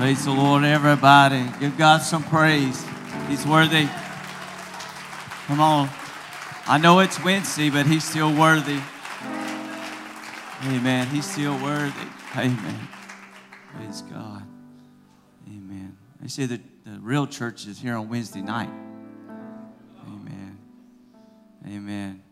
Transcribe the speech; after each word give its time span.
Praise 0.00 0.24
the 0.24 0.30
Lord, 0.30 0.64
everybody. 0.64 1.44
Give 1.60 1.76
God 1.76 2.00
some 2.00 2.22
praise. 2.22 2.86
He's 3.28 3.44
worthy. 3.44 3.86
Come 5.46 5.60
on. 5.60 5.90
I 6.66 6.78
know 6.78 7.00
it's 7.00 7.22
Wednesday, 7.22 7.68
but 7.68 7.84
He's 7.84 8.02
still 8.02 8.34
worthy. 8.34 8.80
Amen. 10.64 11.06
He's 11.08 11.30
still 11.30 11.52
worthy. 11.62 12.06
Amen. 12.34 12.88
Praise 13.74 14.00
God. 14.00 14.42
Amen. 15.46 15.94
They 16.22 16.28
say 16.28 16.46
that 16.46 16.62
the 16.86 16.98
real 17.00 17.26
church 17.26 17.66
is 17.66 17.78
here 17.78 17.94
on 17.94 18.08
Wednesday 18.08 18.40
night. 18.40 18.70
Amen. 20.06 20.58
Amen. 21.66 22.22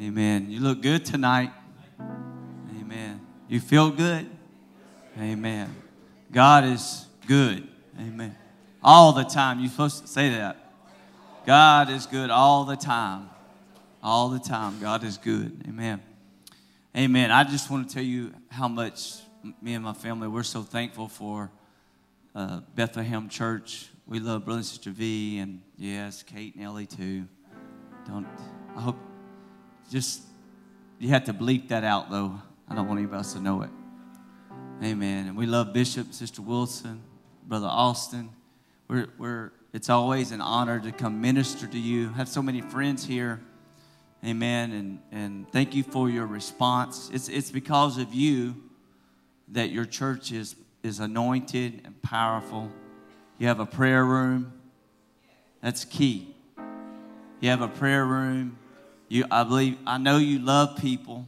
Amen. 0.00 0.50
You 0.52 0.60
look 0.60 0.82
good 0.82 1.04
tonight. 1.04 1.50
Amen. 2.78 3.20
You 3.48 3.58
feel 3.58 3.90
good. 3.90 4.30
Amen. 5.18 5.83
God 6.34 6.64
is 6.64 7.06
good. 7.28 7.68
Amen. 7.96 8.36
All 8.82 9.12
the 9.12 9.22
time. 9.22 9.60
You're 9.60 9.70
supposed 9.70 10.02
to 10.02 10.08
say 10.08 10.30
that. 10.30 10.56
God 11.46 11.90
is 11.90 12.06
good 12.06 12.28
all 12.28 12.64
the 12.64 12.74
time. 12.74 13.30
All 14.02 14.30
the 14.30 14.40
time. 14.40 14.80
God 14.80 15.04
is 15.04 15.16
good. 15.16 15.64
Amen. 15.68 16.02
Amen. 16.96 17.30
I 17.30 17.44
just 17.44 17.70
want 17.70 17.88
to 17.88 17.94
tell 17.94 18.02
you 18.02 18.34
how 18.48 18.66
much 18.66 19.20
me 19.62 19.74
and 19.74 19.84
my 19.84 19.92
family, 19.92 20.26
we're 20.26 20.42
so 20.42 20.62
thankful 20.62 21.06
for 21.06 21.52
uh, 22.34 22.62
Bethlehem 22.74 23.28
Church. 23.28 23.88
We 24.04 24.18
love 24.18 24.44
Brother 24.44 24.58
and 24.58 24.66
Sister 24.66 24.90
V, 24.90 25.38
and 25.38 25.62
yes, 25.78 26.24
Kate 26.24 26.56
and 26.56 26.64
Ellie 26.64 26.86
too. 26.86 27.28
Don't, 28.08 28.26
I 28.76 28.80
hope, 28.80 28.98
just, 29.88 30.22
you 30.98 31.10
have 31.10 31.24
to 31.24 31.32
bleep 31.32 31.68
that 31.68 31.84
out 31.84 32.10
though. 32.10 32.40
I 32.68 32.74
don't 32.74 32.88
want 32.88 32.98
anybody 32.98 33.18
else 33.18 33.34
to 33.34 33.40
know 33.40 33.62
it. 33.62 33.70
Amen. 34.82 35.28
And 35.28 35.36
we 35.36 35.46
love 35.46 35.72
Bishop, 35.72 36.12
Sister 36.12 36.42
Wilson, 36.42 37.02
Brother 37.46 37.68
Austin. 37.68 38.30
We're, 38.88 39.08
we're, 39.18 39.52
it's 39.72 39.88
always 39.88 40.32
an 40.32 40.40
honor 40.40 40.80
to 40.80 40.92
come 40.92 41.20
minister 41.20 41.66
to 41.66 41.78
you. 41.78 42.08
Have 42.10 42.28
so 42.28 42.42
many 42.42 42.60
friends 42.60 43.06
here. 43.06 43.40
Amen. 44.24 44.72
And, 44.72 44.98
and 45.12 45.52
thank 45.52 45.74
you 45.74 45.84
for 45.84 46.10
your 46.10 46.26
response. 46.26 47.10
It's, 47.12 47.28
it's 47.28 47.50
because 47.50 47.98
of 47.98 48.12
you 48.12 48.56
that 49.48 49.70
your 49.70 49.84
church 49.84 50.32
is, 50.32 50.56
is 50.82 50.98
anointed 50.98 51.82
and 51.84 52.00
powerful. 52.02 52.70
You 53.38 53.46
have 53.46 53.60
a 53.60 53.66
prayer 53.66 54.04
room. 54.04 54.52
That's 55.62 55.84
key. 55.84 56.34
You 57.40 57.50
have 57.50 57.62
a 57.62 57.68
prayer 57.68 58.04
room. 58.04 58.58
You, 59.08 59.24
I 59.30 59.44
believe, 59.44 59.78
I 59.86 59.98
know 59.98 60.18
you 60.18 60.40
love 60.40 60.78
people. 60.78 61.26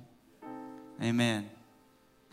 Amen. 1.00 1.48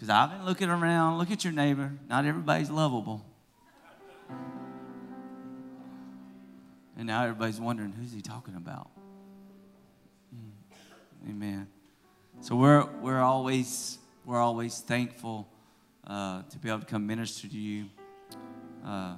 Because 0.03 0.15
I've 0.15 0.31
been 0.31 0.45
looking 0.45 0.67
around, 0.67 1.17
look 1.17 1.31
at 1.31 1.45
your 1.45 1.53
neighbor. 1.53 1.93
Not 2.09 2.25
everybody's 2.25 2.69
lovable. 2.69 3.23
And 6.97 7.07
now 7.07 7.23
everybody's 7.23 7.61
wondering, 7.61 7.93
who's 7.93 8.11
he 8.11 8.19
talking 8.19 8.55
about? 8.57 8.89
Mm. 10.35 11.29
Amen. 11.29 11.67
So 12.41 12.57
we're, 12.57 12.85
we're, 12.99 13.21
always, 13.21 13.97
we're 14.25 14.41
always 14.41 14.79
thankful 14.79 15.47
uh, 16.05 16.41
to 16.49 16.57
be 16.57 16.67
able 16.67 16.81
to 16.81 16.85
come 16.85 17.07
minister 17.07 17.47
to 17.47 17.57
you. 17.57 17.85
Uh, 18.85 19.15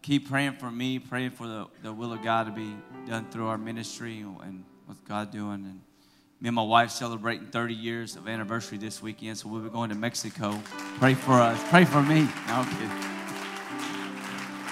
keep 0.00 0.28
praying 0.28 0.58
for 0.58 0.70
me, 0.70 1.00
praying 1.00 1.32
for 1.32 1.48
the, 1.48 1.66
the 1.82 1.92
will 1.92 2.12
of 2.12 2.22
God 2.22 2.46
to 2.46 2.52
be 2.52 2.72
done 3.04 3.28
through 3.32 3.48
our 3.48 3.58
ministry 3.58 4.20
and 4.20 4.64
what 4.86 5.04
God 5.08 5.32
doing. 5.32 5.64
And 5.64 5.80
me 6.40 6.48
and 6.48 6.56
my 6.56 6.62
wife 6.62 6.90
celebrating 6.90 7.46
30 7.48 7.74
years 7.74 8.16
of 8.16 8.26
anniversary 8.26 8.78
this 8.78 9.02
weekend, 9.02 9.36
so 9.36 9.46
we'll 9.48 9.60
be 9.60 9.68
going 9.68 9.90
to 9.90 9.94
Mexico. 9.94 10.58
Pray 10.98 11.12
for 11.12 11.32
us. 11.32 11.60
Pray 11.68 11.84
for 11.84 12.02
me. 12.02 12.22
No, 12.22 12.30
I'm 12.48 12.64
kidding. 12.64 12.88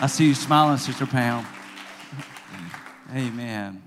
I 0.00 0.06
see 0.06 0.28
you 0.28 0.34
smiling, 0.34 0.78
Sister 0.78 1.04
Pam. 1.04 1.44
Amen. 3.14 3.82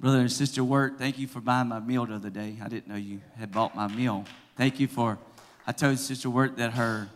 Brother 0.00 0.20
and 0.20 0.32
Sister 0.32 0.64
Wirt, 0.64 0.98
thank 0.98 1.18
you 1.18 1.26
for 1.26 1.40
buying 1.40 1.68
my 1.68 1.80
meal 1.80 2.06
the 2.06 2.14
other 2.14 2.30
day. 2.30 2.56
I 2.62 2.68
didn't 2.68 2.88
know 2.88 2.96
you 2.96 3.20
had 3.36 3.52
bought 3.52 3.76
my 3.76 3.88
meal. 3.88 4.24
Thank 4.56 4.80
you 4.80 4.88
for, 4.88 5.18
I 5.66 5.72
told 5.72 5.98
Sister 5.98 6.30
Wirt 6.30 6.56
that 6.56 6.72
her, 6.72 7.10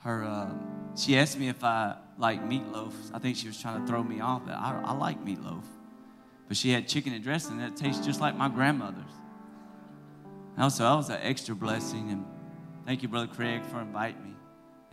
her, 0.00 0.22
uh, 0.22 0.50
she 0.96 1.16
asked 1.16 1.38
me 1.38 1.48
if 1.48 1.64
I 1.64 1.96
like 2.18 2.46
meatloaf. 2.46 2.92
I 3.14 3.18
think 3.18 3.38
she 3.38 3.46
was 3.46 3.60
trying 3.60 3.80
to 3.80 3.86
throw 3.86 4.02
me 4.02 4.20
off, 4.20 4.42
but 4.44 4.52
I, 4.52 4.82
I 4.84 4.92
like 4.92 5.24
meatloaf. 5.24 5.64
But 6.46 6.58
she 6.58 6.72
had 6.72 6.86
chicken 6.86 7.14
and 7.14 7.24
dressing 7.24 7.56
that 7.58 7.76
tastes 7.76 8.04
just 8.04 8.20
like 8.20 8.36
my 8.36 8.48
grandmother's. 8.48 9.12
And 10.56 10.72
so 10.72 10.84
that 10.84 10.94
was 10.94 11.08
an 11.08 11.18
extra 11.22 11.54
blessing. 11.54 12.10
And 12.10 12.24
thank 12.84 13.02
you, 13.02 13.08
Brother 13.08 13.26
Craig, 13.26 13.64
for 13.66 13.80
inviting 13.80 14.22
me. 14.22 14.34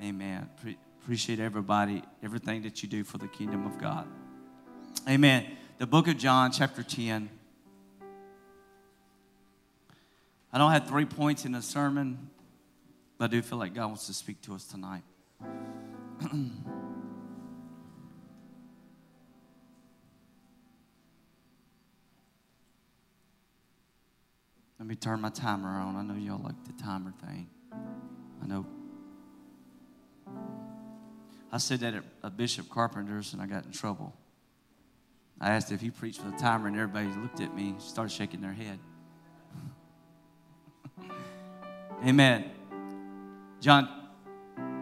Amen. 0.02 0.50
Pre- 0.62 0.78
appreciate 1.02 1.40
everybody, 1.40 2.04
everything 2.24 2.62
that 2.64 2.84
you 2.84 2.90
do 2.90 3.04
for 3.04 3.18
the 3.18 3.28
kingdom 3.28 3.66
of 3.66 3.78
God. 3.78 4.08
Amen. 5.08 5.46
The 5.78 5.88
book 5.88 6.08
of 6.08 6.18
John, 6.18 6.52
chapter 6.52 6.84
10. 6.84 7.30
I 10.52 10.58
don't 10.58 10.72
have 10.72 10.88
three 10.88 11.06
points 11.06 11.46
in 11.46 11.52
the 11.52 11.62
sermon, 11.62 12.30
but 13.18 13.26
I 13.26 13.28
do 13.28 13.42
feel 13.42 13.58
like 13.58 13.74
God 13.74 13.88
wants 13.88 14.08
to 14.08 14.14
speak 14.14 14.42
to 14.44 14.56
us 14.56 14.66
tonight. 14.66 15.04
Let 24.80 24.88
me 24.88 24.96
turn 24.96 25.22
my 25.22 25.30
timer 25.30 25.70
on. 25.70 25.96
I 25.96 26.04
know 26.04 26.14
y'all 26.20 26.42
like 26.44 26.64
the 26.66 26.74
timer 26.84 27.14
thing. 27.26 27.48
I 28.44 28.46
know. 28.46 28.66
I 31.52 31.58
said 31.58 31.80
that 31.80 31.96
at 31.96 32.04
a 32.24 32.30
Bishop 32.30 32.70
Carpenter's 32.70 33.34
and 33.34 33.42
I 33.42 33.48
got 33.48 33.66
in 33.66 33.72
trouble. 33.72 34.14
I 35.40 35.52
asked 35.52 35.72
if 35.72 35.82
he 35.82 35.90
preached 35.90 36.24
with 36.24 36.34
a 36.34 36.38
timer, 36.38 36.68
and 36.68 36.76
everybody 36.76 37.08
looked 37.22 37.42
at 37.42 37.56
me, 37.56 37.76
started 37.78 38.12
shaking 38.12 38.42
their 38.42 38.54
head. 38.54 38.80
Amen. 42.06 42.46
John 43.62 43.88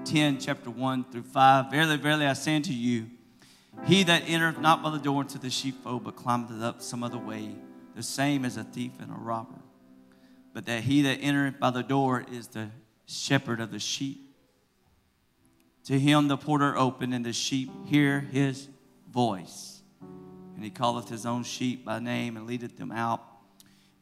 10, 0.05 0.39
chapter 0.39 0.69
1 0.69 1.05
through 1.11 1.23
5. 1.23 1.71
Verily, 1.71 1.97
verily, 1.97 2.25
I 2.25 2.33
say 2.33 2.55
unto 2.55 2.71
you, 2.71 3.07
he 3.85 4.03
that 4.03 4.23
entereth 4.27 4.59
not 4.59 4.81
by 4.81 4.91
the 4.91 4.97
door 4.97 5.21
into 5.21 5.37
the 5.37 5.49
sheepfold, 5.49 6.05
but 6.05 6.15
climbeth 6.15 6.61
up 6.61 6.81
some 6.81 7.03
other 7.03 7.17
way, 7.17 7.49
the 7.95 8.03
same 8.03 8.45
as 8.45 8.55
a 8.55 8.63
thief 8.63 8.93
and 9.01 9.11
a 9.11 9.15
robber. 9.15 9.59
But 10.55 10.65
that 10.65 10.85
he 10.85 11.03
that 11.03 11.19
entereth 11.21 11.59
by 11.59 11.69
the 11.69 11.83
door 11.83 12.25
is 12.31 12.47
the 12.47 12.71
shepherd 13.05 13.59
of 13.59 13.69
the 13.69 13.77
sheep. 13.77 14.35
To 15.83 15.99
him 15.99 16.27
the 16.27 16.37
porter 16.37 16.75
opened, 16.75 17.13
and 17.13 17.23
the 17.23 17.33
sheep 17.33 17.69
hear 17.85 18.21
his 18.21 18.67
voice 19.11 19.75
and 20.55 20.63
he 20.63 20.69
calleth 20.69 21.09
his 21.09 21.25
own 21.25 21.43
sheep 21.43 21.85
by 21.85 21.99
name 21.99 22.37
and 22.37 22.47
leadeth 22.47 22.77
them 22.77 22.91
out. 22.91 23.21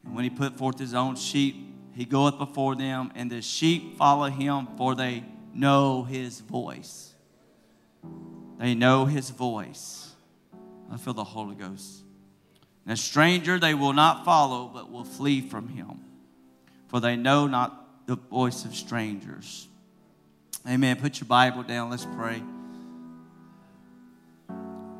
And 0.04 0.14
when 0.14 0.24
he 0.24 0.30
put 0.30 0.56
forth 0.56 0.78
his 0.78 0.94
own 0.94 1.16
sheep, 1.16 1.56
he 1.92 2.04
goeth 2.04 2.38
before 2.38 2.74
them, 2.76 3.12
and 3.14 3.30
the 3.30 3.42
sheep 3.42 3.96
follow 3.96 4.30
him, 4.30 4.68
for 4.76 4.94
they 4.94 5.24
know 5.52 6.04
his 6.04 6.40
voice. 6.40 7.14
They 8.58 8.74
know 8.74 9.04
his 9.04 9.30
voice. 9.30 10.12
I 10.90 10.96
feel 10.96 11.14
the 11.14 11.24
Holy 11.24 11.56
Ghost. 11.56 12.04
And 12.84 12.92
a 12.92 12.96
stranger 12.96 13.58
they 13.58 13.74
will 13.74 13.92
not 13.92 14.24
follow, 14.24 14.70
but 14.72 14.90
will 14.90 15.04
flee 15.04 15.40
from 15.40 15.68
him, 15.68 16.00
for 16.94 17.00
they 17.00 17.16
know 17.16 17.48
not 17.48 18.06
the 18.06 18.14
voice 18.14 18.64
of 18.64 18.72
strangers. 18.72 19.66
Amen. 20.64 20.94
Put 20.94 21.18
your 21.18 21.26
Bible 21.26 21.64
down. 21.64 21.90
Let's 21.90 22.06
pray. 22.06 22.40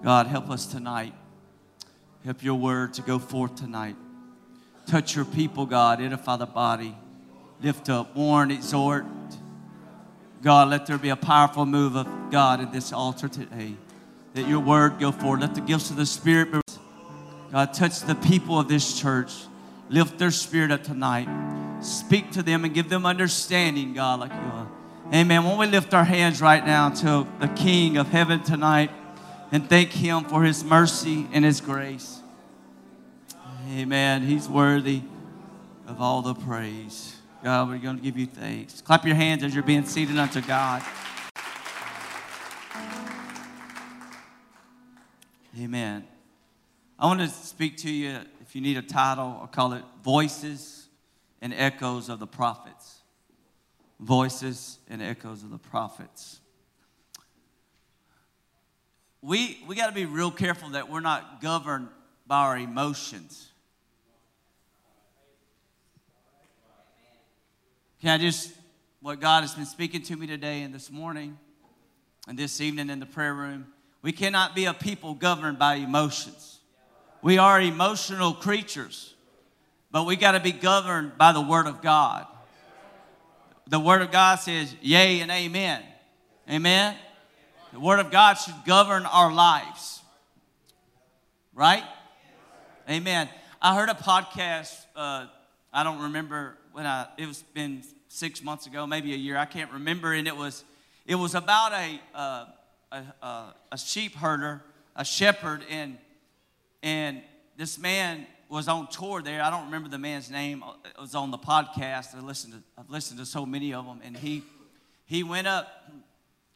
God, 0.03 0.27
help 0.27 0.51
us 0.51 0.67
tonight. 0.67 1.15
Help 2.25 2.43
your 2.43 2.57
word 2.57 2.95
to 2.95 3.03
go 3.03 3.21
forth 3.21 3.55
tonight. 3.55 3.95
Touch 4.89 5.15
your 5.15 5.25
people, 5.25 5.67
God. 5.67 6.01
Edify 6.01 6.37
the 6.37 6.47
body. 6.47 6.97
Lift 7.63 7.89
up, 7.89 8.17
warn, 8.17 8.51
exhort. 8.51 9.07
God, 10.43 10.71
let 10.71 10.87
there 10.87 10.99
be 10.99 11.11
a 11.11 11.17
powerful 11.17 11.65
move 11.65 11.95
of 11.95 12.09
God 12.33 12.59
in 12.59 12.73
this 12.73 12.93
altar 12.93 13.29
today. 13.29 13.77
That 14.33 14.49
your 14.49 14.59
word 14.59 14.99
go 14.99 15.13
forth. 15.13 15.43
Let 15.43 15.55
the 15.55 15.61
gifts 15.61 15.91
of 15.91 15.97
the 15.97 16.07
Spirit, 16.07 16.51
be. 16.51 16.61
God, 17.53 17.73
touch 17.73 18.01
the 18.01 18.17
people 18.17 18.59
of 18.59 18.67
this 18.67 18.99
church. 18.99 19.31
Lift 19.89 20.19
their 20.19 20.31
spirit 20.31 20.71
up 20.71 20.83
tonight. 20.83 21.29
Speak 21.83 22.31
to 22.33 22.43
them 22.43 22.65
and 22.65 22.73
give 22.73 22.89
them 22.89 23.05
understanding, 23.05 23.93
God, 23.95 24.21
like 24.21 24.33
you 24.33 24.39
are. 24.39 24.69
Amen. 25.13 25.45
When 25.45 25.59
we 25.59 25.67
lift 25.67 25.93
our 25.93 26.05
hands 26.05 26.41
right 26.41 26.65
now 26.65 26.89
to 26.89 27.27
the 27.41 27.49
King 27.49 27.99
of 27.99 28.09
heaven 28.09 28.43
tonight, 28.43 28.91
and 29.53 29.69
thank 29.69 29.91
Him 29.91 30.25
for 30.25 30.43
His 30.43 30.65
mercy 30.65 31.29
and 31.33 31.45
His 31.45 31.61
grace. 31.61 32.21
Amen. 33.71 34.23
He's 34.23 34.49
worthy 34.49 35.03
of 35.87 36.01
all 36.01 36.23
the 36.23 36.35
praise. 36.35 37.17
God, 37.43 37.69
we're 37.69 37.79
going 37.79 37.99
to 37.99 38.03
give 38.03 38.17
you 38.17 38.27
thanks. 38.27 38.81
Clap 38.81 39.05
your 39.05 39.15
hands 39.15 39.45
as 39.45 39.55
you're 39.55 39.63
being 39.63 39.85
seated 39.85 40.19
unto 40.19 40.41
God. 40.41 40.83
Amen. 45.61 46.05
I 46.99 47.07
want 47.07 47.21
to 47.21 47.29
speak 47.29 47.77
to 47.79 47.91
you, 47.91 48.19
if 48.55 48.57
you 48.57 48.63
need 48.63 48.77
a 48.77 48.83
title, 48.83 49.37
I'll 49.41 49.49
call 49.49 49.73
it 49.73 49.83
Voices 50.05 50.87
and 51.43 51.53
Echoes 51.53 52.09
of 52.09 52.21
the 52.21 52.27
Prophets. 52.29 53.03
Voices 53.99 54.79
and 54.89 55.03
Echoes 55.03 55.43
of 55.43 55.51
the 55.51 55.59
Prophets. 55.59 56.39
we, 59.23 59.61
we 59.67 59.75
got 59.75 59.89
to 59.89 59.93
be 59.93 60.05
real 60.05 60.31
careful 60.31 60.69
that 60.69 60.89
we're 60.89 61.01
not 61.01 61.41
governed 61.41 61.89
by 62.29 62.43
our 62.43 62.57
emotions. 62.57 63.51
Can 68.01 68.11
I 68.11 68.19
just, 68.19 68.53
what 69.01 69.19
God 69.19 69.41
has 69.41 69.57
been 69.57 69.67
speaking 69.67 70.03
to 70.03 70.15
me 70.15 70.29
today 70.29 70.63
and 70.63 70.73
this 70.73 70.93
morning 70.93 71.37
and 72.29 72.39
this 72.39 72.61
evening 72.61 72.89
in 72.89 73.01
the 73.01 73.07
prayer 73.07 73.35
room, 73.35 73.67
we 74.01 74.13
cannot 74.13 74.55
be 74.55 74.67
a 74.67 74.75
people 74.75 75.15
governed 75.15 75.59
by 75.59 75.75
emotions. 75.75 76.54
We 77.25 77.39
are 77.39 77.59
emotional 77.59 78.35
creatures, 78.35 79.15
but 79.91 80.05
we 80.05 80.15
got 80.15 80.33
to 80.33 80.41
be 80.41 80.53
governed 80.53 81.17
by 81.17 81.33
the 81.33 81.41
Word 81.41 81.67
of 81.67 81.81
God. 81.81 82.27
The 83.67 83.81
Word 83.81 84.03
of 84.03 84.13
God 84.13 84.41
says, 84.41 84.77
Yea 84.83 85.21
and 85.21 85.31
Amen. 85.31 85.83
Amen. 86.51 86.95
The 87.73 87.81
Word 87.81 88.01
of 88.01 88.11
God 88.11 88.35
should 88.35 88.63
govern 88.67 89.07
our 89.07 89.33
lives. 89.33 90.03
Right? 91.55 91.83
Amen. 92.91 93.31
I 93.63 93.75
heard 93.75 93.89
a 93.89 93.95
podcast, 93.95 94.85
uh, 94.95 95.25
I 95.73 95.83
don't 95.83 96.03
remember 96.03 96.59
when 96.73 96.85
I, 96.85 97.07
it 97.17 97.27
was 97.27 97.43
been 97.55 97.85
six 98.09 98.45
months 98.45 98.67
ago, 98.67 98.87
maybe 98.87 99.15
a 99.15 99.17
year, 99.17 99.39
I 99.39 99.47
can't 99.47 99.73
remember, 99.73 100.13
and 100.13 100.29
it 100.29 100.37
was, 100.37 100.63
it 101.07 101.15
was 101.15 101.35
about 101.35 101.73
a, 101.73 102.01
uh, 102.15 102.45
a, 102.93 103.55
a, 103.73 103.79
sheep 103.79 104.15
herder, 104.15 104.63
a 104.95 105.07
shepherd, 105.07 105.63
and, 105.71 105.97
and 106.85 107.23
this 107.57 107.79
man 107.79 108.27
was 108.51 108.69
on 108.69 108.87
tour 108.89 109.23
there. 109.23 109.43
I 109.43 109.49
don't 109.49 109.65
remember 109.65 109.89
the 109.89 109.99
man's 109.99 110.31
name. 110.31 110.63
It 110.85 111.01
was 111.01 111.15
on 111.15 111.31
the 111.31 111.39
podcast. 111.39 112.15
I 112.15 112.21
listened 112.21 112.53
to, 112.53 112.63
I've 112.79 112.91
listened 112.91 113.19
to 113.21 113.27
so 113.27 113.47
many 113.47 113.73
of 113.73 113.87
them, 113.87 114.01
and 114.05 114.15
he, 114.15 114.43
he 115.07 115.23
went 115.23 115.47
up 115.47 115.67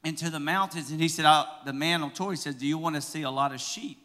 into 0.05 0.29
the 0.29 0.39
mountains, 0.39 0.91
and 0.91 1.01
he 1.01 1.09
said, 1.09 1.25
the 1.65 1.73
man 1.73 2.03
on 2.03 2.13
tour, 2.13 2.31
he 2.31 2.37
says, 2.37 2.55
do 2.57 2.67
you 2.67 2.77
want 2.77 2.95
to 2.95 3.01
see 3.01 3.23
a 3.23 3.31
lot 3.31 3.53
of 3.53 3.61
sheep? 3.61 3.99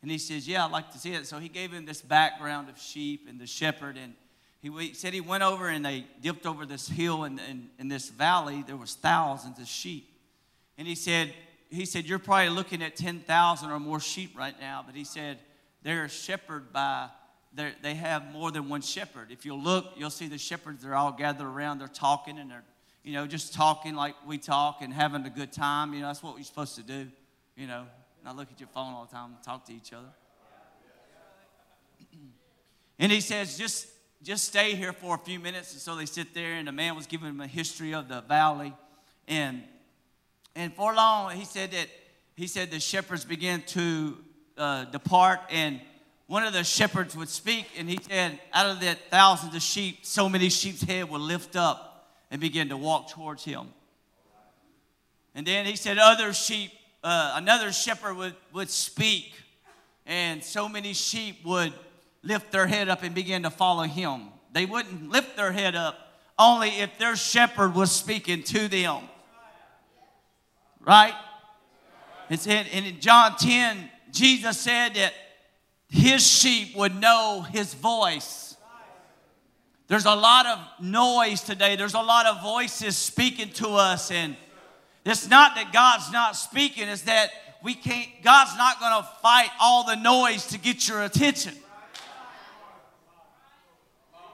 And 0.00 0.10
he 0.10 0.16
says, 0.16 0.48
yeah, 0.48 0.64
I'd 0.64 0.72
like 0.72 0.90
to 0.92 0.98
see 0.98 1.12
it. 1.12 1.26
So 1.26 1.38
he 1.38 1.48
gave 1.48 1.70
him 1.70 1.84
this 1.84 2.00
background 2.00 2.70
of 2.70 2.78
sheep 2.78 3.26
and 3.28 3.38
the 3.38 3.46
shepherd, 3.46 3.98
and 3.98 4.14
he 4.60 4.94
said 4.94 5.12
he 5.12 5.20
went 5.20 5.42
over 5.42 5.68
and 5.68 5.84
they 5.84 6.06
dipped 6.22 6.46
over 6.46 6.64
this 6.64 6.88
hill 6.88 7.24
and 7.24 7.38
in, 7.48 7.68
in, 7.78 7.88
this 7.88 8.08
valley. 8.08 8.64
There 8.66 8.76
was 8.76 8.94
thousands 8.94 9.60
of 9.60 9.68
sheep. 9.68 10.08
And 10.76 10.88
he 10.88 10.96
said, 10.96 11.32
he 11.70 11.84
said, 11.84 12.06
you're 12.06 12.18
probably 12.18 12.48
looking 12.48 12.82
at 12.82 12.96
10,000 12.96 13.70
or 13.70 13.78
more 13.78 14.00
sheep 14.00 14.36
right 14.36 14.58
now. 14.60 14.82
But 14.84 14.96
he 14.96 15.04
said, 15.04 15.38
they're 15.82 16.08
shepherded 16.08 16.72
by, 16.72 17.08
they're, 17.52 17.74
they 17.82 17.94
have 17.94 18.32
more 18.32 18.50
than 18.50 18.68
one 18.68 18.82
shepherd. 18.82 19.30
If 19.30 19.44
you 19.44 19.54
look, 19.54 19.92
you'll 19.96 20.10
see 20.10 20.28
the 20.28 20.38
shepherds, 20.38 20.82
they're 20.82 20.94
all 20.94 21.12
gathered 21.12 21.46
around. 21.46 21.78
They're 21.78 21.88
talking 21.88 22.38
and 22.38 22.50
they're 22.50 22.64
you 23.08 23.14
know, 23.14 23.26
just 23.26 23.54
talking 23.54 23.94
like 23.94 24.14
we 24.26 24.36
talk 24.36 24.82
and 24.82 24.92
having 24.92 25.24
a 25.24 25.30
good 25.30 25.50
time. 25.50 25.94
You 25.94 26.00
know, 26.00 26.08
that's 26.08 26.22
what 26.22 26.34
we're 26.34 26.42
supposed 26.42 26.76
to 26.76 26.82
do. 26.82 27.08
You 27.56 27.66
know, 27.66 27.86
not 28.22 28.36
look 28.36 28.50
at 28.52 28.60
your 28.60 28.68
phone 28.68 28.92
all 28.92 29.06
the 29.06 29.12
time 29.12 29.30
and 29.34 29.42
talk 29.42 29.64
to 29.66 29.72
each 29.72 29.94
other. 29.94 30.08
and 32.98 33.10
he 33.10 33.22
says, 33.22 33.56
just, 33.56 33.86
just 34.22 34.44
stay 34.44 34.74
here 34.74 34.92
for 34.92 35.14
a 35.14 35.18
few 35.18 35.38
minutes. 35.38 35.72
And 35.72 35.80
so 35.80 35.96
they 35.96 36.04
sit 36.04 36.34
there, 36.34 36.54
and 36.56 36.68
the 36.68 36.72
man 36.72 36.96
was 36.96 37.06
giving 37.06 37.28
him 37.28 37.40
a 37.40 37.46
history 37.46 37.94
of 37.94 38.08
the 38.08 38.20
valley. 38.20 38.74
And, 39.26 39.62
and 40.54 40.74
for 40.74 40.94
long, 40.94 41.30
he 41.32 41.46
said 41.46 41.70
that 41.70 41.88
he 42.34 42.46
said 42.46 42.70
the 42.70 42.78
shepherds 42.78 43.24
began 43.24 43.62
to 43.68 44.18
uh, 44.58 44.84
depart, 44.86 45.40
and 45.50 45.80
one 46.26 46.44
of 46.44 46.52
the 46.52 46.64
shepherds 46.64 47.16
would 47.16 47.28
speak, 47.28 47.66
and 47.78 47.88
he 47.88 47.98
said, 48.02 48.38
out 48.52 48.66
of 48.66 48.80
the 48.80 48.96
thousands 49.10 49.54
of 49.54 49.62
sheep, 49.62 50.00
so 50.02 50.28
many 50.28 50.50
sheep's 50.50 50.82
head 50.82 51.08
would 51.08 51.22
lift 51.22 51.56
up 51.56 52.12
and 52.30 52.40
begin 52.40 52.68
to 52.68 52.76
walk 52.76 53.08
towards 53.08 53.44
him. 53.44 53.68
And 55.34 55.46
then 55.46 55.64
he 55.64 55.76
said, 55.76 55.98
Other 55.98 56.32
sheep, 56.32 56.72
uh, 57.02 57.32
another 57.36 57.72
shepherd 57.72 58.16
would, 58.16 58.34
would 58.52 58.68
speak, 58.68 59.32
and 60.04 60.42
so 60.42 60.68
many 60.68 60.92
sheep 60.92 61.44
would 61.44 61.72
lift 62.22 62.52
their 62.52 62.66
head 62.66 62.88
up 62.88 63.02
and 63.02 63.14
begin 63.14 63.44
to 63.44 63.50
follow 63.50 63.84
him. 63.84 64.28
They 64.52 64.66
wouldn't 64.66 65.08
lift 65.08 65.36
their 65.36 65.52
head 65.52 65.74
up 65.74 65.96
only 66.38 66.68
if 66.80 66.98
their 66.98 67.16
shepherd 67.16 67.74
was 67.74 67.90
speaking 67.90 68.42
to 68.44 68.68
them. 68.68 69.02
Right? 70.80 71.14
It 72.30 72.40
said, 72.40 72.66
and 72.72 72.86
in 72.86 73.00
John 73.00 73.36
10, 73.36 73.90
Jesus 74.12 74.58
said 74.58 74.94
that 74.94 75.12
his 75.88 76.26
sheep 76.26 76.76
would 76.76 77.00
know 77.00 77.46
his 77.50 77.74
voice 77.74 78.48
there's 79.88 80.04
a 80.04 80.14
lot 80.14 80.44
of 80.44 80.58
noise 80.84 81.40
today. 81.40 81.74
There's 81.74 81.94
a 81.94 82.00
lot 82.00 82.26
of 82.26 82.42
voices 82.42 82.96
speaking 82.96 83.48
to 83.54 83.70
us. 83.70 84.10
And 84.10 84.36
it's 85.04 85.28
not 85.28 85.54
that 85.54 85.72
God's 85.72 86.12
not 86.12 86.36
speaking, 86.36 86.88
it's 86.88 87.02
that 87.02 87.30
we 87.62 87.74
can't, 87.74 88.08
God's 88.22 88.56
not 88.56 88.78
going 88.78 89.02
to 89.02 89.08
fight 89.22 89.48
all 89.58 89.84
the 89.84 89.96
noise 89.96 90.46
to 90.48 90.58
get 90.58 90.86
your 90.86 91.02
attention. 91.02 91.54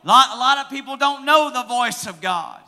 A 0.03 0.07
lot, 0.07 0.37
a 0.37 0.39
lot 0.39 0.59
of 0.59 0.71
people 0.71 0.97
don't 0.97 1.25
know 1.25 1.51
the 1.53 1.63
voice 1.63 2.07
of 2.07 2.21
God. 2.21 2.61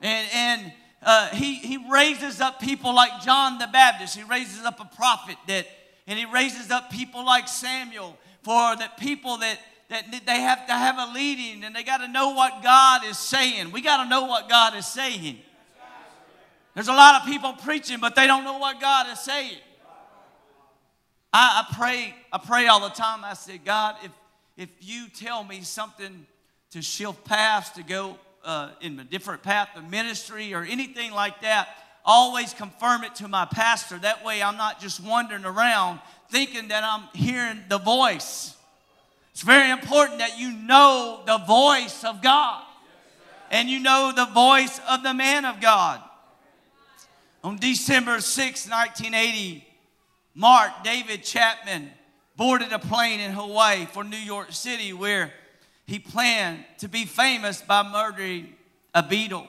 And, 0.00 0.28
and 0.32 0.72
uh, 1.06 1.28
he, 1.28 1.54
he 1.54 1.78
raises 1.90 2.40
up 2.40 2.60
people 2.60 2.94
like 2.94 3.22
John 3.22 3.58
the 3.58 3.68
Baptist. 3.68 4.16
He 4.16 4.24
raises 4.24 4.64
up 4.64 4.80
a 4.80 4.96
prophet 4.96 5.36
that, 5.46 5.66
and 6.06 6.18
he 6.18 6.26
raises 6.26 6.70
up 6.70 6.90
people 6.90 7.24
like 7.24 7.48
Samuel 7.48 8.18
for 8.42 8.76
the 8.76 8.90
people 8.98 9.38
that 9.38 9.58
that 9.88 10.26
they 10.26 10.40
have 10.40 10.66
to 10.66 10.72
have 10.72 10.98
a 10.98 11.12
leading 11.12 11.62
and 11.62 11.74
they 11.74 11.84
got 11.84 11.98
to 11.98 12.08
know 12.08 12.30
what 12.30 12.60
God 12.60 13.04
is 13.04 13.16
saying. 13.16 13.70
We 13.70 13.80
got 13.80 14.02
to 14.02 14.08
know 14.08 14.24
what 14.24 14.48
God 14.48 14.74
is 14.74 14.84
saying. 14.84 15.38
There's 16.74 16.88
a 16.88 16.92
lot 16.92 17.22
of 17.22 17.28
people 17.28 17.52
preaching, 17.52 18.00
but 18.00 18.16
they 18.16 18.26
don't 18.26 18.42
know 18.42 18.58
what 18.58 18.80
God 18.80 19.06
is 19.12 19.20
saying. 19.20 19.58
I, 21.32 21.64
I 21.70 21.74
pray, 21.76 22.14
I 22.32 22.38
pray 22.38 22.66
all 22.66 22.80
the 22.80 22.94
time. 22.94 23.24
I 23.24 23.34
say, 23.34 23.58
God, 23.58 23.94
if 24.02 24.10
if 24.56 24.70
you 24.80 25.08
tell 25.08 25.44
me 25.44 25.60
something 25.60 26.26
to 26.70 26.82
shift 26.82 27.24
paths 27.24 27.70
to 27.70 27.82
go 27.82 28.18
uh, 28.46 28.70
in 28.80 28.98
a 29.00 29.04
different 29.04 29.42
path 29.42 29.68
of 29.76 29.90
ministry 29.90 30.54
or 30.54 30.62
anything 30.62 31.10
like 31.10 31.42
that, 31.42 31.68
always 32.04 32.54
confirm 32.54 33.04
it 33.04 33.16
to 33.16 33.28
my 33.28 33.44
pastor. 33.44 33.98
That 33.98 34.24
way, 34.24 34.42
I'm 34.42 34.56
not 34.56 34.80
just 34.80 35.00
wandering 35.02 35.44
around 35.44 36.00
thinking 36.30 36.68
that 36.68 36.84
I'm 36.84 37.02
hearing 37.12 37.64
the 37.68 37.78
voice. 37.78 38.56
It's 39.32 39.42
very 39.42 39.70
important 39.70 40.20
that 40.20 40.38
you 40.38 40.52
know 40.52 41.22
the 41.26 41.38
voice 41.38 42.04
of 42.04 42.22
God 42.22 42.62
and 43.50 43.68
you 43.68 43.80
know 43.80 44.12
the 44.14 44.26
voice 44.26 44.80
of 44.88 45.02
the 45.02 45.12
man 45.12 45.44
of 45.44 45.60
God. 45.60 46.00
On 47.44 47.56
December 47.56 48.20
6, 48.20 48.70
1980, 48.70 49.66
Mark 50.34 50.70
David 50.84 51.22
Chapman 51.22 51.90
boarded 52.36 52.72
a 52.72 52.78
plane 52.78 53.20
in 53.20 53.32
Hawaii 53.32 53.86
for 53.86 54.04
New 54.04 54.16
York 54.16 54.52
City 54.52 54.92
where 54.92 55.32
he 55.86 55.98
planned 55.98 56.64
to 56.78 56.88
be 56.88 57.04
famous 57.04 57.62
by 57.62 57.82
murdering 57.82 58.54
a 58.94 59.02
Beatle. 59.02 59.46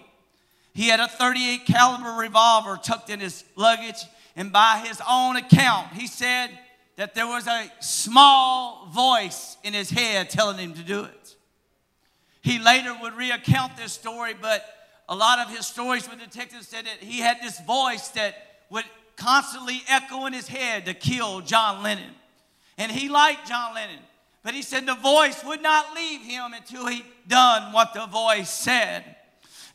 He 0.73 0.87
had 0.89 0.99
a 0.99 1.07
38 1.07 1.65
caliber 1.65 2.11
revolver 2.19 2.79
tucked 2.81 3.09
in 3.09 3.19
his 3.19 3.43
luggage 3.55 4.03
and 4.37 4.51
by 4.51 4.83
his 4.85 5.01
own 5.09 5.35
account, 5.35 5.93
he 5.93 6.05
said 6.05 6.51
that 6.95 7.15
there 7.15 7.25
was 7.25 7.47
a 7.47 7.71
small 7.79 8.87
voice 8.93 9.57
in 9.63 9.73
his 9.73 9.89
head 9.89 10.29
telling 10.29 10.59
him 10.59 10.75
to 10.75 10.83
do 10.83 11.03
it. 11.03 11.35
He 12.43 12.59
later 12.59 12.95
would 13.01 13.15
recount 13.15 13.75
this 13.75 13.93
story, 13.93 14.35
but 14.39 14.63
a 15.09 15.15
lot 15.15 15.39
of 15.39 15.49
his 15.49 15.65
stories 15.65 16.07
with 16.07 16.19
detectives 16.19 16.67
said 16.67 16.85
that 16.85 16.99
he 16.99 17.19
had 17.19 17.37
this 17.41 17.59
voice 17.61 18.09
that 18.09 18.35
would 18.69 18.85
constantly 19.15 19.81
echo 19.87 20.27
in 20.27 20.33
his 20.33 20.47
head 20.47 20.85
to 20.85 20.93
kill 20.93 21.41
John 21.41 21.81
Lennon. 21.81 22.13
And 22.77 22.91
he 22.91 23.09
liked 23.09 23.47
John 23.47 23.73
Lennon, 23.73 23.99
but 24.47 24.55
he 24.55 24.61
said 24.61 24.85
the 24.85 24.95
voice 24.95 25.43
would 25.43 25.61
not 25.61 25.93
leave 25.93 26.21
him 26.21 26.53
until 26.53 26.87
he 26.87 27.03
done 27.27 27.73
what 27.73 27.93
the 27.93 28.05
voice 28.05 28.49
said. 28.49 29.03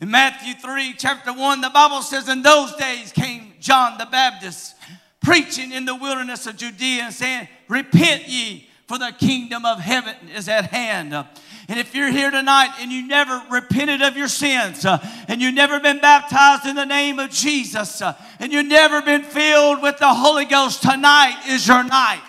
In 0.00 0.10
Matthew 0.10 0.54
3, 0.54 0.94
chapter 0.96 1.30
1, 1.30 1.60
the 1.60 1.68
Bible 1.68 2.00
says, 2.00 2.26
In 2.26 2.40
those 2.40 2.74
days 2.76 3.12
came 3.12 3.52
John 3.60 3.98
the 3.98 4.06
Baptist 4.06 4.74
preaching 5.20 5.72
in 5.72 5.84
the 5.84 5.94
wilderness 5.94 6.46
of 6.46 6.56
Judea 6.56 7.02
and 7.02 7.12
saying, 7.12 7.48
Repent 7.68 8.28
ye, 8.28 8.66
for 8.88 8.96
the 8.96 9.12
kingdom 9.18 9.66
of 9.66 9.78
heaven 9.78 10.16
is 10.34 10.48
at 10.48 10.70
hand. 10.70 11.12
And 11.12 11.78
if 11.78 11.94
you're 11.94 12.10
here 12.10 12.30
tonight 12.30 12.74
and 12.80 12.90
you 12.90 13.06
never 13.06 13.42
repented 13.50 14.00
of 14.00 14.16
your 14.16 14.28
sins, 14.28 14.86
uh, 14.86 15.06
and 15.28 15.42
you've 15.42 15.52
never 15.52 15.80
been 15.80 15.98
baptized 15.98 16.64
in 16.64 16.76
the 16.76 16.86
name 16.86 17.18
of 17.18 17.28
Jesus, 17.28 18.00
uh, 18.00 18.14
and 18.38 18.50
you've 18.50 18.64
never 18.64 19.02
been 19.02 19.22
filled 19.22 19.82
with 19.82 19.98
the 19.98 20.14
Holy 20.14 20.46
Ghost, 20.46 20.80
tonight 20.80 21.42
is 21.46 21.68
your 21.68 21.84
night. 21.84 22.22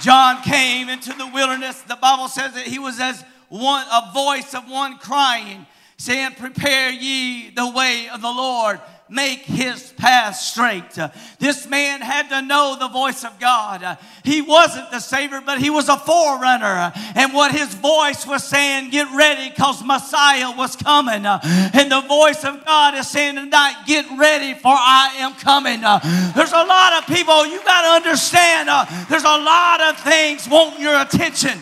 John 0.00 0.42
came 0.42 0.88
into 0.88 1.12
the 1.12 1.26
wilderness. 1.26 1.82
The 1.82 1.96
Bible 1.96 2.28
says 2.28 2.54
that 2.54 2.66
he 2.66 2.78
was 2.78 2.98
as 2.98 3.22
one, 3.48 3.84
a 3.92 4.10
voice 4.12 4.54
of 4.54 4.68
one 4.68 4.98
crying, 4.98 5.66
saying, 5.98 6.32
Prepare 6.38 6.90
ye 6.90 7.50
the 7.50 7.70
way 7.70 8.08
of 8.08 8.22
the 8.22 8.30
Lord, 8.30 8.80
make 9.10 9.40
his 9.40 9.92
path 9.92 10.36
straight. 10.36 10.96
This 11.38 11.68
man 11.68 12.00
had 12.00 12.28
to 12.28 12.42
know 12.42 12.76
the 12.78 12.88
voice 12.88 13.24
of 13.24 13.38
God. 13.40 13.98
He 14.24 14.40
wasn't 14.40 14.90
the 14.90 15.00
Savior, 15.00 15.42
but 15.44 15.58
he 15.58 15.68
was 15.68 15.88
a 15.88 15.96
forerunner. 15.96 16.92
And 17.16 17.34
what 17.34 17.52
his 17.52 17.74
voice 17.74 18.26
was 18.26 18.44
saying, 18.44 18.90
get 18.90 19.08
ready 19.14 19.50
because 19.50 19.84
Messiah 19.84 20.56
was 20.56 20.76
coming. 20.76 21.26
And 21.26 21.90
the 21.90 22.02
voice 22.02 22.44
of 22.44 22.64
God 22.64 22.94
is 22.94 23.08
saying 23.08 23.34
tonight, 23.34 23.82
get 23.86 24.06
ready 24.16 24.54
for 24.54 24.72
I 24.72 25.16
am 25.18 25.34
coming. 25.34 25.80
There's 25.80 26.52
a 26.52 26.64
lot 26.64 26.92
of 26.94 27.06
people, 27.06 27.46
you 27.46 27.62
got 27.64 27.82
to 27.82 28.08
understand, 28.08 28.68
there's 29.10 29.24
a 29.24 29.26
lot 29.26 29.80
of 29.80 29.98
things 29.98 30.48
wanting 30.48 30.80
your 30.80 31.00
attention. 31.00 31.58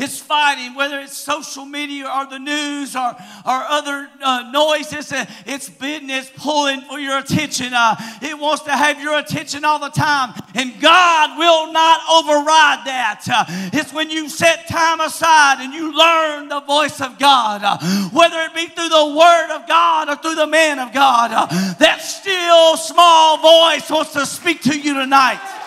It's 0.00 0.18
fighting, 0.18 0.74
whether 0.74 0.98
it's 1.00 1.16
social 1.16 1.66
media 1.66 2.08
or 2.08 2.24
the 2.24 2.38
news 2.38 2.96
or, 2.96 3.10
or 3.44 3.60
other 3.68 4.08
uh, 4.22 4.50
noises. 4.50 5.12
Uh, 5.12 5.26
it's 5.44 5.68
business 5.68 6.30
pulling 6.36 6.80
for 6.80 6.98
your 6.98 7.18
attention. 7.18 7.74
Uh, 7.74 7.96
it 8.22 8.38
wants 8.38 8.62
to 8.64 8.70
have 8.70 8.98
your 9.02 9.18
attention 9.18 9.62
all 9.62 9.78
the 9.78 9.90
time. 9.90 10.32
And 10.54 10.80
God 10.80 11.38
will 11.38 11.70
not 11.72 12.00
override 12.10 12.86
that. 12.86 13.24
Uh, 13.30 13.44
it's 13.74 13.92
when 13.92 14.10
you 14.10 14.30
set 14.30 14.66
time 14.68 15.00
aside 15.00 15.60
and 15.60 15.74
you 15.74 15.94
learn 15.94 16.48
the 16.48 16.60
voice 16.60 17.02
of 17.02 17.18
God, 17.18 17.60
uh, 17.62 17.76
whether 18.08 18.40
it 18.40 18.54
be 18.54 18.68
through 18.68 18.88
the 18.88 19.14
Word 19.14 19.54
of 19.54 19.68
God 19.68 20.08
or 20.08 20.16
through 20.16 20.36
the 20.36 20.46
man 20.46 20.78
of 20.78 20.94
God. 20.94 21.30
That 21.78 22.00
still 22.00 22.78
small 22.78 23.36
voice 23.36 23.90
wants 23.90 24.14
to 24.14 24.24
speak 24.24 24.62
to 24.62 24.78
you 24.78 24.94
tonight. 24.94 25.59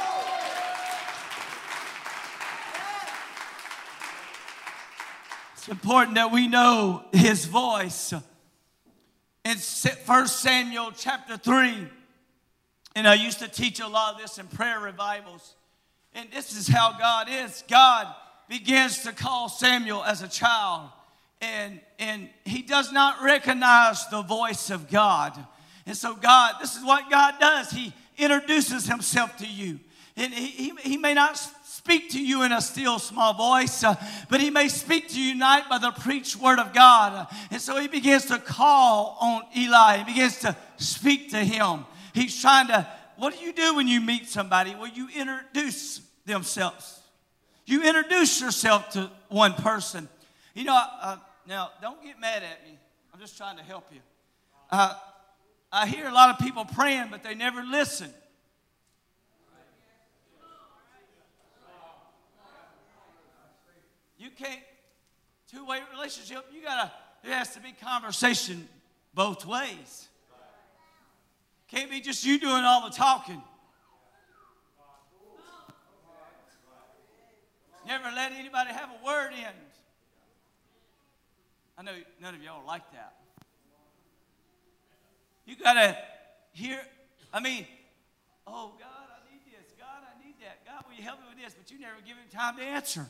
It's 5.63 5.71
important 5.71 6.15
that 6.15 6.29
we 6.29 6.49
know 6.49 7.05
his 7.13 7.45
voice. 7.45 8.11
In 9.45 9.57
1 10.05 10.27
Samuel 10.27 10.91
chapter 10.93 11.37
3, 11.37 11.87
and 12.97 13.07
I 13.07 13.13
used 13.13 13.39
to 13.39 13.47
teach 13.47 13.79
a 13.79 13.87
lot 13.87 14.15
of 14.15 14.21
this 14.21 14.37
in 14.39 14.47
prayer 14.47 14.81
revivals. 14.81 15.55
And 16.15 16.29
this 16.33 16.53
is 16.57 16.67
how 16.67 16.97
God 16.99 17.29
is. 17.29 17.63
God 17.69 18.13
begins 18.49 19.03
to 19.03 19.13
call 19.13 19.47
Samuel 19.47 20.03
as 20.03 20.21
a 20.21 20.27
child, 20.27 20.89
and, 21.39 21.79
and 21.97 22.27
he 22.43 22.61
does 22.61 22.91
not 22.91 23.23
recognize 23.23 24.05
the 24.09 24.21
voice 24.21 24.69
of 24.69 24.89
God. 24.89 25.33
And 25.85 25.95
so, 25.95 26.13
God, 26.13 26.55
this 26.59 26.75
is 26.75 26.83
what 26.83 27.09
God 27.09 27.35
does. 27.39 27.71
He 27.71 27.93
introduces 28.17 28.85
himself 28.85 29.37
to 29.37 29.47
you. 29.47 29.79
And 30.17 30.33
he, 30.33 30.47
he, 30.47 30.73
he 30.81 30.97
may 30.97 31.13
not 31.13 31.39
speak 31.83 32.11
to 32.11 32.25
you 32.25 32.43
in 32.43 32.53
a 32.53 32.61
still 32.61 32.97
small 32.97 33.33
voice, 33.33 33.83
uh, 33.83 33.93
but 34.29 34.39
he 34.39 34.49
may 34.49 34.69
speak 34.69 35.09
to 35.09 35.21
you 35.21 35.33
tonight 35.33 35.65
by 35.69 35.77
the 35.77 35.91
preached 35.91 36.37
word 36.37 36.57
of 36.57 36.71
God. 36.71 37.27
And 37.51 37.59
so 37.61 37.77
he 37.77 37.89
begins 37.89 38.25
to 38.27 38.37
call 38.37 39.17
on 39.19 39.41
Eli. 39.57 39.97
He 39.97 40.03
begins 40.05 40.39
to 40.39 40.55
speak 40.77 41.31
to 41.31 41.43
him. 41.43 41.85
He's 42.13 42.39
trying 42.39 42.67
to, 42.67 42.87
what 43.17 43.37
do 43.37 43.43
you 43.43 43.51
do 43.51 43.75
when 43.75 43.89
you 43.89 43.99
meet 43.99 44.29
somebody? 44.29 44.73
Well, 44.73 44.87
you 44.87 45.09
introduce 45.13 45.99
themselves. 46.25 47.01
You 47.65 47.83
introduce 47.83 48.39
yourself 48.39 48.91
to 48.91 49.11
one 49.27 49.51
person. 49.53 50.07
You 50.53 50.63
know, 50.63 50.81
uh, 51.01 51.17
now 51.45 51.71
don't 51.81 52.01
get 52.01 52.17
mad 52.17 52.43
at 52.43 52.65
me. 52.65 52.77
I'm 53.13 53.19
just 53.19 53.35
trying 53.35 53.57
to 53.57 53.63
help 53.63 53.87
you. 53.91 53.99
Uh, 54.71 54.93
I 55.69 55.87
hear 55.87 56.07
a 56.07 56.13
lot 56.13 56.29
of 56.29 56.39
people 56.39 56.63
praying, 56.63 57.07
but 57.11 57.23
they 57.23 57.35
never 57.35 57.61
listen. 57.61 58.09
You 64.23 64.29
can't, 64.29 64.61
two 65.51 65.65
way 65.65 65.81
relationship, 65.91 66.45
you 66.53 66.63
gotta, 66.63 66.89
there 67.25 67.35
has 67.35 67.53
to 67.55 67.59
be 67.59 67.73
conversation 67.73 68.69
both 69.13 69.45
ways. 69.45 70.07
Can't 71.67 71.91
be 71.91 71.99
just 71.99 72.25
you 72.25 72.39
doing 72.39 72.63
all 72.63 72.89
the 72.89 72.95
talking. 72.95 73.41
Never 77.85 78.05
let 78.15 78.31
anybody 78.31 78.69
have 78.71 78.89
a 79.01 79.05
word 79.05 79.31
in. 79.33 79.45
I 81.77 81.83
know 81.83 81.91
none 82.21 82.33
of 82.33 82.41
y'all 82.41 82.65
like 82.65 82.89
that. 82.93 83.15
You 85.45 85.57
gotta 85.57 85.97
hear, 86.53 86.79
I 87.33 87.41
mean, 87.41 87.67
oh 88.47 88.71
God, 88.79 88.87
I 88.87 89.33
need 89.33 89.41
this. 89.51 89.73
God, 89.77 89.87
I 90.01 90.25
need 90.25 90.35
that. 90.39 90.65
God, 90.65 90.85
will 90.87 90.95
you 90.95 91.03
help 91.03 91.19
me 91.19 91.25
with 91.27 91.43
this? 91.43 91.53
But 91.53 91.69
you 91.69 91.77
never 91.77 91.97
give 92.05 92.15
him 92.15 92.29
time 92.31 92.55
to 92.55 92.63
answer. 92.63 93.05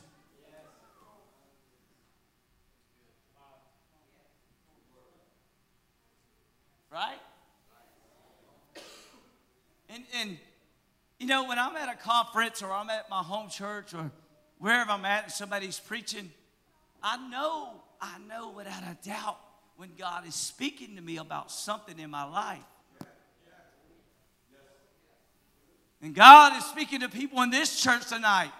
Right? 6.94 7.18
And, 9.88 10.04
and, 10.20 10.38
you 11.18 11.26
know, 11.26 11.48
when 11.48 11.58
I'm 11.58 11.74
at 11.74 11.88
a 11.88 11.96
conference 11.96 12.62
or 12.62 12.70
I'm 12.70 12.88
at 12.88 13.10
my 13.10 13.20
home 13.20 13.48
church 13.50 13.92
or 13.94 14.12
wherever 14.58 14.92
I'm 14.92 15.04
at 15.04 15.24
and 15.24 15.32
somebody's 15.32 15.80
preaching, 15.80 16.30
I 17.02 17.16
know, 17.28 17.82
I 18.00 18.18
know 18.28 18.50
without 18.50 18.84
a 18.84 18.96
doubt 19.04 19.40
when 19.76 19.90
God 19.98 20.24
is 20.24 20.36
speaking 20.36 20.94
to 20.94 21.02
me 21.02 21.16
about 21.16 21.50
something 21.50 21.98
in 21.98 22.10
my 22.10 22.24
life. 22.24 22.58
And 26.00 26.14
God 26.14 26.56
is 26.58 26.64
speaking 26.66 27.00
to 27.00 27.08
people 27.08 27.42
in 27.42 27.50
this 27.50 27.82
church 27.82 28.06
tonight 28.08 28.52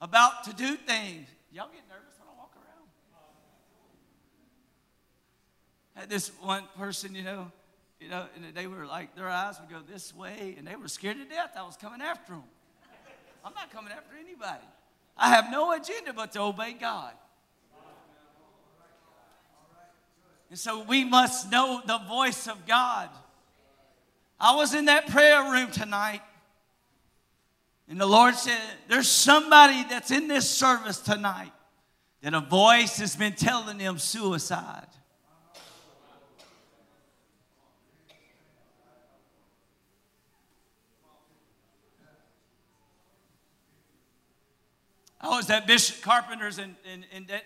about 0.00 0.44
to 0.44 0.52
do 0.52 0.76
things. 0.76 1.26
Y'all 1.50 1.68
get 1.72 1.82
nervous 1.88 2.14
when 2.18 2.28
I 2.28 2.38
walk 2.38 2.52
around. 2.54 2.88
Had 5.94 6.10
this 6.10 6.30
one 6.40 6.64
person, 6.76 7.14
you 7.14 7.22
know, 7.22 7.50
you 8.00 8.08
know, 8.08 8.26
and 8.36 8.54
they 8.54 8.66
were 8.66 8.84
like, 8.86 9.14
their 9.14 9.28
eyes 9.28 9.58
would 9.60 9.70
go 9.70 9.80
this 9.90 10.14
way, 10.14 10.54
and 10.58 10.66
they 10.66 10.76
were 10.76 10.88
scared 10.88 11.16
to 11.16 11.24
death 11.24 11.52
I 11.56 11.62
was 11.62 11.76
coming 11.76 12.02
after 12.02 12.32
them. 12.32 12.42
I'm 13.44 13.54
not 13.54 13.70
coming 13.72 13.92
after 13.92 14.14
anybody. 14.18 14.64
I 15.16 15.28
have 15.28 15.50
no 15.50 15.72
agenda 15.72 16.12
but 16.12 16.32
to 16.32 16.40
obey 16.40 16.72
God. 16.72 17.12
And 20.50 20.58
so 20.58 20.82
we 20.82 21.04
must 21.04 21.50
know 21.50 21.80
the 21.86 21.98
voice 21.98 22.46
of 22.46 22.66
God. 22.66 23.08
I 24.38 24.54
was 24.54 24.74
in 24.74 24.86
that 24.86 25.08
prayer 25.08 25.50
room 25.50 25.70
tonight, 25.70 26.22
and 27.88 28.00
the 28.00 28.06
Lord 28.06 28.34
said, 28.34 28.60
There's 28.88 29.08
somebody 29.08 29.84
that's 29.88 30.10
in 30.10 30.28
this 30.28 30.48
service 30.48 30.98
tonight 30.98 31.52
that 32.22 32.34
a 32.34 32.40
voice 32.40 32.98
has 32.98 33.16
been 33.16 33.34
telling 33.34 33.78
them 33.78 33.98
suicide. 33.98 34.86
I 45.24 45.36
was 45.36 45.48
at 45.48 45.66
Bishop 45.66 46.02
Carpenter's 46.02 46.58
and, 46.58 46.76
and, 46.92 47.06
and 47.10 47.26
that 47.28 47.44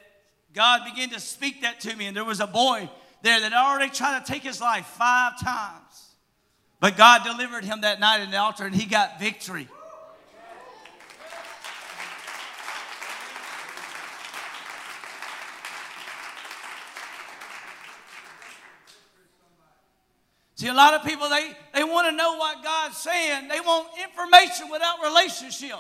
God 0.53 0.81
began 0.85 1.11
to 1.11 1.21
speak 1.21 1.63
that 1.63 1.79
to 1.81 1.95
me. 1.95 2.07
And 2.07 2.17
there 2.17 2.25
was 2.25 2.41
a 2.41 2.47
boy 2.47 2.91
there 3.23 3.39
that 3.41 3.53
already 3.53 3.91
tried 3.93 4.25
to 4.25 4.33
take 4.33 4.43
his 4.43 4.61
life 4.61 4.85
five 4.85 5.41
times. 5.41 6.15
But 6.81 6.97
God 6.97 7.23
delivered 7.23 7.65
him 7.65 7.83
that 7.83 8.01
night 8.01 8.21
in 8.21 8.33
the 8.33 8.37
altar 8.37 8.65
and 8.65 8.75
he 8.75 8.85
got 8.85 9.21
victory. 9.21 9.69
See, 20.57 20.67
a 20.67 20.75
lot 20.75 20.95
of 20.95 21.05
people, 21.05 21.29
they, 21.29 21.53
they 21.73 21.85
want 21.85 22.09
to 22.09 22.17
know 22.17 22.37
what 22.39 22.65
God's 22.65 22.97
saying. 22.97 23.47
They 23.47 23.61
want 23.61 23.87
information 24.03 24.69
without 24.69 25.01
relationship. 25.01 25.79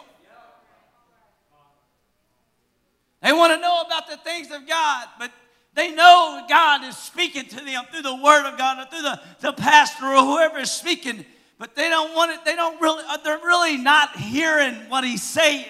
They 3.23 3.33
want 3.33 3.53
to 3.53 3.61
know 3.61 3.83
about 3.85 4.09
the 4.09 4.17
things 4.19 4.51
of 4.51 4.67
God, 4.67 5.09
but 5.19 5.33
they 5.75 5.95
know 5.95 6.45
God 6.49 6.85
is 6.85 6.97
speaking 6.97 7.47
to 7.47 7.65
them 7.65 7.85
through 7.91 8.03
the 8.03 8.15
Word 8.17 8.47
of 8.51 8.59
God 8.59 8.79
or 8.79 8.91
through 8.91 9.03
the, 9.03 9.21
the 9.41 9.53
pastor 9.53 10.07
or 10.07 10.25
whoever 10.25 10.59
is 10.59 10.71
speaking, 10.71 11.25
but 11.59 11.75
they 11.75 11.89
don't 11.89 12.15
want 12.15 12.33
it, 12.33 12.45
they 12.45 12.55
don't 12.55 12.81
really, 12.81 13.03
uh, 13.09 13.17
they're 13.19 13.39
really 13.39 13.77
not 13.77 14.17
hearing 14.17 14.75
what 14.89 15.05
He's 15.05 15.23
saying. 15.23 15.67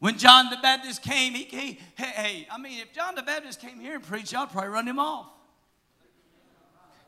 When 0.00 0.16
John 0.16 0.48
the 0.48 0.58
Baptist 0.62 1.02
came, 1.02 1.34
he 1.34 1.44
came, 1.44 1.76
hey, 1.96 2.04
hey, 2.04 2.48
I 2.50 2.58
mean, 2.58 2.78
if 2.78 2.92
John 2.92 3.16
the 3.16 3.22
Baptist 3.22 3.60
came 3.60 3.80
here 3.80 3.96
and 3.96 4.02
preached, 4.02 4.34
I'd 4.34 4.50
probably 4.50 4.70
run 4.70 4.86
him 4.86 5.00
off. 5.00 5.26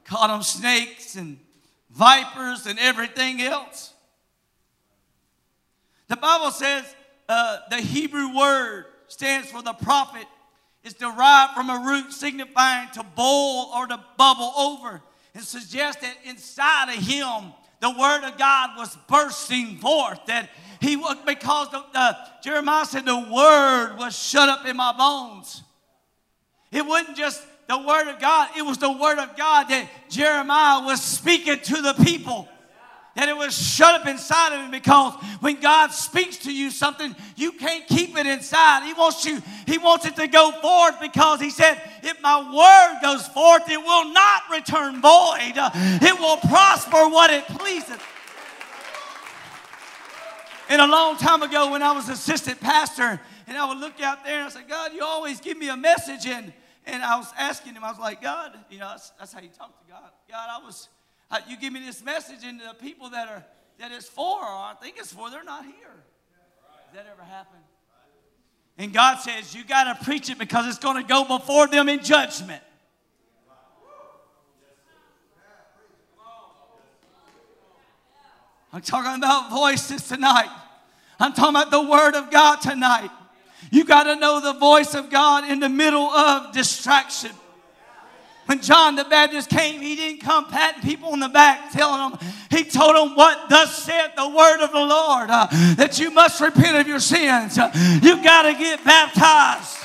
Caught 0.04 0.30
him 0.30 0.42
snakes 0.42 1.14
and 1.14 1.38
vipers 1.90 2.66
and 2.66 2.80
everything 2.80 3.40
else. 3.42 3.94
The 6.11 6.17
Bible 6.17 6.50
says 6.50 6.85
uh, 7.29 7.59
the 7.71 7.76
Hebrew 7.76 8.37
word 8.37 8.87
stands 9.07 9.49
for 9.49 9.62
the 9.62 9.73
prophet. 9.73 10.26
It's 10.83 10.95
derived 10.95 11.52
from 11.52 11.71
a 11.71 11.85
root 11.87 12.12
signifying 12.12 12.88
to 12.95 13.05
boil 13.05 13.71
or 13.73 13.87
to 13.87 14.00
bubble 14.17 14.52
over. 14.59 15.02
and 15.35 15.45
suggests 15.45 16.02
that 16.02 16.17
inside 16.25 16.88
of 16.88 17.00
him, 17.00 17.52
the 17.79 17.90
word 17.90 18.25
of 18.25 18.37
God 18.37 18.71
was 18.76 18.97
bursting 19.09 19.79
forth, 19.79 20.19
that, 20.26 20.50
he 20.81 20.97
was, 20.97 21.17
because 21.25 21.71
the, 21.71 21.85
the, 21.93 22.17
Jeremiah 22.43 22.87
said 22.87 23.05
the 23.05 23.14
word 23.14 23.95
was 23.97 24.19
shut 24.19 24.49
up 24.49 24.67
in 24.67 24.76
my 24.76 24.93
bones. 24.93 25.62
It 26.73 26.85
wasn't 26.85 27.17
just 27.17 27.40
the 27.69 27.79
word 27.79 28.09
of 28.09 28.19
God, 28.19 28.49
it 28.57 28.62
was 28.62 28.79
the 28.79 28.90
word 28.90 29.21
of 29.21 29.37
God 29.37 29.69
that 29.69 29.88
Jeremiah 30.09 30.85
was 30.85 31.00
speaking 31.00 31.61
to 31.61 31.83
the 31.83 31.95
people 32.02 32.49
that 33.20 33.28
it 33.28 33.36
was 33.36 33.54
shut 33.54 34.00
up 34.00 34.06
inside 34.06 34.54
of 34.54 34.60
him 34.62 34.70
because 34.70 35.12
when 35.40 35.60
God 35.60 35.90
speaks 35.92 36.38
to 36.38 36.52
you 36.52 36.70
something, 36.70 37.14
you 37.36 37.52
can't 37.52 37.86
keep 37.86 38.16
it 38.16 38.24
inside. 38.24 38.86
He 38.86 38.94
wants 38.94 39.26
you, 39.26 39.42
He 39.66 39.76
wants 39.76 40.06
it 40.06 40.16
to 40.16 40.26
go 40.26 40.50
forth 40.52 40.98
because 41.02 41.38
He 41.38 41.50
said, 41.50 41.82
if 42.02 42.18
my 42.22 42.38
word 42.40 43.02
goes 43.02 43.28
forth, 43.28 43.68
it 43.68 43.76
will 43.76 44.10
not 44.10 44.44
return 44.50 45.02
void. 45.02 45.52
It 45.54 46.18
will 46.18 46.38
prosper 46.38 47.10
what 47.10 47.30
it 47.30 47.44
pleases. 47.44 47.98
And 50.70 50.80
a 50.80 50.86
long 50.86 51.18
time 51.18 51.42
ago, 51.42 51.72
when 51.72 51.82
I 51.82 51.92
was 51.92 52.08
assistant 52.08 52.58
pastor, 52.58 53.20
and 53.46 53.58
I 53.58 53.68
would 53.68 53.78
look 53.78 54.00
out 54.00 54.24
there 54.24 54.36
and 54.36 54.44
I 54.44 54.48
said, 54.48 54.66
God, 54.66 54.94
you 54.94 55.04
always 55.04 55.42
give 55.42 55.58
me 55.58 55.68
a 55.68 55.76
message. 55.76 56.24
And, 56.26 56.54
and 56.86 57.02
I 57.02 57.18
was 57.18 57.30
asking 57.36 57.74
him, 57.74 57.84
I 57.84 57.90
was 57.90 58.00
like, 58.00 58.22
God, 58.22 58.56
you 58.70 58.78
know, 58.78 58.88
that's, 58.88 59.10
that's 59.18 59.34
how 59.34 59.40
you 59.40 59.50
talk 59.50 59.78
to 59.78 59.92
God. 59.92 60.08
God, 60.30 60.48
I 60.50 60.64
was 60.64 60.88
uh, 61.30 61.38
you 61.49 61.56
give 61.56 61.72
me 61.72 61.80
this 61.80 62.02
message, 62.04 62.44
and 62.44 62.60
the 62.60 62.75
people 62.80 63.10
that 63.10 63.28
are 63.28 63.44
that 63.78 63.92
it's 63.92 64.08
for, 64.08 64.38
or 64.38 64.44
I 64.44 64.75
think 64.80 64.96
it's 64.99 65.12
for, 65.12 65.30
they're 65.30 65.42
not 65.42 65.64
here. 65.64 65.75
Has 65.75 66.94
that 66.94 67.06
ever 67.10 67.22
happened? 67.22 67.62
And 68.76 68.92
God 68.92 69.16
says, 69.16 69.54
You 69.54 69.64
got 69.64 69.84
to 69.99 70.04
preach 70.04 70.30
it 70.30 70.38
because 70.38 70.66
it's 70.66 70.78
going 70.78 70.96
to 70.96 71.08
go 71.08 71.25
before 71.25 71.66
them 71.66 71.88
in 71.88 72.02
judgment. 72.02 72.62
I'm 78.72 78.82
talking 78.82 79.16
about 79.16 79.50
voices 79.50 80.06
tonight. 80.06 80.49
I'm 81.18 81.32
talking 81.32 81.56
about 81.56 81.70
the 81.70 81.82
Word 81.82 82.14
of 82.14 82.30
God 82.30 82.56
tonight. 82.56 83.10
You 83.70 83.84
got 83.84 84.04
to 84.04 84.16
know 84.16 84.40
the 84.40 84.58
voice 84.58 84.94
of 84.94 85.10
God 85.10 85.50
in 85.50 85.60
the 85.60 85.68
middle 85.68 86.08
of 86.08 86.52
distraction. 86.52 87.32
When 88.50 88.61
John 88.61 88.97
the 88.97 89.04
Baptist 89.04 89.49
came, 89.49 89.80
he 89.80 89.95
didn't 89.95 90.23
come 90.23 90.45
patting 90.47 90.83
people 90.83 91.11
on 91.11 91.21
the 91.21 91.28
back, 91.28 91.71
telling 91.71 92.11
them, 92.11 92.19
he 92.50 92.64
told 92.64 92.97
them 92.97 93.14
what 93.14 93.49
thus 93.49 93.85
said 93.85 94.11
the 94.16 94.28
word 94.28 94.61
of 94.61 94.73
the 94.73 94.85
Lord, 94.85 95.30
uh, 95.30 95.47
that 95.76 96.00
you 96.00 96.11
must 96.11 96.40
repent 96.40 96.76
of 96.76 96.88
your 96.88 96.99
sins. 96.99 97.57
Uh, 97.57 97.71
you 98.02 98.21
got 98.25 98.42
to 98.42 98.54
get 98.54 98.85
baptized. 98.85 99.79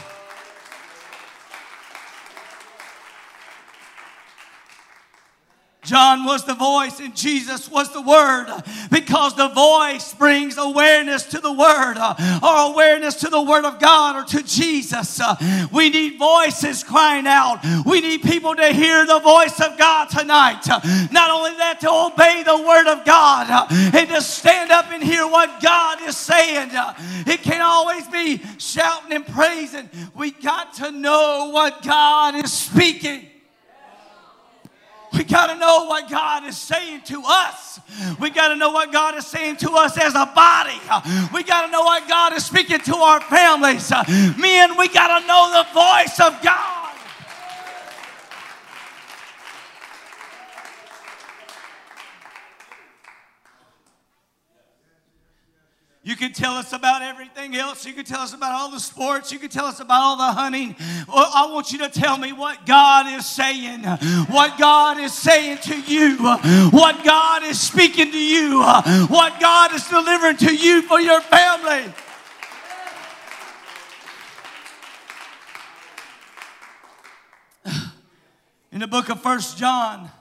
John 5.86 6.26
was 6.26 6.44
the 6.46 6.56
voice 6.56 7.00
and 7.00 7.16
Jesus 7.16 7.70
was 7.70 7.94
the 7.94 8.02
word 8.02 8.48
because 8.92 9.36
the 9.36 9.50
voice 9.50 10.14
brings 10.14 10.58
awareness 10.58 11.24
to 11.28 11.40
the 11.40 11.52
word 11.52 11.98
uh, 11.98 12.40
or 12.44 12.74
awareness 12.74 13.16
to 13.16 13.30
the 13.30 13.42
word 13.42 13.66
of 13.66 13.80
God 13.80 14.16
or 14.16 14.26
to 14.38 14.44
Jesus. 14.44 15.20
Uh, 15.20 15.36
we 15.72 15.90
need 15.90 16.18
voices 16.18 16.84
crying 16.84 17.28
out. 17.28 17.60
We 17.86 18.02
need 18.02 18.24
people 18.24 18.56
to 18.56 18.68
hear 18.74 19.06
the 19.06 19.20
voice 19.20 19.60
of 19.62 19.78
God 19.78 20.10
tonight. 20.10 20.68
Uh, 20.70 20.80
not 21.12 21.30
only 21.30 21.52
that, 21.58 21.80
to 21.82 21.90
obey 21.90 22.44
the 22.44 22.58
word 22.58 22.88
of 22.88 23.06
God 23.06 23.70
and 23.72 24.10
to 24.10 24.22
stand 24.22 24.72
up 24.72 24.92
and 24.92 25.04
hear 25.04 25.28
what 25.28 25.62
God 25.62 26.02
is 26.02 26.18
saying. 26.18 26.72
It 27.28 27.44
can't 27.44 27.62
always 27.62 28.08
be 28.08 28.42
shouting 28.58 29.14
and 29.14 29.26
praising. 29.26 29.90
We 30.16 30.32
got 30.32 30.74
to 30.76 30.92
know 30.92 31.50
what 31.54 31.84
God 31.84 32.36
is 32.36 32.52
speaking. 32.52 33.28
We 35.16 35.24
got 35.24 35.48
to 35.48 35.58
know 35.58 35.86
what 35.86 36.10
God 36.10 36.44
is 36.46 36.58
saying 36.58 37.02
to 37.06 37.22
us. 37.26 37.80
We 38.20 38.30
got 38.30 38.50
to 38.50 38.56
know 38.56 38.72
what 38.72 38.92
God 38.92 39.16
is 39.16 39.26
saying 39.26 39.58
to 39.58 39.72
us 39.72 39.98
as 39.98 40.14
a 40.14 40.26
body. 40.36 40.80
We 41.34 41.44
got 41.44 41.66
to 41.66 41.72
know 41.72 41.82
what 41.82 42.08
God 42.08 42.34
is 42.34 42.46
speaking 42.46 42.80
to 42.80 42.96
our 42.96 43.22
families. 43.22 43.92
Men, 44.38 44.78
we 44.78 44.88
got 44.90 45.20
to 45.20 45.28
know 45.28 45.64
the 45.64 45.74
voice 45.74 46.20
of 46.20 46.42
God. 46.44 46.85
You 56.06 56.16
can 56.16 56.34
tell 56.34 56.54
us 56.54 56.72
about 56.72 57.02
everything 57.02 57.56
else. 57.56 57.84
You 57.84 57.92
can 57.92 58.06
tell 58.06 58.22
us 58.22 58.36
about 58.36 58.52
all 58.52 58.70
the 58.70 58.80
sports. 58.80 59.32
You 59.32 59.40
can 59.40 59.50
tell 59.50 59.66
us 59.66 59.80
about 59.80 60.00
all 60.00 60.16
the 60.18 60.34
hunting. 60.34 60.76
I 61.10 61.50
want 61.52 61.72
you 61.72 61.80
to 61.80 61.90
tell 61.90 62.16
me 62.20 62.32
what 62.32 62.64
God 62.68 63.08
is 63.08 63.26
saying, 63.26 63.82
what 64.30 64.56
God 64.60 65.00
is 65.00 65.16
saying 65.16 65.58
to 65.64 65.82
you, 65.82 66.18
what 66.70 67.04
God 67.04 67.42
is 67.42 67.60
speaking 67.60 68.12
to 68.12 68.20
you, 68.20 68.62
what 69.08 69.40
God 69.40 69.74
is 69.74 69.84
delivering 69.88 70.38
to 70.38 70.56
you 70.56 70.84
for 70.84 71.02
your 71.02 71.22
family. 71.22 71.92
In 78.72 78.80
the 78.80 78.88
book 78.88 79.10
of 79.10 79.24
First 79.24 79.58
John, 79.58 80.12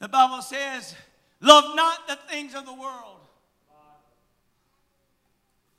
the 0.00 0.08
Bible 0.08 0.42
says, 0.42 0.96
Love 1.40 1.76
not 1.76 2.08
the 2.08 2.18
things 2.28 2.56
of 2.56 2.66
the 2.66 2.74
world 2.74 3.21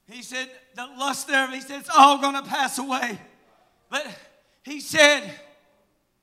he 0.10 0.22
said, 0.22 0.50
the 0.76 0.86
lust 0.98 1.28
there, 1.28 1.48
he 1.50 1.62
said, 1.62 1.80
it's 1.80 1.90
all 1.96 2.20
going 2.20 2.36
to 2.36 2.44
pass 2.44 2.78
away. 2.78 3.20
But 3.90 4.06
he 4.64 4.80
said, 4.80 5.32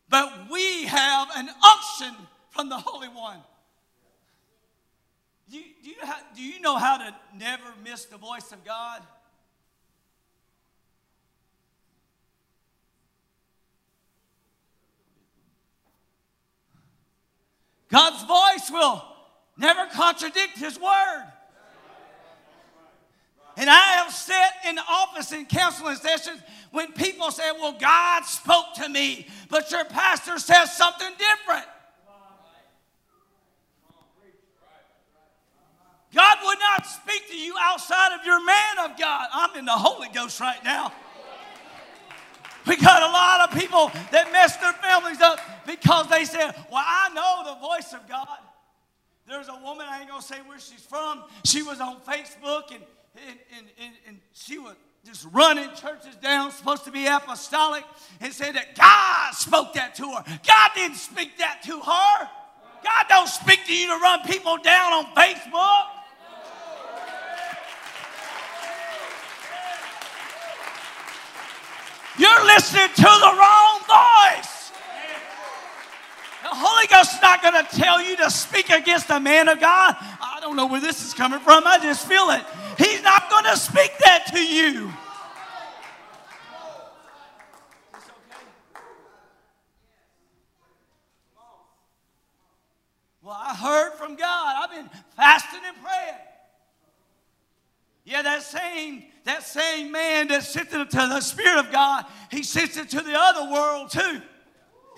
but 0.09 0.51
we 0.51 0.85
have 0.85 1.29
an 1.37 1.49
unction 1.49 2.15
from 2.51 2.69
the 2.69 2.77
Holy 2.77 3.09
One. 3.09 3.39
Do 5.51 5.57
you, 5.57 5.65
do, 5.83 5.91
you, 5.91 5.97
do 6.37 6.43
you 6.43 6.61
know 6.61 6.77
how 6.77 6.99
to 6.99 7.15
never 7.37 7.75
miss 7.83 8.05
the 8.05 8.19
voice 8.19 8.53
of 8.53 8.65
God? 8.65 9.03
God's 17.89 18.23
voice 18.23 18.71
will 18.71 19.05
never 19.57 19.87
contradict 19.87 20.59
His 20.59 20.79
word. 20.79 21.25
And 23.57 23.69
I 23.69 23.79
have 23.79 24.13
sat 24.13 24.53
in 24.69 24.77
the 24.77 24.83
office 24.89 25.33
in 25.33 25.45
counseling 25.47 25.97
sessions 25.97 26.41
when 26.71 26.93
people 26.93 27.31
say, 27.31 27.51
Well, 27.53 27.77
God 27.79 28.25
spoke 28.25 28.75
to 28.77 28.89
me, 28.89 29.27
but 29.49 29.71
your 29.71 29.85
pastor 29.85 30.39
says 30.39 30.77
something 30.77 31.11
different. 31.19 31.67
God 36.13 36.39
would 36.45 36.59
not 36.59 36.87
speak 36.87 37.29
to 37.31 37.39
you 37.39 37.55
outside 37.61 38.19
of 38.19 38.27
your 38.27 38.45
man 38.45 38.91
of 38.91 38.99
God. 38.99 39.29
I'm 39.33 39.57
in 39.57 39.65
the 39.65 39.73
Holy 39.73 40.09
Ghost 40.13 40.41
right 40.41 40.63
now. 40.65 40.93
We 42.67 42.77
got 42.77 43.03
a 43.03 43.07
lot 43.07 43.49
of 43.49 43.59
people 43.59 43.91
that 44.11 44.31
mess 44.33 44.57
their 44.57 44.73
families 44.73 45.21
up 45.21 45.41
because 45.67 46.09
they 46.09 46.25
said, 46.25 46.55
Well, 46.71 46.85
I 46.85 47.11
know 47.15 47.55
the 47.55 47.61
voice 47.61 47.93
of 47.93 48.09
God. 48.09 48.39
There's 49.29 49.49
a 49.49 49.59
woman, 49.63 49.87
I 49.89 50.01
ain't 50.01 50.09
gonna 50.09 50.23
say 50.23 50.39
where 50.47 50.59
she's 50.59 50.85
from. 50.85 51.23
She 51.45 51.63
was 51.63 51.81
on 51.81 52.01
Facebook 52.01 52.75
and 52.75 52.83
she 54.51 54.59
was 54.59 54.75
just 55.05 55.29
running 55.31 55.69
churches 55.77 56.17
down, 56.21 56.51
supposed 56.51 56.85
to 56.85 56.91
be 56.91 57.07
apostolic, 57.07 57.85
and 58.21 58.33
said 58.33 58.57
that 58.57 58.75
God 58.75 59.33
spoke 59.33 59.75
that 59.75 59.95
to 59.95 60.11
her. 60.11 60.25
God 60.27 60.71
didn't 60.75 60.97
speak 60.97 61.39
that 61.39 61.61
to 61.67 61.79
her. 61.79 62.29
God 62.83 63.07
don't 63.09 63.29
speak 63.29 63.65
to 63.67 63.73
you 63.73 63.87
to 63.87 64.03
run 64.03 64.23
people 64.23 64.57
down 64.59 64.93
on 64.93 65.05
Facebook. 65.15 65.87
You're 72.19 72.45
listening 72.47 72.89
to 72.89 73.03
the 73.03 73.35
wrong 73.39 73.81
voice. 73.87 74.73
The 76.43 76.49
Holy 76.51 76.89
Ghost 76.89 77.15
is 77.15 77.23
not 77.23 77.41
going 77.41 77.65
to 77.65 77.77
tell 77.77 78.03
you 78.03 78.17
to 78.17 78.29
speak 78.31 78.71
against 78.71 79.11
a 79.11 79.21
man 79.21 79.49
of 79.49 79.61
God. 79.61 79.95
I 80.01 80.39
don't 80.41 80.57
know 80.57 80.67
where 80.67 80.81
this 80.81 81.07
is 81.07 81.15
coming 81.15 81.39
from. 81.39 81.63
I 81.65 81.79
just 81.79 82.09
feel 82.09 82.31
it. 82.31 82.43
Not 83.21 83.31
going 83.31 83.55
to 83.55 83.61
speak 83.61 83.93
that 84.05 84.27
to 84.33 84.39
you. 84.39 84.91
Well, 93.23 93.37
I 93.39 93.55
heard 93.55 93.93
from 93.95 94.17
God. 94.17 94.57
I've 94.57 94.71
been 94.71 94.91
fasting 95.15 95.61
and 95.67 95.77
praying. 95.83 96.15
Yeah, 98.05 98.23
that 98.23 98.43
same, 98.43 99.05
that 99.25 99.43
same 99.43 99.93
man 99.93 100.29
that 100.29 100.43
sits 100.43 100.71
to 100.71 100.87
the 100.87 101.21
Spirit 101.21 101.59
of 101.59 101.71
God, 101.71 102.07
he 102.31 102.43
sits 102.43 102.77
into 102.77 103.03
the 103.03 103.15
other 103.15 103.53
world 103.53 103.91
too. 103.91 104.23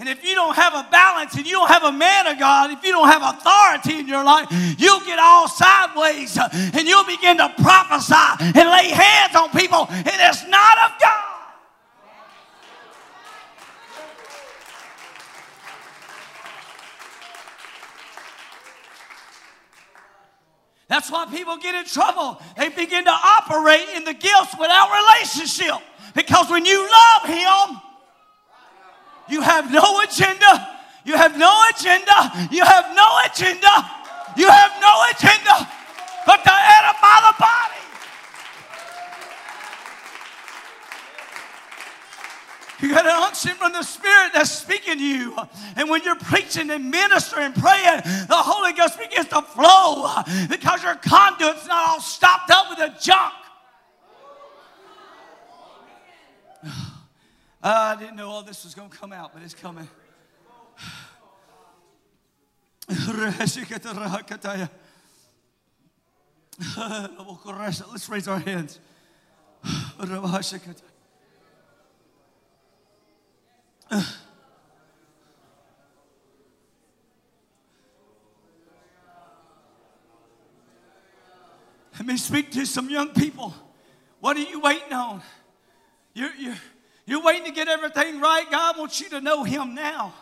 And 0.03 0.09
if 0.09 0.25
you 0.25 0.35
don't 0.35 0.57
have 0.57 0.75
a 0.75 0.85
balance 0.91 1.37
and 1.37 1.47
you 1.47 1.53
don't 1.53 1.69
have 1.69 1.85
a 1.85 1.93
man 1.93 2.27
of 2.27 2.37
God, 2.37 2.73
if 2.73 2.83
you 2.83 2.91
don't 2.91 3.07
have 3.07 3.23
authority 3.23 4.01
in 4.01 4.09
your 4.09 4.25
life, 4.25 4.49
you'll 4.77 4.99
get 4.99 5.21
all 5.21 5.47
sideways 5.47 6.37
uh, 6.37 6.49
and 6.53 6.89
you'll 6.89 7.05
begin 7.05 7.37
to 7.37 7.49
prophesy 7.63 8.17
and 8.41 8.69
lay 8.69 8.89
hands 8.89 9.37
on 9.37 9.51
people, 9.51 9.87
and 9.89 10.09
it's 10.09 10.45
not 10.49 10.91
of 10.91 11.01
God. 11.01 11.25
That's 20.89 21.13
why 21.13 21.27
people 21.27 21.59
get 21.59 21.77
in 21.77 21.85
trouble. 21.85 22.43
They 22.57 22.71
begin 22.71 23.05
to 23.05 23.13
operate 23.13 23.87
in 23.95 24.03
the 24.03 24.15
gifts 24.15 24.57
without 24.59 24.91
relationship. 24.91 25.81
Because 26.13 26.51
when 26.51 26.67
you 26.67 26.91
love 26.91 27.29
Him, 27.29 27.81
you 29.29 29.41
have 29.41 29.71
no 29.71 30.01
agenda. 30.01 30.69
You 31.05 31.17
have 31.17 31.37
no 31.39 31.63
agenda. 31.75 32.49
You 32.51 32.65
have 32.65 32.95
no 32.95 33.19
agenda. 33.25 33.91
You 34.37 34.49
have 34.49 34.73
no 34.81 35.05
agenda 35.11 35.69
but 36.27 36.43
to 36.45 36.53
edify 36.53 37.21
the 37.21 37.35
body. 37.39 37.83
You 42.81 42.89
got 42.91 43.07
an 43.07 43.13
unction 43.13 43.53
from 43.53 43.73
the 43.73 43.83
Spirit 43.85 44.33
that's 44.35 44.51
speaking 44.51 44.99
to 44.99 45.05
you. 45.05 45.37
And 45.77 45.89
when 45.89 46.03
you're 46.03 46.17
preaching 46.17 46.69
and 46.71 46.91
ministering 46.91 47.47
and 47.47 47.55
praying, 47.55 48.01
the 48.27 48.35
Holy 48.35 48.73
Ghost 48.73 48.99
begins 48.99 49.29
to 49.29 49.43
flow 49.43 50.09
because 50.49 50.83
your 50.83 50.97
conduit's 50.97 51.69
not 51.69 51.89
all 51.89 52.01
stopped 52.01 52.51
up 52.51 52.71
with 52.71 52.79
the 52.79 52.93
junk. 53.01 53.33
Ah, 57.63 57.93
I 57.93 57.97
didn't 57.99 58.17
know 58.17 58.29
all 58.29 58.43
this 58.43 58.65
was 58.65 58.75
going 58.75 58.91
to 58.91 58.97
come 58.97 59.13
out, 59.13 59.33
but 59.33 59.43
it's 59.43 59.55
coming. 59.55 59.89
Let's 67.91 68.09
raise 68.09 68.27
our 68.27 68.39
hands. 68.41 68.81
Let 81.99 82.07
me 82.07 82.17
speak 82.17 82.51
to 82.53 82.67
some 82.67 82.91
young 82.91 83.11
people. 83.11 83.55
What 84.19 84.37
are 84.37 84.41
you 84.41 84.59
waiting 84.61 84.93
on? 84.93 85.23
You're, 86.15 86.35
you're, 86.37 86.57
you're 87.07 87.23
waiting 87.23 87.47
to 87.47 87.53
get 87.53 87.69
everything 87.69 88.21
right. 88.21 88.49
God 88.51 88.79
wants 88.79 89.01
you 89.01 89.09
to 89.11 89.21
know 89.21 89.45
Him 89.45 89.75
now. 89.75 90.15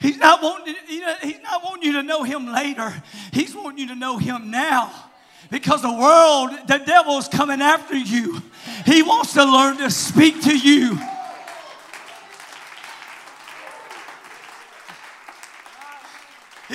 He's 0.00 0.16
not 0.16 0.42
wanting, 0.42 0.76
you 0.88 1.00
know, 1.00 1.14
he's 1.20 1.40
not 1.42 1.64
wanting 1.64 1.82
you 1.84 1.92
to 1.94 2.02
know 2.02 2.22
Him 2.22 2.52
later. 2.52 3.02
He's 3.32 3.54
wanting 3.54 3.78
you 3.78 3.88
to 3.88 3.96
know 3.96 4.16
Him 4.16 4.50
now. 4.50 4.92
Because 5.50 5.82
the 5.82 5.92
world, 5.92 6.50
the 6.68 6.78
devil 6.78 7.18
is 7.18 7.26
coming 7.26 7.60
after 7.60 7.96
you. 7.96 8.42
He 8.84 9.02
wants 9.02 9.32
to 9.32 9.44
learn 9.44 9.78
to 9.78 9.90
speak 9.90 10.42
to 10.42 10.56
you. 10.56 10.98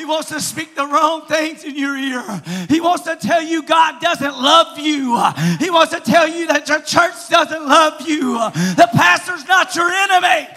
He 0.04 0.10
wants 0.10 0.28
to 0.32 0.42
speak 0.42 0.76
the 0.76 0.86
wrong 0.86 1.26
things 1.28 1.64
in 1.64 1.78
your 1.78 1.96
ear. 1.96 2.42
He 2.68 2.82
wants 2.82 3.04
to 3.04 3.16
tell 3.16 3.42
you 3.42 3.64
God 3.64 4.02
doesn't 4.02 4.36
love 4.36 4.78
you. 4.78 5.16
He 5.60 5.70
wants 5.70 5.94
to 5.94 6.02
tell 6.02 6.28
you 6.28 6.46
that 6.48 6.68
your 6.68 6.82
church 6.82 7.30
doesn't 7.30 7.66
love 7.66 8.06
you. 8.06 8.34
The 8.76 8.90
pastor's 8.92 9.48
not 9.48 9.74
your 9.78 9.90
enemy. 9.90 10.50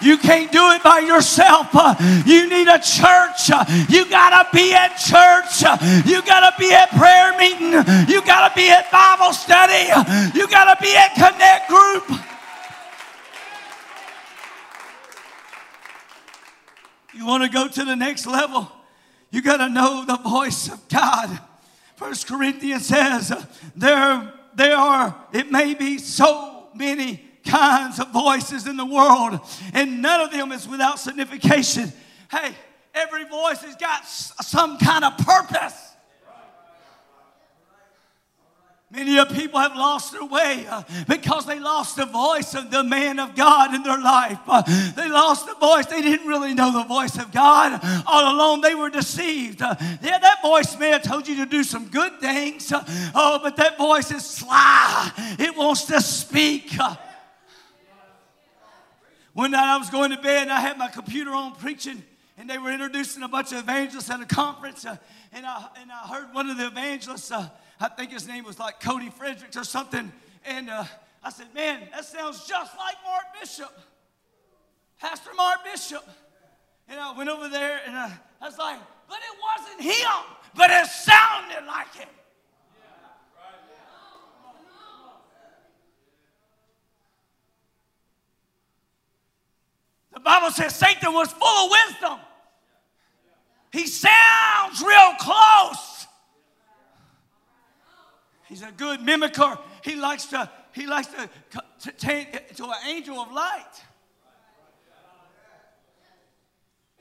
You 0.00 0.16
can't 0.18 0.52
do 0.52 0.70
it 0.70 0.84
by 0.84 1.00
yourself. 1.00 1.74
You 2.24 2.48
need 2.48 2.68
a 2.68 2.78
church. 2.78 3.50
You 3.90 4.08
got 4.08 4.30
to 4.38 4.56
be 4.56 4.72
at 4.72 4.94
church. 4.94 5.58
You 6.06 6.22
got 6.22 6.48
to 6.48 6.54
be 6.56 6.72
at 6.72 6.88
prayer 6.90 7.36
meeting. 7.36 7.82
You 8.06 8.22
got 8.22 8.46
to 8.46 8.54
be 8.54 8.70
at 8.70 8.92
Bible 8.92 9.32
study. 9.32 9.90
You 10.38 10.46
got 10.46 10.72
to 10.72 10.80
be 10.80 10.94
at 10.94 11.16
Connect 11.16 11.66
group. 11.66 12.22
You 17.18 17.26
want 17.26 17.42
to 17.42 17.50
go 17.50 17.66
to 17.66 17.84
the 17.84 17.96
next 17.96 18.26
level? 18.26 18.70
You 19.32 19.42
got 19.42 19.56
to 19.56 19.68
know 19.68 20.04
the 20.06 20.18
voice 20.18 20.68
of 20.68 20.88
God. 20.88 21.40
First 21.96 22.28
Corinthians 22.28 22.86
says 22.86 23.34
there, 23.74 24.32
there 24.54 24.76
are, 24.76 25.16
it 25.32 25.50
may 25.50 25.74
be 25.74 25.98
so 25.98 26.68
many 26.76 27.20
kinds 27.44 27.98
of 27.98 28.12
voices 28.12 28.68
in 28.68 28.76
the 28.76 28.84
world, 28.84 29.40
and 29.74 30.00
none 30.00 30.20
of 30.20 30.30
them 30.30 30.52
is 30.52 30.68
without 30.68 31.00
signification. 31.00 31.92
Hey, 32.30 32.54
every 32.94 33.24
voice 33.24 33.62
has 33.62 33.74
got 33.74 34.06
some 34.06 34.78
kind 34.78 35.04
of 35.04 35.18
purpose. 35.18 35.87
Many 38.90 39.18
of 39.18 39.28
people 39.28 39.60
have 39.60 39.76
lost 39.76 40.12
their 40.12 40.24
way 40.24 40.66
uh, 40.66 40.82
because 41.06 41.44
they 41.44 41.60
lost 41.60 41.96
the 41.96 42.06
voice 42.06 42.54
of 42.54 42.70
the 42.70 42.82
man 42.82 43.18
of 43.18 43.34
God 43.34 43.74
in 43.74 43.82
their 43.82 44.00
life. 44.00 44.38
Uh, 44.48 44.62
they 44.96 45.10
lost 45.10 45.46
the 45.46 45.54
voice. 45.56 45.84
They 45.84 46.00
didn't 46.00 46.26
really 46.26 46.54
know 46.54 46.72
the 46.72 46.84
voice 46.84 47.18
of 47.18 47.30
God. 47.30 47.78
All 48.06 48.34
alone, 48.34 48.62
they 48.62 48.74
were 48.74 48.88
deceived. 48.88 49.60
Uh, 49.60 49.74
yeah, 50.00 50.18
that 50.18 50.40
voice 50.40 50.78
may 50.78 50.88
have 50.88 51.02
told 51.02 51.28
you 51.28 51.36
to 51.36 51.46
do 51.46 51.64
some 51.64 51.88
good 51.88 52.18
things. 52.18 52.72
Oh, 53.14 53.38
but 53.42 53.56
that 53.56 53.76
voice 53.76 54.10
is 54.10 54.24
sly. 54.24 55.12
It 55.38 55.54
wants 55.54 55.84
to 55.86 56.00
speak. 56.00 56.72
One 59.34 59.50
night 59.50 59.74
I 59.74 59.76
was 59.76 59.90
going 59.90 60.12
to 60.12 60.16
bed 60.16 60.44
and 60.44 60.50
I 60.50 60.60
had 60.60 60.78
my 60.78 60.88
computer 60.88 61.32
on 61.32 61.54
preaching 61.56 62.02
and 62.38 62.48
they 62.48 62.56
were 62.56 62.70
introducing 62.70 63.22
a 63.22 63.28
bunch 63.28 63.52
of 63.52 63.58
evangelists 63.58 64.10
at 64.10 64.20
a 64.20 64.24
conference. 64.24 64.84
And, 64.84 65.44
I, 65.44 65.66
and 65.80 65.92
I 65.92 66.06
heard 66.06 66.32
one 66.32 66.48
of 66.48 66.56
the 66.56 66.68
evangelists 66.68 67.30
I 67.80 67.88
think 67.88 68.10
his 68.10 68.26
name 68.26 68.44
was 68.44 68.58
like 68.58 68.80
Cody 68.80 69.10
Fredericks 69.10 69.56
or 69.56 69.64
something. 69.64 70.12
And 70.44 70.68
uh, 70.68 70.84
I 71.22 71.30
said, 71.30 71.52
man, 71.54 71.88
that 71.92 72.04
sounds 72.04 72.46
just 72.46 72.76
like 72.76 72.96
Mark 73.04 73.24
Bishop, 73.38 73.72
Pastor 75.00 75.30
Mark 75.36 75.64
Bishop. 75.64 76.04
And 76.88 76.98
I 76.98 77.16
went 77.16 77.28
over 77.28 77.48
there 77.48 77.80
and 77.86 77.96
I, 77.96 78.12
I 78.40 78.46
was 78.46 78.58
like, 78.58 78.78
but 79.08 79.18
it 79.18 79.38
wasn't 79.58 79.82
him, 79.82 80.36
but 80.54 80.70
it 80.70 80.86
sounded 80.86 81.66
like 81.66 81.94
him. 81.94 82.08
The 90.18 90.20
Bible 90.20 90.50
says 90.50 90.74
Satan 90.74 91.12
was 91.12 91.30
full 91.30 91.46
of 91.46 91.70
wisdom. 91.70 92.18
He 93.72 93.86
sounds 93.86 94.82
real 94.82 95.14
close. 95.20 95.87
He's 98.48 98.62
a 98.62 98.72
good 98.72 99.00
mimicker. 99.00 99.58
He 99.84 99.94
likes 99.94 100.26
to, 100.26 100.50
he 100.72 100.86
likes 100.86 101.08
to, 101.08 101.30
to 101.80 101.92
to 101.92 102.64
an 102.64 102.86
angel 102.86 103.20
of 103.20 103.30
light. 103.30 103.82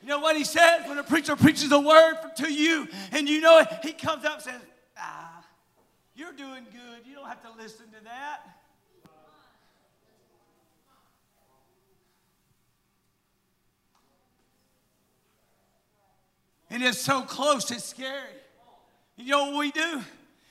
You 0.01 0.09
know 0.09 0.19
what 0.19 0.37
he 0.37 0.43
says 0.43 0.87
when 0.87 0.97
a 0.97 1.03
preacher 1.03 1.35
preaches 1.35 1.71
a 1.71 1.79
word 1.79 2.15
to 2.37 2.51
you 2.51 2.87
and 3.11 3.27
you 3.27 3.41
know 3.41 3.59
it? 3.59 3.67
He 3.83 3.93
comes 3.93 4.25
up 4.25 4.35
and 4.35 4.43
says, 4.43 4.61
Ah, 4.97 5.43
you're 6.15 6.33
doing 6.33 6.65
good. 6.65 7.05
You 7.05 7.15
don't 7.15 7.27
have 7.27 7.41
to 7.43 7.61
listen 7.61 7.87
to 7.87 8.03
that. 8.03 8.41
And 16.69 16.83
it's 16.83 16.99
so 16.99 17.21
close, 17.21 17.71
it's 17.71 17.85
scary. 17.85 18.21
You 19.15 19.31
know 19.31 19.51
what 19.51 19.59
we 19.59 19.71
do? 19.71 20.03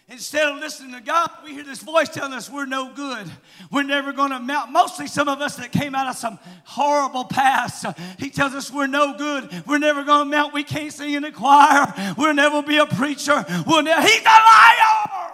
Instead 0.09 0.53
of 0.53 0.61
listening 0.61 0.92
to 0.92 1.01
God, 1.01 1.29
we 1.42 1.53
hear 1.53 1.64
this 1.64 1.81
voice 1.81 2.09
telling 2.09 2.33
us 2.33 2.49
we're 2.49 2.64
no 2.64 2.92
good. 2.95 3.29
We're 3.73 3.83
never 3.83 4.12
going 4.12 4.31
to 4.31 4.37
amount. 4.37 4.71
Mostly 4.71 5.09
some 5.09 5.29
of 5.29 5.40
us 5.40 5.57
that 5.57 5.73
came 5.73 5.97
out 5.97 6.07
of 6.07 6.14
some 6.14 6.38
horrible 6.64 7.25
past. 7.25 7.85
He 8.16 8.31
tells 8.31 8.55
us 8.55 8.71
we're 8.71 8.87
no 8.87 9.16
good. 9.19 9.64
We're 9.66 9.79
never 9.79 10.05
going 10.05 10.31
to 10.31 10.37
amount. 10.37 10.55
We 10.55 10.62
can't 10.62 10.92
sing 10.92 11.14
in 11.14 11.25
the 11.25 11.33
choir. 11.33 11.92
We'll 12.16 12.35
never 12.35 12.62
be 12.62 12.77
a 12.77 12.87
preacher. 12.87 13.45
We'll 13.66 13.83
ne- 13.83 14.01
He's 14.01 14.21
a 14.21 14.25
liar. 14.25 15.33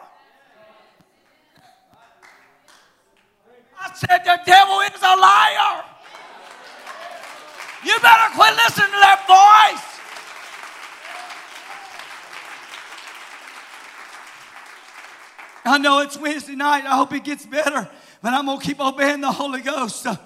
I 3.79 3.95
said 3.95 4.25
the 4.25 4.41
devil 4.47 4.81
is 4.81 5.03
a 5.03 5.17
liar. 5.21 5.85
You 7.85 7.99
better 8.01 8.35
quit 8.35 8.55
listening 8.57 8.87
to 8.87 9.01
that 9.01 9.27
voice. 9.29 9.92
I 15.65 15.79
know 15.79 16.01
it's 16.01 16.19
Wednesday 16.19 16.55
night. 16.55 16.85
I 16.85 16.97
hope 16.97 17.13
it 17.13 17.25
gets 17.25 17.47
better, 17.47 17.89
but 18.21 18.33
I'm 18.33 18.47
going 18.47 18.59
to 18.59 18.65
keep 18.65 18.81
obeying 18.81 19.21
the 19.21 19.33
Holy 19.33 19.61
Ghost. 19.61 20.07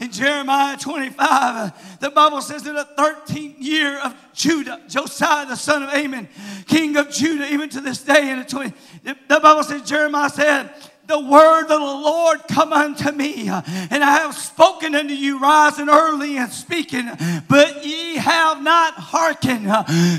In 0.00 0.10
Jeremiah 0.10 0.76
25, 0.76 1.16
uh, 1.20 1.70
the 2.00 2.10
Bible 2.10 2.40
says 2.42 2.66
in 2.66 2.74
the 2.74 2.88
13th 2.98 3.54
year 3.60 4.00
of 4.00 4.12
Judah, 4.32 4.82
Josiah, 4.88 5.46
the 5.46 5.54
son 5.54 5.84
of 5.84 5.90
Amon, 5.90 6.28
king 6.66 6.96
of 6.96 7.10
Judah, 7.10 7.46
even 7.52 7.68
to 7.68 7.80
this 7.80 8.02
day, 8.02 8.30
in 8.30 8.40
the 8.40 8.44
20, 8.44 8.72
the 9.04 9.40
Bible 9.40 9.62
says, 9.62 9.82
Jeremiah 9.82 10.30
said, 10.30 10.74
the 11.06 11.20
word 11.20 11.62
of 11.62 11.68
the 11.68 11.78
Lord 11.78 12.40
come 12.48 12.72
unto 12.72 13.12
me, 13.12 13.48
and 13.48 14.04
I 14.04 14.18
have 14.20 14.36
spoken 14.36 14.94
unto 14.94 15.14
you, 15.14 15.38
rising 15.38 15.88
early 15.88 16.38
and 16.38 16.50
speaking, 16.50 17.10
but 17.48 17.84
ye 17.84 18.16
have 18.16 18.62
not 18.62 18.94
hearkened. 18.94 19.66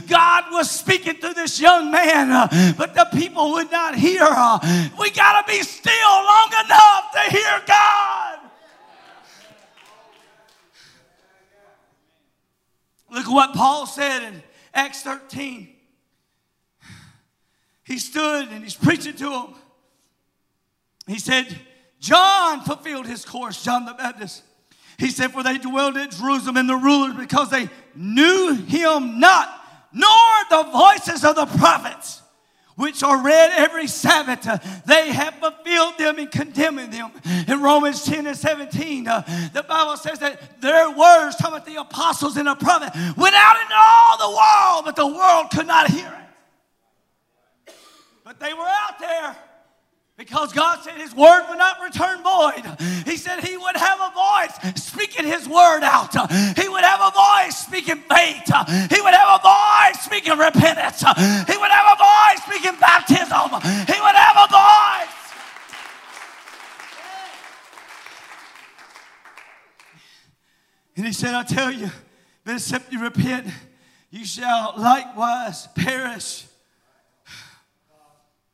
God 0.08 0.44
was 0.52 0.70
speaking 0.70 1.18
to 1.18 1.34
this 1.34 1.60
young 1.60 1.92
man, 1.92 2.74
but 2.78 2.94
the 2.94 3.08
people 3.14 3.54
would 3.54 3.72
not 3.72 3.96
hear. 3.96 4.26
We 5.00 5.12
got 5.12 5.46
to 5.46 5.52
be 5.52 5.62
still 5.64 6.12
long 6.12 6.52
enough 6.66 7.12
to 7.14 7.20
hear 7.32 7.62
God. 7.68 8.40
Look 13.12 13.26
at 13.26 13.32
what 13.32 13.54
Paul 13.54 13.86
said 13.86 14.24
in 14.24 14.44
Acts 14.74 15.02
13. 15.04 15.70
He 17.84 17.98
stood 17.98 18.50
and 18.50 18.64
he's 18.64 18.76
preaching 18.76 19.14
to 19.14 19.30
them. 19.30 19.56
He 21.08 21.20
said, 21.20 21.48
John 22.00 22.62
fulfilled 22.62 23.08
his 23.08 23.26
course, 23.26 23.64
John 23.64 23.86
the 23.86 23.94
Baptist. 23.94 24.44
He 24.98 25.10
said, 25.10 25.32
For 25.32 25.44
they 25.44 25.58
dwelled 25.58 25.98
at 25.98 26.12
Jerusalem 26.12 26.58
and 26.58 26.70
the 26.70 26.76
rulers 26.76 27.16
because 27.16 27.50
they 27.50 27.70
knew 27.96 28.56
him 28.56 29.20
not, 29.20 29.50
nor 29.94 30.10
the 30.50 30.70
voices 30.72 31.24
of 31.24 31.36
the 31.36 31.46
prophets 31.58 32.22
which 32.76 33.04
are 33.04 33.24
read 33.24 33.52
every 33.56 33.88
Sabbath. 33.88 34.44
They 34.86 35.12
have 35.12 35.36
fulfilled 35.36 35.98
them 35.98 36.20
in 36.20 36.28
condemning 36.28 36.90
them. 36.90 37.12
In 37.48 37.62
Romans 37.62 38.04
10 38.04 38.28
and 38.28 38.38
17, 38.38 39.08
uh, 39.08 39.50
the 39.54 39.64
Bible 39.64 39.98
says 39.98 40.20
that 40.20 40.62
their 40.62 40.90
words, 40.90 41.38
talking 41.38 41.56
about 41.56 41.66
the 41.66 41.80
apostles 41.80 42.38
and 42.38 42.48
the 42.48 42.56
prophets, 42.56 42.96
went 43.16 43.36
out 43.36 43.62
into 43.62 43.76
all 43.76 44.18
the 44.18 44.38
world, 44.38 44.86
but 44.86 44.96
the 44.96 45.08
world 45.08 45.48
could 45.52 45.68
not 45.68 45.90
hear 45.90 46.08
it. 47.68 47.74
But 48.24 48.40
they 48.40 48.54
were 48.54 48.68
out 48.68 49.00
there. 49.00 49.36
Because 50.18 50.54
God 50.54 50.82
said 50.82 50.94
His 50.96 51.14
word 51.14 51.46
would 51.50 51.58
not 51.58 51.82
return 51.82 52.24
void. 52.24 52.64
He 53.04 53.18
said 53.18 53.42
He 53.44 53.58
would 53.58 53.76
have 53.76 54.00
a 54.00 54.12
voice 54.14 54.82
speaking 54.82 55.26
His 55.26 55.48
word 55.48 55.84
out. 55.84 56.14
He 56.58 56.70
would 56.70 56.84
have 56.84 57.02
a 57.02 57.12
voice 57.12 57.58
speaking 57.58 57.98
faith. 57.98 58.46
He 58.90 59.02
would 59.02 59.14
have 59.14 59.40
a 59.40 59.44
voice 59.44 60.02
speaking 60.02 60.38
repentance. 60.38 61.02
He 61.02 61.58
would 61.58 61.72
have 61.72 61.88
a 61.92 61.98
voice 61.98 62.44
speaking 62.46 62.80
baptism. 62.80 63.62
He 63.94 64.00
would 64.00 64.16
have 64.16 64.38
a 64.38 64.48
voice. 64.52 65.16
And 70.96 71.06
He 71.06 71.12
said, 71.12 71.36
I 71.36 71.44
tell 71.44 71.74
you, 71.74 71.92
but 72.46 72.54
except 72.54 72.94
you 72.94 73.02
repent, 73.02 73.48
you 74.12 74.24
shall 74.24 74.76
likewise 74.78 75.68
perish. 75.76 76.46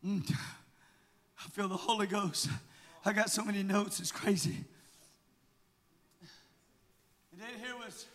Mm 0.04 0.26
feel 1.51 1.67
the 1.67 1.75
Holy 1.75 2.07
Ghost. 2.07 2.47
I 3.05 3.11
got 3.11 3.29
so 3.29 3.43
many 3.43 3.61
notes, 3.61 3.99
it's 3.99 4.11
crazy. 4.11 4.63
And 7.31 7.41
then 7.41 7.49
here 7.59 7.75
was, 7.75 8.05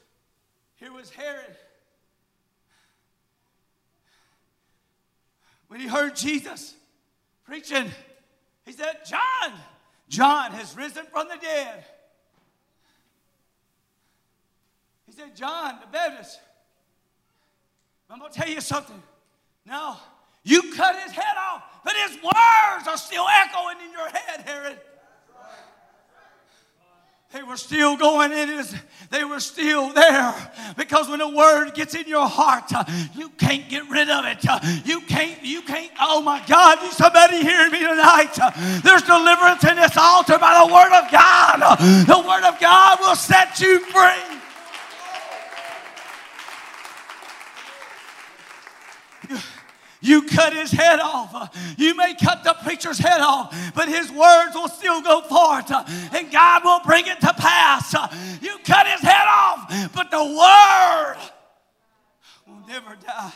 here 0.77 0.93
was 0.93 1.11
Herod. 1.11 1.55
When 5.69 5.81
he 5.81 5.87
heard 5.87 6.17
Jesus 6.17 6.75
preaching, 7.45 7.91
he 8.65 8.73
said, 8.73 9.01
John, 9.07 9.53
John 10.09 10.53
has 10.53 10.75
risen 10.75 11.05
from 11.13 11.29
the 11.29 11.37
dead. 11.37 11.85
He 15.05 15.13
said, 15.13 15.37
John 15.37 15.79
the 15.81 15.87
Baptist. 15.93 16.41
I'm 18.09 18.19
going 18.19 18.33
to 18.33 18.39
tell 18.39 18.49
you 18.49 18.61
something. 18.61 19.03
Now, 19.67 20.01
you 20.47 20.73
cut 20.75 20.95
his 21.03 21.11
head 21.11 21.37
off, 21.37 21.65
but 21.85 21.95
his 22.07 22.17
words 22.23 22.87
are 22.87 22.97
still 22.97 23.27
echoing 23.29 23.79
in 23.85 23.91
your 23.91 24.09
head, 24.09 24.41
Herod. 24.47 24.79
They 27.33 27.43
were 27.43 27.57
still 27.57 27.97
going 27.97 28.31
in 28.31 28.49
his, 28.49 28.75
they 29.11 29.25
were 29.25 29.41
still 29.41 29.93
there. 29.93 30.53
Because 30.77 31.09
when 31.09 31.21
a 31.21 31.29
word 31.29 31.75
gets 31.75 31.97
in 31.97 32.07
your 32.07 32.29
heart, 32.29 32.73
uh, 32.73 32.85
you 33.15 33.29
can't 33.31 33.69
get 33.69 33.91
rid 33.91 34.09
of 34.09 34.25
it. 34.25 34.49
Uh, 34.49 34.61
you 34.85 35.01
can't, 35.01 35.45
you 35.45 35.63
can't, 35.63 35.91
oh 36.01 36.23
my 36.23 36.41
God, 36.47 36.81
is 36.85 36.97
somebody 36.97 37.43
hearing 37.43 37.73
me 37.73 37.81
tonight. 37.81 38.39
Uh, 38.41 38.53
there's 38.83 39.03
deliverance 39.03 39.65
in 39.65 39.75
this 39.75 39.97
altar 39.97 40.39
by 40.39 40.65
the 40.65 40.73
word 40.73 40.93
of 40.97 41.11
God. 41.11 42.07
The 42.07 42.19
word 42.27 42.45
of 42.45 42.61
God 42.61 43.01
will 43.01 43.17
set 43.17 43.61
you 43.61 43.81
free. 43.81 44.37
Cut 50.23 50.53
his 50.53 50.71
head 50.71 51.01
off. 51.01 51.57
You 51.77 51.95
may 51.95 52.15
cut 52.15 52.45
the 52.45 52.55
preacher's 52.63 52.99
head 52.99 53.21
off, 53.21 53.55
but 53.75 53.89
his 53.89 54.11
words 54.11 54.55
will 54.55 54.69
still 54.69 55.03
go 55.03 55.23
forth 55.23 55.71
and 55.71 56.31
God 56.31 56.65
will 56.65 56.81
bring 56.85 57.07
it 57.07 57.21
to 57.21 57.33
pass. 57.35 57.93
You 58.41 58.59
cut 58.65 58.87
his 58.87 59.01
head 59.01 59.27
off, 59.27 59.93
but 59.95 60.11
the 60.11 60.25
word 60.25 61.17
will 62.47 62.67
never 62.69 62.97
die. 62.97 63.33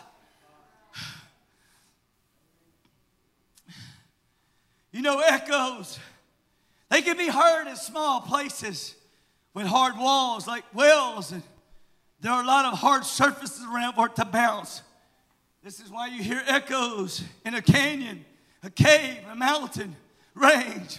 You 4.93 5.03
know, 5.03 5.21
echoes, 5.21 5.99
they 6.89 7.03
can 7.03 7.17
be 7.17 7.29
heard 7.29 7.69
in 7.69 7.77
small 7.77 8.21
places 8.21 8.97
with 9.55 9.67
hard 9.67 9.97
walls 9.97 10.47
like 10.47 10.65
wells, 10.75 11.33
and 11.33 11.43
there 12.21 12.33
are 12.33 12.43
a 12.43 12.47
lot 12.47 12.65
of 12.65 12.79
hard 12.79 13.05
surfaces 13.05 13.65
around 13.65 13.95
for 13.95 14.07
it 14.07 14.17
to 14.17 14.25
bounce. 14.25 14.83
This 15.63 15.79
is 15.79 15.91
why 15.91 16.07
you 16.07 16.23
hear 16.23 16.43
echoes 16.47 17.23
in 17.45 17.55
a 17.55 17.61
canyon, 17.61 18.25
a 18.63 18.71
cave, 18.71 19.19
a 19.31 19.37
mountain, 19.37 19.95
range. 20.35 20.99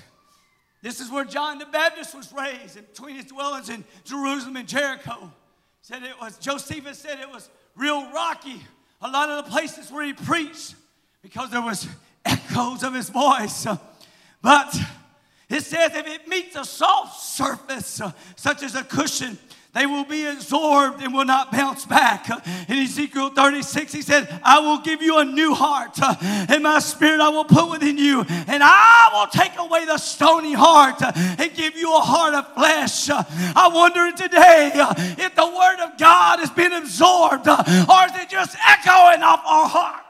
This 0.84 1.00
is 1.00 1.10
where 1.10 1.26
John 1.26 1.58
the 1.58 1.66
Baptist 1.66 2.16
was 2.16 2.32
raised, 2.32 2.78
in 2.78 2.86
between 2.86 3.16
his 3.16 3.26
dwellings 3.26 3.70
in 3.70 3.84
Jerusalem 4.04 4.58
and 4.58 4.68
Jericho. 4.68 5.32
Said 5.82 6.04
it 6.04 6.20
was, 6.22 6.38
Josephus 6.38 7.00
said 7.00 7.20
it 7.20 7.30
was 7.30 7.50
real 7.76 8.12
rocky. 8.12 8.62
A 9.02 9.10
lot 9.10 9.30
of 9.30 9.46
the 9.46 9.52
places 9.52 9.92
where 9.92 10.06
he 10.06 10.14
preached 10.14 10.76
because 11.24 11.50
there 11.50 11.62
was 11.62 11.88
echoes 12.24 12.84
of 12.84 12.94
his 12.94 13.10
voice. 13.10 13.66
But 14.44 14.76
it 15.50 15.64
says 15.64 15.96
if 15.96 16.06
it 16.06 16.28
meets 16.28 16.56
a 16.56 16.66
soft 16.66 17.20
surface, 17.20 18.00
such 18.36 18.62
as 18.62 18.76
a 18.76 18.84
cushion, 18.84 19.40
they 19.74 19.86
will 19.86 20.04
be 20.04 20.26
absorbed 20.26 21.02
and 21.02 21.14
will 21.14 21.24
not 21.24 21.52
bounce 21.52 21.86
back. 21.86 22.30
In 22.70 22.78
Ezekiel 22.78 23.30
36, 23.30 23.94
he 23.94 24.02
said, 24.02 24.28
I 24.44 24.60
will 24.60 24.80
give 24.80 25.02
you 25.02 25.20
a 25.20 25.26
new 25.26 25.54
heart, 25.54 25.98
and 26.22 26.64
my 26.64 26.80
spirit 26.80 27.22
I 27.22 27.30
will 27.30 27.46
put 27.46 27.70
within 27.70 27.98
you, 27.98 28.22
and 28.22 28.62
I 28.62 29.10
will 29.14 29.28
take 29.28 29.58
away 29.58 29.86
the 29.86 29.98
stony 29.98 30.54
heart 30.54 31.02
and 31.02 31.54
give 31.54 31.78
you 31.78 31.96
a 31.96 32.00
heart 32.00 32.34
of 32.34 32.54
flesh. 32.54 33.10
I 33.10 33.70
wonder 33.74 34.12
today 34.12 34.72
if 35.18 35.36
the 35.36 35.46
word 35.46 35.80
of 35.90 35.98
God 35.98 36.40
has 36.40 36.52
been 36.52 36.74
absorbed, 36.74 37.48
or 37.48 37.56
is 37.58 38.22
it 38.22 38.30
just 38.30 38.58
echoing 38.68 39.24
off 39.24 39.42
our 39.46 39.70
hearts? 39.70 40.08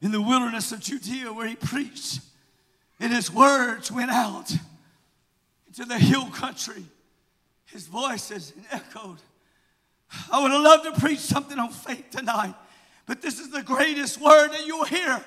In 0.00 0.12
the 0.12 0.22
wilderness 0.22 0.70
of 0.70 0.78
Judea, 0.78 1.32
where 1.32 1.48
he 1.48 1.56
preached, 1.56 2.20
and 3.00 3.12
his 3.12 3.32
words 3.32 3.90
went 3.90 4.10
out 4.10 4.50
into 5.66 5.84
the 5.84 5.98
hill 5.98 6.26
country. 6.30 6.84
His 7.66 7.86
voices 7.86 8.52
echoed. 8.70 9.18
I 10.32 10.42
would 10.42 10.50
have 10.50 10.62
loved 10.62 10.84
to 10.84 11.00
preach 11.00 11.18
something 11.18 11.58
on 11.58 11.70
faith 11.70 12.10
tonight, 12.10 12.54
but 13.06 13.20
this 13.20 13.38
is 13.38 13.50
the 13.50 13.62
greatest 13.62 14.20
word 14.20 14.48
that 14.48 14.66
you'll 14.66 14.84
hear 14.84 15.22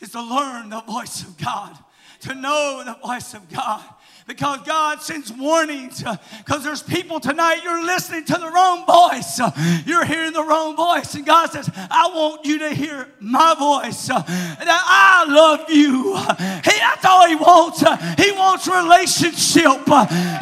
is 0.00 0.10
to 0.10 0.22
learn 0.22 0.70
the 0.70 0.80
voice 0.80 1.22
of 1.22 1.36
God, 1.36 1.78
to 2.20 2.34
know 2.34 2.82
the 2.84 3.06
voice 3.06 3.34
of 3.34 3.48
God 3.50 3.84
because 4.26 4.60
God 4.66 5.02
sends 5.02 5.32
warnings. 5.32 6.02
Because 6.38 6.64
there's 6.64 6.82
people 6.82 7.20
tonight, 7.20 7.60
you're 7.64 7.84
listening 7.84 8.24
to 8.26 8.34
the 8.34 8.50
wrong 8.50 8.86
voice. 8.86 9.40
You're 9.86 10.04
hearing 10.04 10.32
the 10.32 10.44
wrong 10.44 10.76
voice. 10.76 11.14
And 11.14 11.26
God 11.26 11.50
says, 11.50 11.70
I 11.74 12.10
want 12.14 12.44
you 12.44 12.58
to 12.60 12.70
hear 12.70 13.08
my 13.20 13.54
voice. 13.58 14.06
That 14.06 14.24
I 14.66 15.24
love 15.28 15.68
you. 15.68 16.16
He, 16.64 16.78
that's 16.78 17.04
all 17.04 17.26
He 17.26 17.36
wants. 17.36 17.80
He 18.20 18.32
wants 18.32 18.66
relationship. 18.66 19.84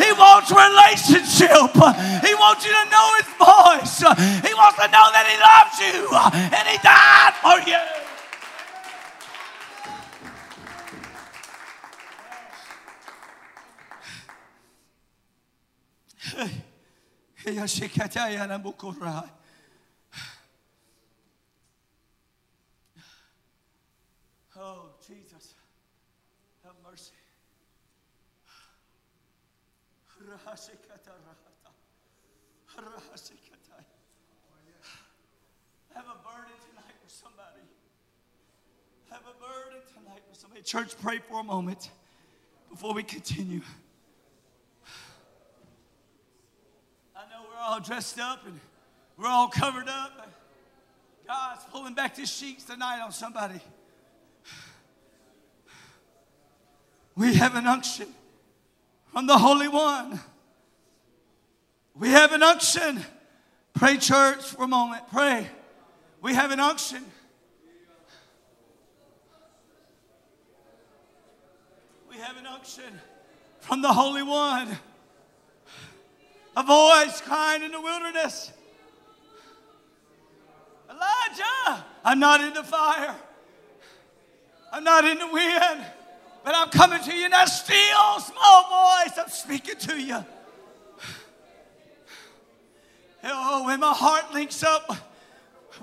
He 0.00 0.10
wants 0.12 0.50
relationship. 0.50 1.72
He 2.24 2.34
wants 2.34 2.64
you 2.64 2.72
to 2.72 2.84
know 2.90 3.08
His 3.18 3.30
voice. 3.40 3.98
He 4.44 4.54
wants 4.54 4.78
to 4.78 4.88
know 4.88 5.06
that 5.12 5.26
He 5.26 5.36
loves 5.40 5.76
you 5.80 6.08
and 6.52 6.68
He 6.68 6.76
died 6.82 7.34
for 7.40 7.58
you. 7.68 8.10
Oh, 24.56 24.90
Jesus, 25.06 25.54
have 26.64 26.74
mercy. 26.84 27.12
Have 35.94 36.04
a 36.04 36.18
burden 36.22 36.52
tonight 36.68 36.94
for 37.02 37.08
somebody. 37.08 37.64
Have 39.10 39.22
a 39.22 39.34
burden 39.40 39.80
tonight 39.94 40.22
for 40.28 40.38
somebody. 40.38 40.62
Church, 40.62 40.94
pray 41.00 41.18
for 41.18 41.40
a 41.40 41.44
moment 41.44 41.90
before 42.70 42.94
we 42.94 43.02
continue. 43.02 43.62
All 47.60 47.80
dressed 47.80 48.18
up 48.18 48.46
and 48.46 48.58
we're 49.16 49.28
all 49.28 49.48
covered 49.48 49.88
up. 49.88 50.28
God's 51.26 51.62
pulling 51.70 51.94
back 51.94 52.16
the 52.16 52.26
sheets 52.26 52.64
tonight 52.64 53.00
on 53.00 53.12
somebody. 53.12 53.60
We 57.14 57.34
have 57.34 57.54
an 57.54 57.66
unction 57.66 58.08
from 59.12 59.26
the 59.26 59.36
Holy 59.36 59.68
One. 59.68 60.18
We 61.94 62.08
have 62.08 62.32
an 62.32 62.42
unction. 62.42 63.00
Pray, 63.74 63.98
church, 63.98 64.42
for 64.42 64.64
a 64.64 64.68
moment. 64.68 65.02
Pray. 65.12 65.46
We 66.22 66.34
have 66.34 66.50
an 66.50 66.60
unction. 66.60 67.04
We 72.08 72.16
have 72.16 72.36
an 72.38 72.46
unction 72.46 73.00
from 73.60 73.82
the 73.82 73.92
Holy 73.92 74.22
One. 74.22 74.78
A 76.56 76.62
voice 76.62 77.20
crying 77.20 77.62
in 77.62 77.72
the 77.72 77.80
wilderness. 77.80 78.52
Elijah, 80.88 81.84
I'm 82.04 82.18
not 82.18 82.40
in 82.40 82.52
the 82.52 82.64
fire. 82.64 83.14
I'm 84.72 84.84
not 84.84 85.04
in 85.04 85.18
the 85.18 85.26
wind, 85.26 85.84
but 86.44 86.54
I'm 86.54 86.70
coming 86.70 87.02
to 87.02 87.14
you 87.14 87.24
in 87.24 87.30
that 87.30 87.46
still 87.46 88.20
small 88.20 88.62
voice. 88.68 89.18
I'm 89.18 89.28
speaking 89.28 89.76
to 89.76 90.00
you. 90.00 90.24
Oh, 93.24 93.66
when 93.66 93.80
my 93.80 93.92
heart 93.92 94.32
links 94.32 94.62
up 94.62 94.96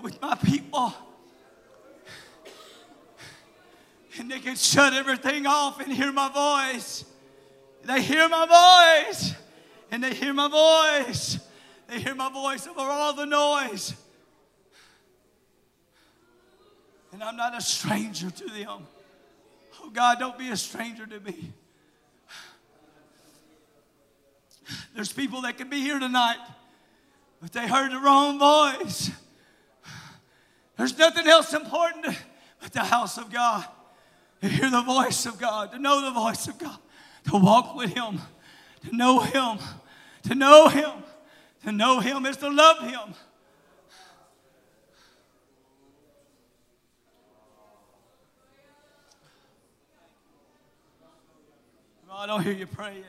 with 0.01 0.21
my 0.21 0.35
people, 0.35 0.93
and 4.19 4.31
they 4.31 4.39
can 4.39 4.55
shut 4.55 4.93
everything 4.93 5.45
off 5.45 5.79
and 5.79 5.93
hear 5.93 6.11
my 6.11 6.29
voice. 6.73 7.05
They 7.83 8.01
hear 8.01 8.27
my 8.27 9.05
voice, 9.05 9.33
and 9.91 10.03
they 10.03 10.13
hear 10.13 10.33
my 10.33 10.47
voice. 10.47 11.39
They 11.87 11.99
hear 11.99 12.15
my 12.15 12.31
voice 12.31 12.67
over 12.67 12.81
all 12.81 13.13
the 13.13 13.25
noise. 13.25 13.93
And 17.13 17.23
I'm 17.23 17.37
not 17.37 17.57
a 17.57 17.61
stranger 17.61 18.29
to 18.29 18.45
them. 18.45 18.87
Oh, 19.81 19.89
God, 19.91 20.19
don't 20.19 20.37
be 20.37 20.49
a 20.49 20.57
stranger 20.57 21.05
to 21.05 21.19
me. 21.19 21.53
There's 24.93 25.13
people 25.13 25.41
that 25.41 25.57
can 25.57 25.69
be 25.69 25.79
here 25.79 25.97
tonight, 25.97 26.37
but 27.41 27.53
they 27.53 27.67
heard 27.67 27.91
the 27.91 27.99
wrong 27.99 28.37
voice. 28.37 29.11
There's 30.75 30.97
nothing 30.97 31.27
else 31.27 31.53
important 31.53 32.15
but 32.61 32.73
the 32.73 32.83
house 32.83 33.17
of 33.17 33.31
God. 33.31 33.65
To 34.41 34.47
hear 34.47 34.69
the 34.69 34.83
voice 34.83 35.25
of 35.25 35.39
God, 35.39 35.71
to 35.71 35.79
know 35.79 36.01
the 36.01 36.11
voice 36.11 36.47
of 36.47 36.59
God, 36.59 36.77
to 37.31 37.37
walk 37.37 37.75
with 37.75 37.91
Him, 37.93 38.19
to 38.87 38.95
know 38.95 39.19
Him, 39.19 39.59
to 40.23 40.35
know 40.35 40.67
Him, 40.67 40.91
to 41.63 41.71
know 41.71 41.99
Him 41.99 42.25
is 42.25 42.37
to 42.37 42.49
love 42.49 42.81
Him. 42.81 43.13
I 52.19 52.25
don't 52.25 52.41
hear 52.41 52.53
you 52.53 52.65
praying. 52.65 53.03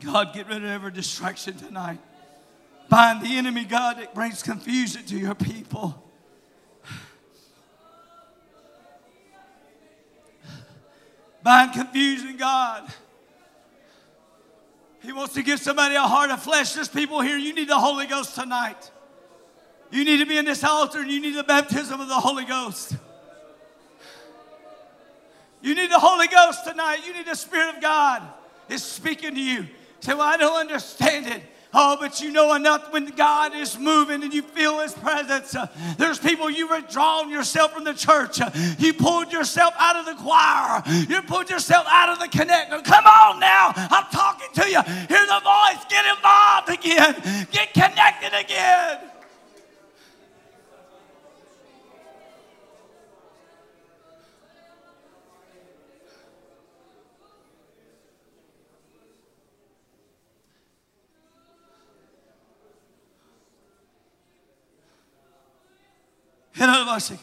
God, 0.00 0.32
get 0.32 0.48
rid 0.48 0.64
of 0.64 0.70
every 0.70 0.90
distraction 0.90 1.54
tonight. 1.54 2.00
Bind 2.88 3.22
the 3.22 3.36
enemy, 3.36 3.64
God, 3.64 3.98
that 3.98 4.14
brings 4.14 4.42
confusion 4.42 5.04
to 5.04 5.18
your 5.18 5.34
people. 5.34 6.01
Bind 11.42 11.72
confusion, 11.72 12.36
God. 12.36 12.92
He 15.02 15.12
wants 15.12 15.34
to 15.34 15.42
give 15.42 15.58
somebody 15.58 15.96
a 15.96 16.02
heart 16.02 16.30
of 16.30 16.42
flesh. 16.42 16.74
There's 16.74 16.88
people 16.88 17.20
here, 17.20 17.36
you 17.36 17.52
need 17.52 17.68
the 17.68 17.78
Holy 17.78 18.06
Ghost 18.06 18.34
tonight. 18.36 18.90
You 19.90 20.04
need 20.04 20.18
to 20.18 20.26
be 20.26 20.38
in 20.38 20.44
this 20.44 20.62
altar 20.64 21.00
and 21.00 21.10
you 21.10 21.20
need 21.20 21.34
the 21.34 21.42
baptism 21.42 22.00
of 22.00 22.08
the 22.08 22.14
Holy 22.14 22.44
Ghost. 22.44 22.96
You 25.60 25.74
need 25.74 25.90
the 25.90 25.98
Holy 25.98 26.28
Ghost 26.28 26.64
tonight. 26.64 27.00
You 27.06 27.12
need 27.12 27.26
the 27.26 27.34
Spirit 27.34 27.76
of 27.76 27.82
God 27.82 28.22
is 28.68 28.82
speaking 28.82 29.34
to 29.34 29.40
you. 29.40 29.66
Say, 30.00 30.14
well, 30.14 30.22
I 30.22 30.36
don't 30.36 30.58
understand 30.58 31.26
it. 31.26 31.42
Oh, 31.74 31.96
but 31.98 32.20
you 32.20 32.30
know 32.30 32.54
enough 32.54 32.92
when 32.92 33.06
God 33.06 33.54
is 33.54 33.78
moving 33.78 34.22
and 34.22 34.32
you 34.32 34.42
feel 34.42 34.80
His 34.80 34.92
presence. 34.92 35.56
There's 35.96 36.18
people 36.18 36.50
you've 36.50 36.70
withdrawn 36.70 37.30
yourself 37.30 37.72
from 37.72 37.84
the 37.84 37.94
church. 37.94 38.40
You 38.78 38.92
pulled 38.92 39.32
yourself 39.32 39.72
out 39.78 39.96
of 39.96 40.04
the 40.04 40.14
choir. 40.14 40.82
You 41.08 41.22
pulled 41.22 41.48
yourself 41.48 41.86
out 41.88 42.10
of 42.10 42.18
the 42.18 42.28
connect. 42.28 42.70
Come 42.84 43.06
on 43.06 43.40
now. 43.40 43.72
I'm 43.74 44.04
talking 44.12 44.48
to 44.54 44.68
you. 44.68 44.82
Hear 44.82 45.26
the 45.26 45.40
voice. 45.42 45.84
Get 45.88 46.04
involved 46.14 46.68
again. 46.68 47.48
Get 47.50 47.72
connected 47.72 48.38
again. 48.38 48.98
Olsun. 66.68 67.18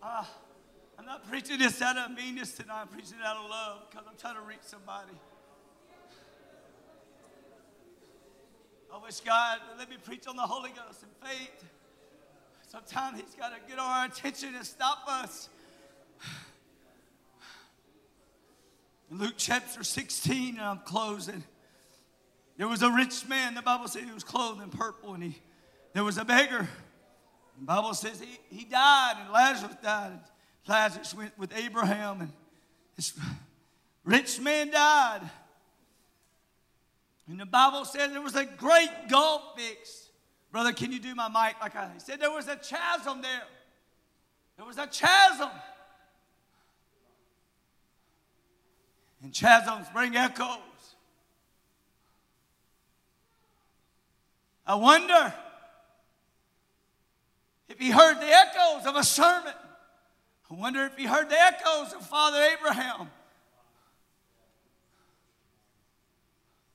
Ah, 0.00 0.30
I'm 0.98 1.04
not 1.04 1.28
preaching 1.28 1.58
this 1.58 1.82
out 1.82 1.96
of 1.96 2.16
meanness 2.16 2.52
tonight. 2.52 2.82
I'm 2.82 2.88
preaching 2.88 3.18
out 3.24 3.36
of 3.36 3.50
love 3.50 3.90
because 3.90 4.06
I'm 4.08 4.16
trying 4.16 4.36
to 4.36 4.42
reach 4.42 4.62
somebody. 4.62 5.12
I 8.92 8.96
wish 9.02 9.20
God 9.20 9.58
would 9.68 9.78
let 9.78 9.90
me 9.90 9.96
preach 10.02 10.26
on 10.26 10.36
the 10.36 10.42
Holy 10.42 10.70
Ghost 10.70 11.02
and 11.02 11.30
faith. 11.30 11.64
Sometimes 12.68 13.20
He's 13.20 13.34
got 13.34 13.50
to 13.50 13.60
get 13.68 13.78
our 13.78 14.06
attention 14.06 14.54
and 14.54 14.64
stop 14.64 15.00
us. 15.06 15.50
Luke 19.10 19.34
chapter 19.36 19.84
16, 19.84 20.56
and 20.56 20.64
I'm 20.64 20.78
closing. 20.78 21.44
There 22.56 22.66
was 22.66 22.82
a 22.82 22.90
rich 22.90 23.28
man, 23.28 23.54
the 23.54 23.62
Bible 23.62 23.88
says 23.88 24.04
he 24.04 24.12
was 24.12 24.24
clothed 24.24 24.62
in 24.62 24.70
purple, 24.70 25.14
and 25.14 25.22
he, 25.22 25.38
there 25.92 26.04
was 26.04 26.16
a 26.16 26.24
beggar. 26.24 26.66
The 27.58 27.64
Bible 27.64 27.92
says 27.92 28.20
he, 28.20 28.56
he 28.56 28.64
died, 28.64 29.16
and 29.20 29.32
Lazarus 29.32 29.76
died. 29.82 30.12
And 30.12 30.20
Lazarus 30.66 31.14
went 31.14 31.38
with 31.38 31.52
Abraham, 31.54 32.22
and 32.22 32.32
this 32.96 33.12
rich 34.04 34.40
man 34.40 34.70
died. 34.70 35.28
And 37.28 37.38
the 37.38 37.46
Bible 37.46 37.84
says 37.84 38.10
there 38.12 38.22
was 38.22 38.36
a 38.36 38.46
great 38.46 38.90
gulf 39.10 39.42
fixed. 39.56 40.10
Brother, 40.50 40.72
can 40.72 40.90
you 40.90 40.98
do 40.98 41.14
my 41.14 41.28
mic 41.28 41.60
like 41.60 41.76
I 41.76 41.90
said? 41.98 42.20
There 42.20 42.30
was 42.30 42.48
a 42.48 42.56
chasm 42.56 43.20
there. 43.20 43.42
There 44.56 44.64
was 44.64 44.78
a 44.78 44.86
chasm. 44.86 45.50
And 49.22 49.32
chasms 49.32 49.86
bring 49.92 50.16
echoes. 50.16 50.56
I 54.66 54.74
wonder 54.74 55.34
if 57.68 57.78
he 57.78 57.90
heard 57.90 58.20
the 58.20 58.30
echoes 58.30 58.86
of 58.86 58.96
a 58.96 59.04
sermon. 59.04 59.54
I 60.50 60.54
wonder 60.54 60.84
if 60.86 60.96
he 60.96 61.04
heard 61.04 61.28
the 61.28 61.38
echoes 61.38 61.92
of 61.92 62.06
Father 62.06 62.42
Abraham. 62.58 63.10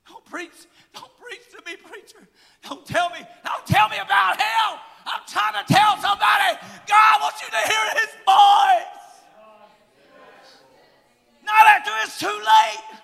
Don't 0.08 0.26
preach, 0.26 0.68
don't 0.94 1.12
preach 1.18 1.50
to 1.52 1.62
me, 1.66 1.78
preacher. 1.78 2.28
Don't 2.68 2.86
tell 2.86 3.10
me, 3.10 3.20
don't 3.46 3.66
tell 3.66 3.90
me 3.90 3.98
about 3.98 4.40
hell. 4.40 4.80
I'm 5.06 5.22
trying 5.28 5.64
to 5.64 5.74
tell 5.74 5.98
somebody, 5.98 6.58
God 6.88 7.22
wants 7.22 7.42
you 7.42 7.50
to 7.50 7.62
hear 7.68 7.86
his 8.00 8.12
voice. 8.26 9.04
Not 11.46 11.68
after 11.68 11.92
it's 12.04 12.20
too 12.20 12.28
late. 12.28 13.00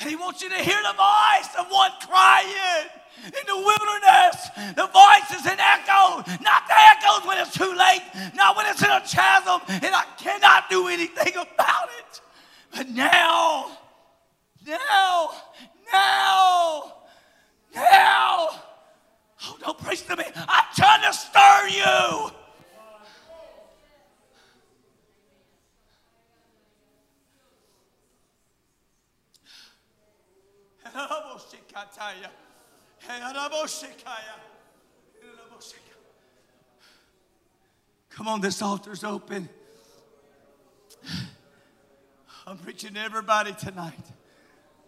And 0.00 0.10
he 0.10 0.16
wants 0.16 0.42
you 0.42 0.48
to 0.48 0.56
hear 0.56 0.78
the 0.82 0.96
voice 0.96 1.54
of 1.58 1.70
one 1.70 1.92
crying 2.00 2.88
in 3.24 3.46
the 3.46 3.56
wilderness. 3.56 4.48
The 4.74 4.88
voice 4.88 5.38
is 5.38 5.46
an 5.46 5.60
echo, 5.60 6.24
not 6.42 6.66
the 6.66 6.74
echoes 6.74 7.26
when 7.26 7.38
it's 7.38 7.56
too 7.56 7.72
late, 7.72 8.02
not 8.34 8.56
when 8.56 8.66
it's 8.66 8.82
in 8.82 8.90
a 8.90 9.00
chasm, 9.00 9.60
and 9.68 9.94
I 9.94 10.04
cannot 10.18 10.68
do 10.70 10.88
anything 10.88 11.34
about 11.34 11.88
it. 11.98 12.20
But 12.74 12.88
now, 12.88 13.78
now, 14.66 15.30
now, 15.92 16.94
now. 17.74 18.48
Oh, 19.44 19.56
don't 19.60 19.78
preach 19.78 20.06
to 20.06 20.16
me. 20.16 20.24
I'm 20.36 20.64
trying 20.74 21.02
to 21.02 21.12
stir 21.12 21.68
you. 21.68 22.32
Come 38.22 38.28
on, 38.28 38.40
this 38.40 38.62
altar's 38.62 39.02
open. 39.02 39.48
I'm 42.46 42.58
preaching 42.58 42.94
to 42.94 43.00
everybody 43.00 43.52
tonight. 43.54 44.11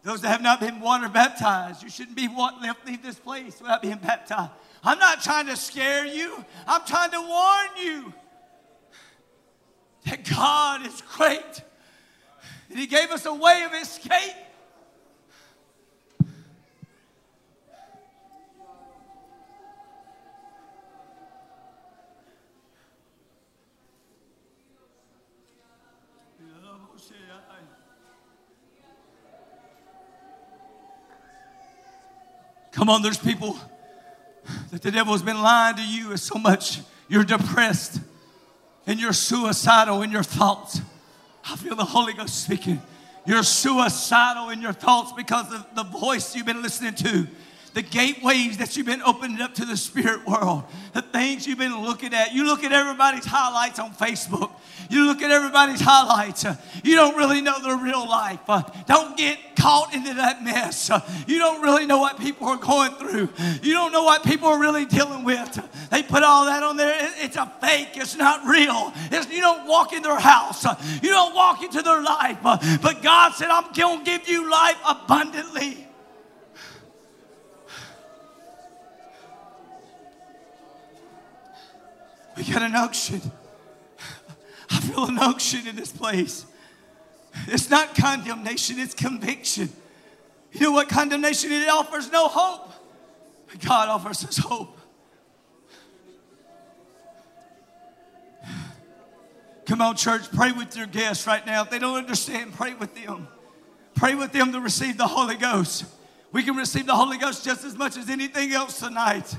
Those 0.05 0.21
that 0.21 0.29
have 0.29 0.43
not 0.43 0.61
been 0.61 0.81
water 0.81 1.09
baptized, 1.09 1.83
you 1.83 1.89
shouldn't 1.89 2.17
be 2.17 2.29
left 2.29 2.87
leave 2.87 3.03
this 3.03 3.19
place 3.19 3.59
without 3.59 3.81
being 3.81 3.97
baptized. 3.97 4.53
I'm 4.85 4.99
not 4.99 5.23
trying 5.23 5.47
to 5.47 5.57
scare 5.57 6.05
you. 6.05 6.45
I'm 6.67 6.85
trying 6.85 7.11
to 7.13 7.21
warn 7.21 7.69
you 7.83 8.13
that 10.05 10.29
God 10.29 10.87
is 10.87 11.03
great. 11.17 11.63
And 12.69 12.79
He 12.79 12.87
gave 12.87 13.11
us 13.11 13.25
a 13.25 13.33
way 13.33 13.63
of 13.65 13.73
escape. 13.73 14.35
Come 32.85 32.97
on, 32.97 33.01
there's 33.01 33.17
people 33.17 33.57
that 34.71 34.83
the 34.83 34.91
devil 34.91 35.15
has 35.15 35.23
been 35.23 35.41
lying 35.41 35.75
to 35.77 35.83
you 35.83 36.13
is 36.13 36.23
so 36.23 36.39
much 36.39 36.81
you're 37.09 37.25
depressed 37.25 37.99
and 38.87 39.01
you're 39.01 39.15
suicidal 39.15 40.03
in 40.03 40.11
your 40.11 40.23
thoughts. 40.23 40.83
I 41.49 41.57
feel 41.57 41.77
the 41.77 41.87
Holy 41.87 42.13
Ghost 42.13 42.45
speaking. 42.45 42.83
You're 43.25 43.43
suicidal 43.43 44.51
in 44.51 44.61
your 44.61 44.75
thoughts 44.75 45.13
because 45.13 45.51
of 45.51 45.67
the 45.75 45.85
voice 45.85 46.37
you've 46.37 46.45
been 46.45 46.61
listening 46.61 46.95
to 46.97 47.27
the 47.75 47.83
gateways 47.83 48.57
that 48.59 48.77
you've 48.77 48.87
been 48.87 49.03
opening 49.03 49.41
up 49.41 49.55
to 49.55 49.65
the 49.65 49.77
spirit 49.77 50.25
world, 50.27 50.63
the 50.93 51.03
things 51.03 51.45
you've 51.45 51.59
been 51.59 51.83
looking 51.83 52.15
at. 52.15 52.33
You 52.33 52.47
look 52.47 52.63
at 52.63 52.73
everybody's 52.73 53.25
highlights 53.25 53.81
on 53.81 53.93
Facebook. 53.93 54.53
You 54.89 55.07
look 55.07 55.23
at 55.23 55.31
everybody's 55.33 55.81
highlights. 55.81 56.45
You 56.85 56.95
don't 56.95 57.17
really 57.17 57.41
know 57.41 57.61
their 57.61 57.77
real 57.77 58.09
life. 58.09 58.39
Don't 58.87 59.17
get 59.17 59.57
caught 59.57 59.93
into 59.93 60.15
that 60.15 60.45
mess. 60.45 60.89
You 61.27 61.39
don't 61.39 61.63
really 61.63 61.85
know 61.85 61.99
what 61.99 62.21
people 62.21 62.47
are 62.47 62.57
going 62.57 62.93
through. 62.93 63.31
You 63.63 63.73
don't 63.73 63.91
know 63.91 64.05
what 64.05 64.23
people 64.23 64.49
are 64.49 64.61
really 64.61 64.85
dealing 64.85 65.25
with. 65.25 65.59
They 65.91 66.05
put 66.05 66.23
all 66.23 66.45
that 66.47 66.63
on 66.63 66.77
there. 66.77 66.95
It's 67.19 67.37
a 67.37 67.53
fake. 67.61 67.91
It's 67.95 68.15
not 68.15 68.47
real. 68.47 68.93
It's, 69.11 69.29
you 69.33 69.41
don't 69.41 69.67
walk 69.67 69.93
in 69.93 70.03
their 70.03 70.21
house. 70.21 70.65
You 71.03 71.11
don't 71.11 71.35
walk 71.35 71.65
into 71.65 71.83
their 71.83 72.03
life. 72.03 72.39
But 72.43 73.03
God 73.03 73.33
said, 73.33 73.49
I'm 73.49 73.73
going 73.73 73.99
to 73.99 74.05
give 74.05 74.29
you 74.29 74.49
life 74.49 74.77
abundantly. 74.87 75.84
We 82.37 82.45
got 82.45 82.63
an 82.63 82.75
unction. 82.75 83.21
I 84.71 84.81
feel 84.81 85.05
an 85.07 85.19
unction 85.19 85.67
in 85.67 85.77
this 85.77 85.93
place. 85.93 86.47
It's 87.47 87.71
not 87.71 87.95
condemnation, 87.95 88.79
it's 88.79 88.95
conviction. 88.95 89.69
You 90.53 90.61
know 90.61 90.73
what 90.73 90.89
condemnation 90.89 91.53
it 91.53 91.69
offers? 91.69 92.11
No 92.11 92.29
hope. 92.29 92.73
But 93.49 93.61
God 93.61 93.89
offers 93.89 94.25
us 94.25 94.37
hope. 94.37 94.79
Come 99.67 99.81
on, 99.81 99.97
church, 99.97 100.31
pray 100.31 100.53
with 100.53 100.77
your 100.77 100.87
guests 100.87 101.27
right 101.27 101.45
now. 101.45 101.63
If 101.63 101.71
they 101.71 101.79
don't 101.79 101.97
understand, 101.97 102.53
pray 102.53 102.75
with 102.75 102.95
them. 102.95 103.29
Pray 103.95 104.15
with 104.15 104.33
them 104.33 104.53
to 104.53 104.61
receive 104.61 104.99
the 104.99 105.07
Holy 105.07 105.37
Ghost. 105.37 105.85
We 106.33 106.43
can 106.43 106.57
receive 106.57 106.87
the 106.87 106.97
Holy 106.97 107.17
Ghost 107.17 107.45
just 107.45 107.65
as 107.65 107.77
much 107.77 107.97
as 107.97 108.11
anything 108.11 108.53
else 108.53 108.81
tonight. 108.81 109.35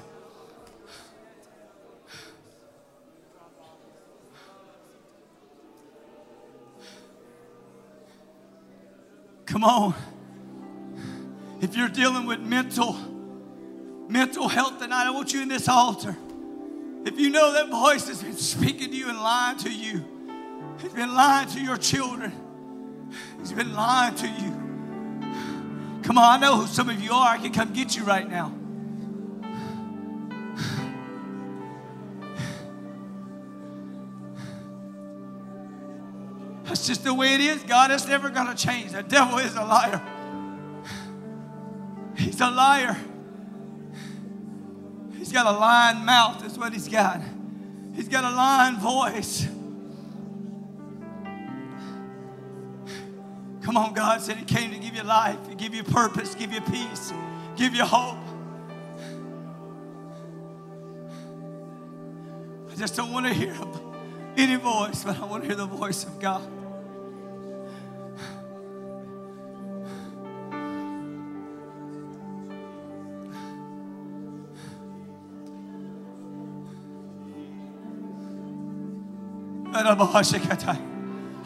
Come 9.46 9.64
on. 9.64 9.94
If 11.62 11.76
you're 11.76 11.90
dealing 11.90 12.26
with 12.26 12.40
mental 12.40 12.96
mental 14.08 14.48
health 14.48 14.80
tonight, 14.80 15.08
I 15.08 15.12
want 15.12 15.34
you 15.34 15.42
in 15.42 15.48
this 15.48 15.68
altar. 15.68 16.16
If 17.06 17.20
you 17.20 17.30
know 17.30 17.54
that 17.54 17.70
voice 17.70 18.08
has 18.08 18.22
been 18.22 18.36
speaking 18.36 18.90
to 18.90 18.96
you 18.96 19.10
and 19.10 19.18
lying 19.18 19.58
to 19.60 19.72
you, 19.72 20.04
he's 20.82 20.94
been 20.94 21.14
lying 21.14 21.48
to 21.50 21.62
your 21.62 21.78
children. 21.78 22.32
He's 23.40 23.52
been 23.52 23.74
lying 23.74 24.16
to 24.16 24.28
you. 24.28 26.02
Come 26.04 26.18
on, 26.18 26.38
I 26.38 26.38
know 26.40 26.58
who 26.58 26.68
some 26.68 26.90
of 26.90 27.00
you 27.02 27.12
are. 27.12 27.30
I 27.30 27.38
can 27.38 27.52
come 27.52 27.74
get 27.74 27.96
you 27.96 28.04
right 28.04 28.30
now. 28.30 28.52
That's 36.86 37.00
just 37.00 37.04
the 37.04 37.16
way 37.16 37.34
it 37.34 37.42
is. 37.42 37.64
God 37.64 37.90
is 37.90 38.08
never 38.08 38.30
going 38.30 38.46
to 38.46 38.54
change. 38.54 38.92
The 38.92 39.02
devil 39.02 39.40
is 39.40 39.56
a 39.56 39.64
liar. 39.64 40.00
He's 42.16 42.40
a 42.40 42.52
liar. 42.52 42.96
He's 45.18 45.32
got 45.32 45.48
a 45.48 45.58
lying 45.58 46.06
mouth, 46.06 46.46
is 46.46 46.60
what 46.60 46.74
he's 46.74 46.88
got. 46.88 47.22
He's 47.96 48.08
got 48.08 48.24
a 48.24 48.30
lying 48.30 48.78
voice. 48.78 49.48
Come 53.64 53.78
on, 53.78 53.96
God 53.96 54.22
said 54.22 54.38
He 54.38 54.46
came 54.46 54.70
to 54.70 54.78
give 54.78 54.94
you 54.94 55.02
life, 55.02 55.42
to 55.50 55.56
give 55.56 55.74
you 55.74 55.82
purpose, 55.82 56.36
give 56.36 56.54
you 56.54 56.62
peace, 56.62 57.12
give 57.56 57.74
you 57.74 57.84
hope. 57.84 58.20
I 62.72 62.76
just 62.76 62.96
don't 62.96 63.12
want 63.12 63.26
to 63.26 63.34
hear 63.34 63.58
any 64.38 64.58
voice, 64.58 65.04
but 65.04 65.20
I 65.20 65.26
want 65.26 65.42
to 65.42 65.48
hear 65.48 65.58
the 65.58 65.66
voice 65.66 66.04
of 66.04 66.20
God. 66.20 66.48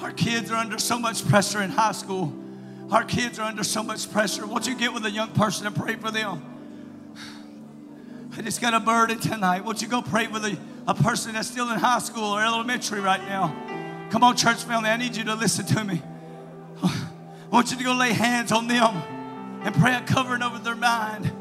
Our 0.02 0.12
kids 0.12 0.52
are 0.52 0.56
under 0.56 0.78
so 0.78 0.98
much 0.98 1.28
pressure 1.28 1.62
in 1.62 1.70
high 1.70 1.92
school. 1.92 2.34
Our 2.92 3.04
kids 3.04 3.38
are 3.38 3.44
under 3.44 3.64
so 3.64 3.84
much 3.84 4.12
pressure. 4.12 4.48
Won't 4.48 4.66
you 4.66 4.76
get 4.76 4.94
with 4.94 5.06
a 5.06 5.12
young 5.12 5.30
person 5.30 5.68
and 5.68 5.76
pray 5.76 5.96
for 5.96 6.10
them? 6.10 6.44
I 8.38 8.42
just 8.42 8.62
got 8.62 8.74
a 8.74 8.80
burden 8.80 9.20
tonight. 9.20 9.66
Won't 9.66 9.82
you 9.82 9.88
go 9.88 10.02
pray 10.02 10.28
with 10.28 10.46
a, 10.46 10.58
a 10.88 10.94
person 10.94 11.34
that's 11.34 11.50
still 11.50 11.70
in 11.72 11.80
high 11.80 12.00
school 12.00 12.24
or 12.24 12.42
elementary 12.42 13.02
right 13.02 13.22
now? 13.22 14.08
Come 14.10 14.24
on, 14.24 14.38
church 14.38 14.64
family, 14.64 14.90
I 14.90 14.98
need 14.98 15.16
you 15.16 15.24
to 15.26 15.36
listen 15.36 15.66
to 15.66 15.84
me. 15.84 16.02
I 16.82 17.52
want 17.52 17.72
you 17.72 17.78
to 17.78 17.84
go 17.84 17.94
lay 17.94 18.14
hands 18.14 18.52
on 18.52 18.68
them 18.68 18.96
and 19.64 19.76
pray 19.76 19.94
a 19.94 20.02
covering 20.02 20.42
over 20.42 20.60
their 20.60 20.76
mind. 20.76 21.32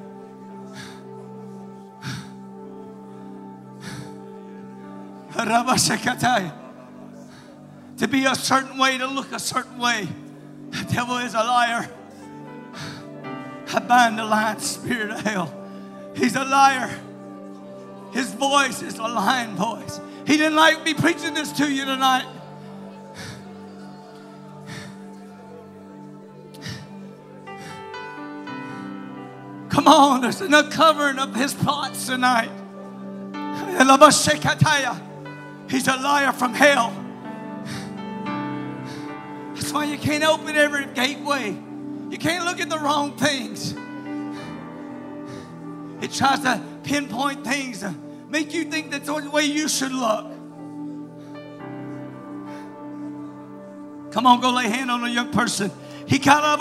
To 7.99 8.09
be 8.09 8.25
a 8.25 8.35
certain 8.35 8.79
way, 8.79 8.97
to 8.99 9.07
look 9.07 9.33
a 9.33 9.39
certain 9.39 9.79
way. 9.79 10.09
The 10.71 10.85
devil 10.93 11.19
is 11.19 11.35
a 11.35 11.39
liar. 11.39 11.89
I 13.73 13.81
bind 13.81 14.19
the 14.19 14.25
lying 14.25 14.61
spirit 14.61 15.11
of 15.11 15.21
hell. 15.21 15.55
He's 16.17 16.37
a 16.37 16.45
liar. 16.45 16.91
His 18.13 18.33
voice 18.33 18.83
is 18.83 18.99
a 18.99 19.03
lying 19.03 19.55
voice. 19.57 20.01
He 20.27 20.37
didn't 20.37 20.57
like 20.57 20.85
me 20.85 20.95
preaching 20.95 21.35
this 21.35 21.53
to 21.53 21.71
you 21.71 21.85
tonight. 21.85 22.27
Come 29.69 29.87
on, 29.87 30.21
there's 30.23 30.41
an 30.41 30.55
uncovering 30.55 31.19
of 31.19 31.35
his 31.35 31.55
plots 31.55 32.07
tonight. 32.07 32.51
He's 35.71 35.87
a 35.87 35.97
liar 35.97 36.33
from 36.33 36.55
hell. 36.55 37.08
That's 39.59 39.73
why 39.73 39.87
you 39.87 39.99
can't 39.99 40.23
open 40.23 40.55
every 40.55 40.87
gateway. 40.87 41.51
You 42.11 42.17
can't 42.17 42.45
look 42.45 42.61
at 42.61 42.71
the 42.71 42.79
wrong 42.79 43.17
things. 43.17 43.73
It 46.01 46.13
tries 46.13 46.39
to 46.41 46.63
pinpoint 46.85 47.45
things 47.45 47.81
to 47.81 47.93
make 48.29 48.55
you 48.55 48.65
think 48.65 48.93
that's 48.93 49.07
the 49.07 49.31
way 49.31 49.47
you 49.47 49.69
should 49.69 49.91
look. 49.91 50.27
Come 54.13 54.27
on, 54.27 54.41
go 54.41 54.53
lay 54.53 54.69
hand 54.69 54.93
on 54.93 55.05
a 55.05 55.09
young 55.09 55.33
person. 55.33 55.73
He 56.07 56.21
oh, 56.21 56.57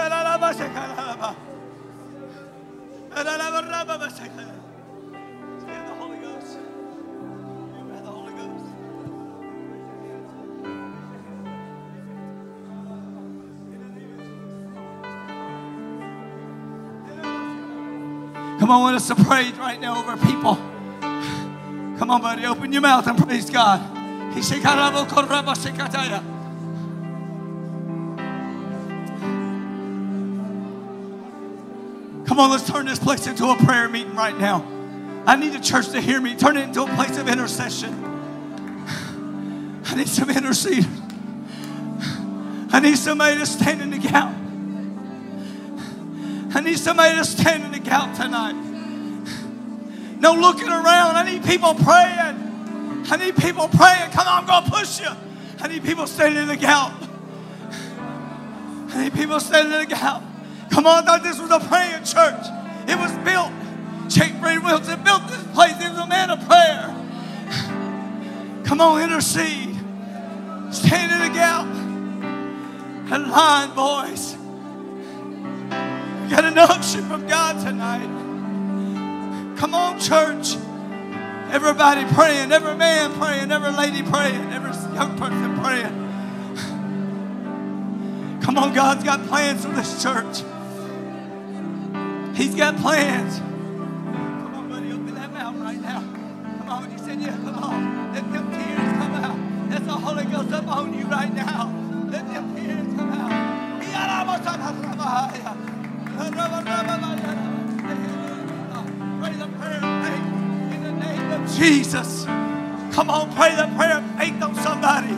and 0.00 0.12
oh, 0.12 0.12
I 0.12 1.49
Come 18.60 18.70
on, 18.70 18.84
let 18.86 18.94
us 18.94 19.08
to 19.08 19.14
praise 19.16 19.54
right 19.54 19.80
now 19.80 19.96
over 19.96 20.16
people. 20.18 20.54
Come 21.98 22.10
on, 22.10 22.20
buddy, 22.22 22.46
open 22.46 22.72
your 22.72 22.82
mouth 22.82 23.06
and 23.06 23.18
praise 23.18 23.50
God. 23.50 23.80
He 24.34 24.42
said, 24.42 24.62
Come 32.40 32.52
on, 32.52 32.56
let's 32.56 32.70
turn 32.70 32.86
this 32.86 32.98
place 32.98 33.26
into 33.26 33.50
a 33.50 33.56
prayer 33.66 33.86
meeting 33.86 34.14
right 34.14 34.34
now. 34.34 34.66
I 35.26 35.36
need 35.36 35.52
the 35.52 35.60
church 35.60 35.90
to 35.90 36.00
hear 36.00 36.22
me. 36.22 36.34
Turn 36.34 36.56
it 36.56 36.62
into 36.62 36.82
a 36.82 36.86
place 36.94 37.18
of 37.18 37.28
intercession. 37.28 37.92
I 39.84 39.94
need 39.94 40.08
some 40.08 40.30
interceders. 40.30 40.88
I 42.72 42.80
need 42.80 42.96
somebody 42.96 43.36
to 43.36 43.44
stand 43.44 43.82
in 43.82 43.90
the 43.90 43.98
gap. 43.98 44.34
I 46.54 46.62
need 46.62 46.78
somebody 46.78 47.14
to 47.18 47.26
stand 47.26 47.62
in 47.64 47.72
the 47.72 47.78
gap 47.78 48.16
tonight. 48.16 48.54
No 50.18 50.32
looking 50.32 50.70
around. 50.70 51.16
I 51.16 51.30
need 51.30 51.44
people 51.44 51.74
praying. 51.74 53.04
I 53.10 53.16
need 53.18 53.36
people 53.36 53.68
praying. 53.68 54.12
Come 54.12 54.26
on, 54.26 54.44
I'm 54.44 54.46
going 54.46 54.64
to 54.64 54.70
push 54.70 54.98
you. 54.98 55.10
I 55.58 55.68
need 55.68 55.84
people 55.84 56.06
standing 56.06 56.40
in 56.40 56.48
the 56.48 56.56
gap. 56.56 56.90
I 57.98 59.02
need 59.04 59.12
people 59.12 59.38
standing 59.40 59.74
in 59.74 59.80
the 59.80 59.94
gap. 59.94 60.22
Come 60.70 60.86
on, 60.86 61.04
thought 61.04 61.22
this 61.22 61.38
was 61.40 61.50
a 61.50 61.60
praying 61.60 62.04
church. 62.04 62.46
It 62.88 62.96
was 62.96 63.12
built. 63.24 63.52
Jake 64.08 64.40
Ray 64.42 64.58
Wilson 64.58 65.02
built 65.02 65.26
this 65.28 65.42
place. 65.52 65.76
He 65.80 65.88
was 65.88 65.98
a 65.98 66.06
man 66.06 66.30
of 66.30 66.40
prayer. 66.46 66.96
Come 68.64 68.80
on, 68.80 69.02
intercede. 69.02 69.76
Stand 70.70 71.12
in 71.12 71.18
the 71.28 71.34
gap. 71.34 71.66
And 73.12 73.30
line, 73.30 73.74
boys. 73.74 74.36
We 76.22 76.30
got 76.30 76.44
an 76.44 76.56
unction 76.56 77.08
from 77.08 77.26
God 77.26 77.60
tonight. 77.64 78.08
Come 79.58 79.74
on, 79.74 79.98
church. 79.98 80.56
Everybody 81.50 82.04
praying, 82.14 82.52
every 82.52 82.76
man 82.76 83.12
praying, 83.14 83.50
every 83.50 83.72
lady 83.72 84.04
praying, 84.04 84.52
every 84.52 84.70
young 84.94 85.18
person 85.18 85.58
praying. 85.58 86.00
Come 88.40 88.56
on, 88.56 88.72
God's 88.72 89.02
got 89.02 89.26
plans 89.26 89.64
for 89.64 89.72
this 89.72 90.00
church. 90.00 90.42
He's 92.40 92.54
got 92.54 92.78
plans. 92.78 93.38
Come 93.38 94.54
on, 94.54 94.68
buddy, 94.70 94.92
open 94.92 95.14
that 95.14 95.30
mouth 95.30 95.56
right 95.56 95.78
now. 95.78 96.00
Come 96.00 96.68
on, 96.70 96.90
you 96.90 96.96
said 96.96 97.20
yeah, 97.20 97.36
come 97.36 97.58
on. 97.62 98.14
Let 98.14 98.32
them 98.32 98.50
tears 98.50 98.92
come 98.96 99.14
out. 99.14 99.70
That's 99.70 99.84
the 99.84 99.92
Holy 99.92 100.24
Ghost 100.24 100.50
up 100.50 100.66
on 100.68 100.98
you 100.98 101.04
right 101.04 101.34
now. 101.34 101.70
Let 102.10 102.26
them 102.32 102.56
tears 102.56 102.96
come 102.96 103.10
out. 103.12 103.30
Pray 109.20 109.34
the 109.34 109.48
prayer 109.58 109.84
of 109.84 110.06
faith 110.06 110.26
in 110.72 110.82
the 110.82 110.92
name 110.92 111.32
of 111.32 111.56
Jesus. 111.58 112.24
Come 112.24 113.10
on, 113.10 113.30
pray 113.34 113.54
the 113.54 113.70
prayer 113.76 113.98
of 113.98 114.04
faith 114.18 114.42
on 114.42 114.54
somebody. 114.54 115.14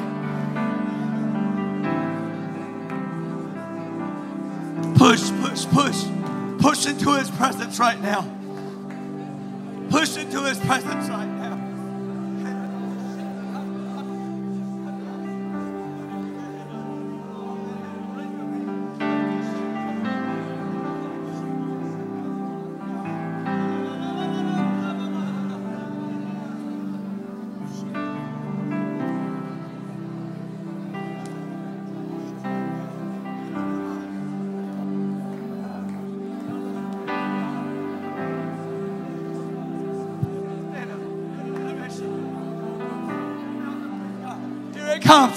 Push, 4.98 5.30
push, 5.40 5.66
push. 5.66 6.11
Push 6.82 6.90
into 6.90 7.14
his 7.16 7.30
presence 7.30 7.78
right 7.78 8.00
now. 8.02 8.22
Push 9.88 10.16
into 10.16 10.42
his 10.42 10.58
presence 10.58 11.08
right 11.08 11.28
now. 11.28 11.41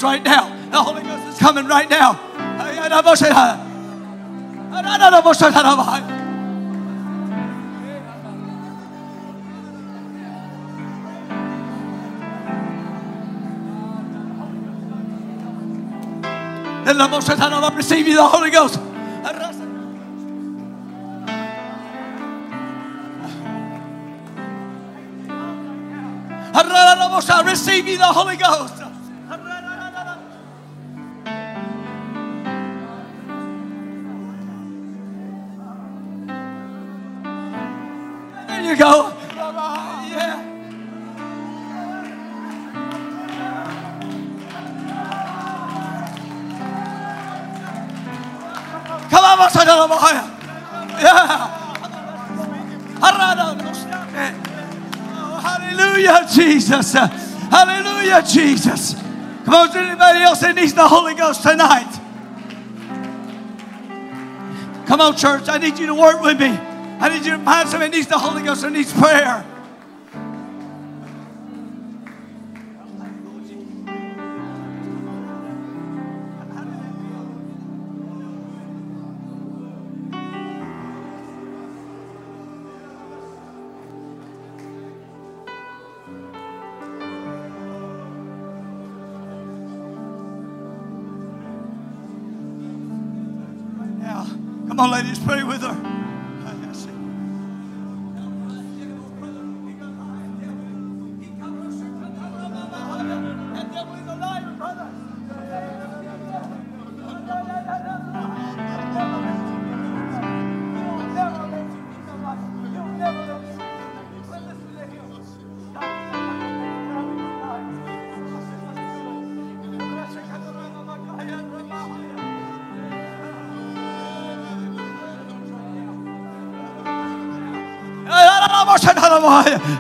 Right 0.05 0.23
now. 0.23 0.45
The 0.69 0.83
Holy 0.83 1.01
Ghost 1.01 1.25
is 1.33 1.39
coming 1.39 1.65
right 1.65 1.89
now. 1.89 2.13
Tanama 17.35 17.75
receive 17.75 18.07
you 18.07 18.15
the 18.15 18.27
Holy 18.27 18.51
Ghost. 18.51 18.77
I 26.53 27.41
Receive 27.43 27.87
you 27.87 27.97
the 27.97 28.03
Holy 28.05 28.37
Ghost. 28.37 28.84
You 38.75 38.81
go. 38.81 39.13
Yeah. 39.31 40.43
Come 49.09 49.23
on, 49.23 49.37
Moshe 49.37 49.63
Tanama. 49.63 49.97
Yeah. 50.99 51.61
Oh, 55.07 55.39
Hallelujah, 55.39 56.27
Jesus. 56.33 56.93
Hallelujah, 56.93 58.23
Jesus. 58.27 58.95
Come 59.45 59.53
on, 59.53 59.69
is 59.69 59.75
anybody 59.77 60.19
else 60.19 60.41
that 60.41 60.53
needs 60.53 60.73
the 60.73 60.85
Holy 60.85 61.15
Ghost 61.15 61.43
tonight? 61.43 61.93
Come 64.85 64.99
on, 64.99 65.15
church. 65.15 65.47
I 65.47 65.59
need 65.59 65.79
you 65.79 65.85
to 65.85 65.95
work 65.95 66.21
with 66.21 66.37
me. 66.41 66.74
I 66.99 67.09
need 67.09 67.25
you 67.25 67.37
to 67.37 67.43
find 67.43 67.69
somebody 67.69 67.91
that 67.91 67.97
needs 67.97 68.07
the 68.07 68.17
Holy 68.17 68.43
Ghost. 68.43 68.63
Or 68.63 68.69
needs 68.69 68.93
prayer. 68.93 69.45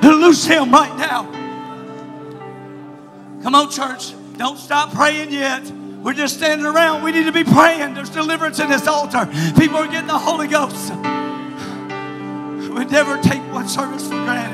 Loose 0.01 0.45
him 0.45 0.71
right 0.71 0.95
now. 0.97 1.23
Come 3.43 3.55
on, 3.55 3.69
church. 3.69 4.13
Don't 4.37 4.57
stop 4.57 4.91
praying 4.93 5.31
yet. 5.31 5.63
We're 6.03 6.13
just 6.13 6.35
standing 6.37 6.67
around. 6.67 7.03
We 7.03 7.11
need 7.11 7.25
to 7.25 7.31
be 7.31 7.43
praying. 7.43 7.95
There's 7.95 8.09
deliverance 8.09 8.59
in 8.59 8.69
this 8.69 8.87
altar. 8.87 9.25
People 9.57 9.77
are 9.77 9.87
getting 9.87 10.07
the 10.07 10.17
Holy 10.17 10.47
Ghost. 10.47 10.91
We 12.75 12.85
never 12.85 13.17
take 13.23 13.41
one 13.53 13.67
service 13.67 14.03
for 14.03 14.15
granted. 14.23 14.44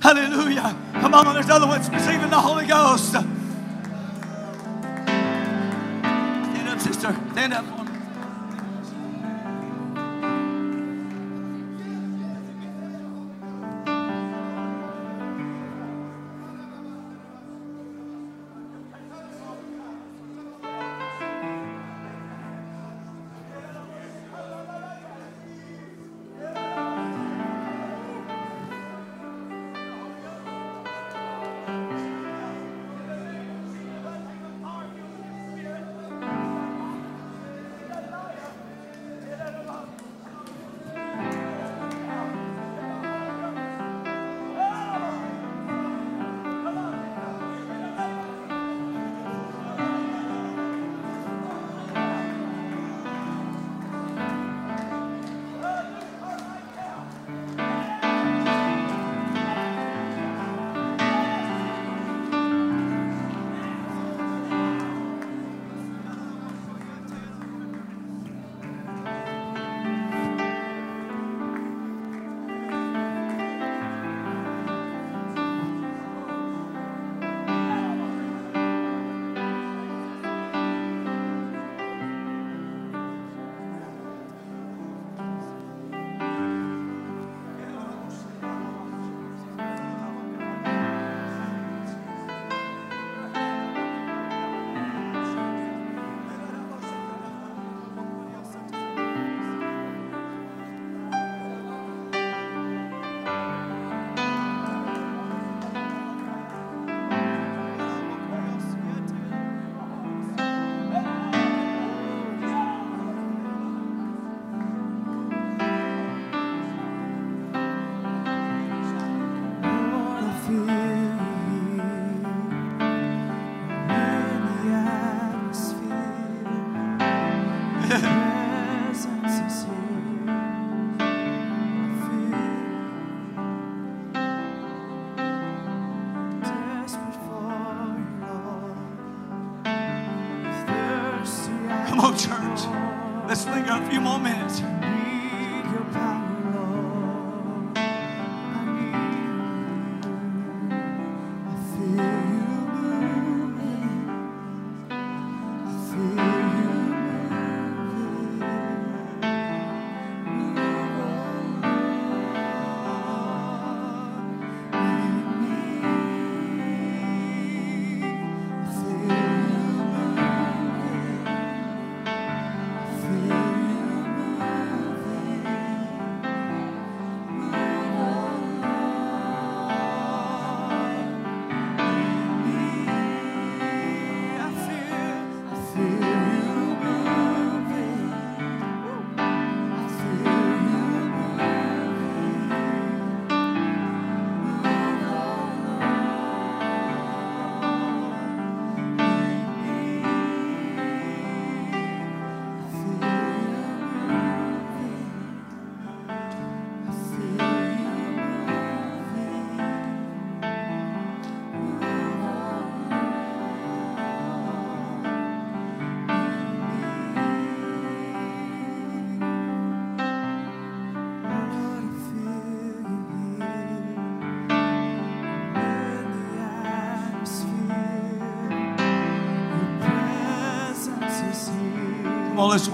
Hallelujah. 0.00 0.76
Come 0.94 1.14
on, 1.14 1.34
there's 1.34 1.50
other 1.50 1.66
ones 1.66 1.88
receiving 1.90 2.30
the 2.30 2.40
Holy 2.40 2.66
Ghost. 2.66 3.14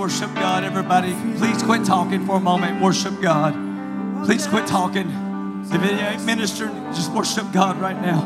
Worship 0.06 0.32
God, 0.36 0.62
everybody. 0.62 1.12
Please 1.36 1.60
quit 1.64 1.84
talking 1.84 2.24
for 2.26 2.36
a 2.36 2.40
moment. 2.40 2.80
Worship 2.80 3.20
God. 3.20 3.52
Please 4.24 4.46
quit 4.46 4.64
talking. 4.64 5.10
If 5.64 5.82
it 5.82 6.00
ain't 6.00 6.20
uh, 6.20 6.24
ministering, 6.24 6.72
just 6.94 7.10
worship 7.10 7.50
God 7.52 7.80
right 7.80 8.00
now. 8.00 8.20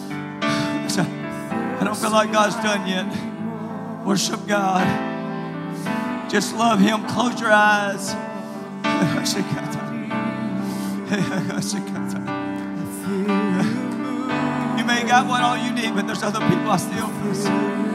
I 0.40 1.80
don't 1.84 1.94
feel 1.94 2.10
like 2.10 2.32
God's 2.32 2.56
done 2.56 2.88
yet. 2.88 4.06
Worship 4.06 4.46
God. 4.46 6.30
Just 6.30 6.56
love 6.56 6.80
Him. 6.80 7.06
Close 7.06 7.38
your 7.38 7.52
eyes. 7.52 8.14
You 14.78 14.84
may 14.84 15.04
got 15.04 15.26
what 15.26 15.42
all 15.42 15.58
you 15.58 15.72
need, 15.72 15.94
but 15.94 16.06
there's 16.06 16.22
other 16.22 16.40
people 16.48 16.70
I 16.70 16.78
still 16.78 17.08
feel 17.08 17.85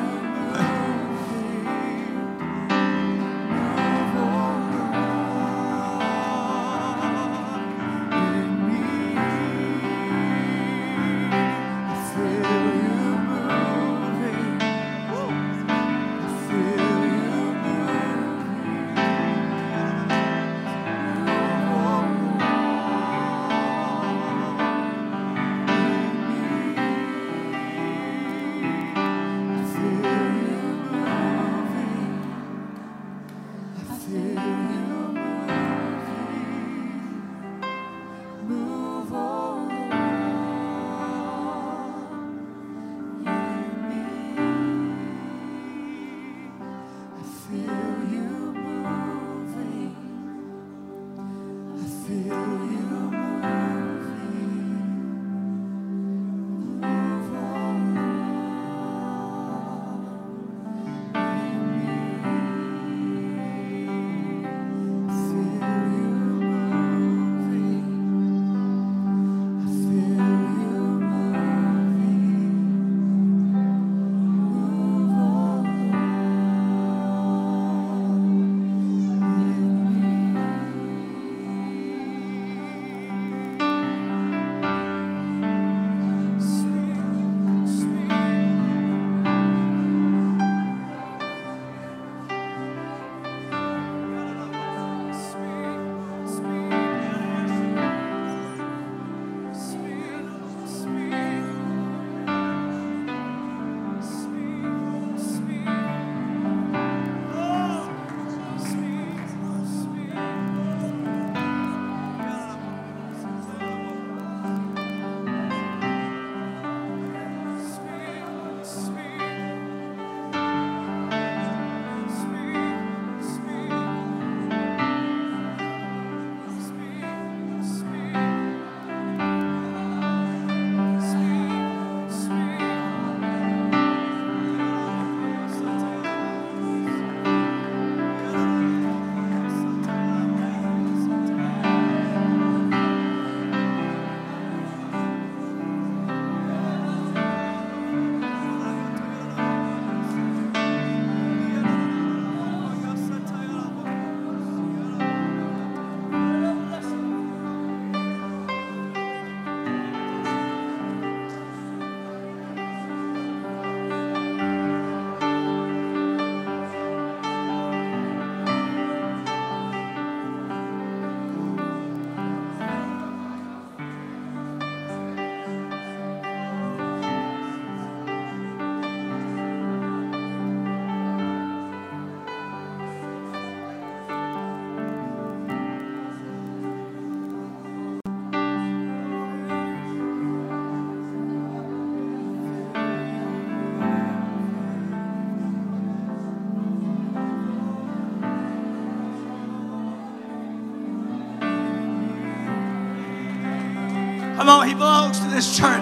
on, 204.51 204.67
he 204.67 204.73
belongs 204.73 205.19
to 205.19 205.27
this 205.27 205.57
church. 205.57 205.81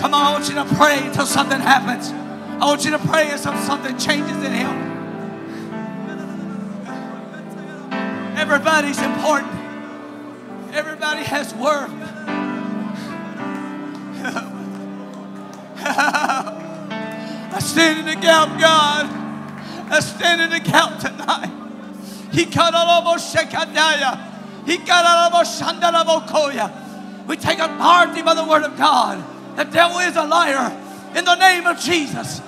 Come 0.00 0.14
on, 0.14 0.26
I 0.26 0.32
want 0.32 0.48
you 0.48 0.54
to 0.54 0.64
pray 0.76 1.06
until 1.06 1.26
something 1.26 1.60
happens. 1.60 2.10
I 2.10 2.64
want 2.66 2.84
you 2.84 2.92
to 2.92 2.98
pray 2.98 3.30
until 3.30 3.56
something 3.58 3.98
changes 3.98 4.36
in 4.36 4.52
him. 4.52 4.86
Everybody's 8.36 9.00
important. 9.00 9.52
Everybody 10.72 11.24
has 11.24 11.54
worth. 11.54 11.90
I 17.48 17.58
stand 17.60 18.00
in 18.00 18.06
the 18.06 18.20
gap, 18.20 18.60
God. 18.60 19.06
I 19.90 20.00
stand 20.00 20.40
in 20.42 20.50
the 20.50 20.60
gap 20.60 20.98
tonight. 21.00 21.50
He 22.32 22.44
got 22.44 22.74
He 24.66 24.76
got 24.76 25.04
We 27.26 27.36
take 27.36 27.58
authority 27.58 28.22
by 28.22 28.34
the 28.34 28.44
word 28.44 28.62
of 28.62 28.76
God. 28.76 29.24
The 29.56 29.64
devil 29.64 29.98
is 29.98 30.16
a 30.16 30.24
liar. 30.24 30.70
In 31.16 31.24
the 31.24 31.34
name 31.34 31.66
of 31.66 31.78
Jesus. 31.78 32.40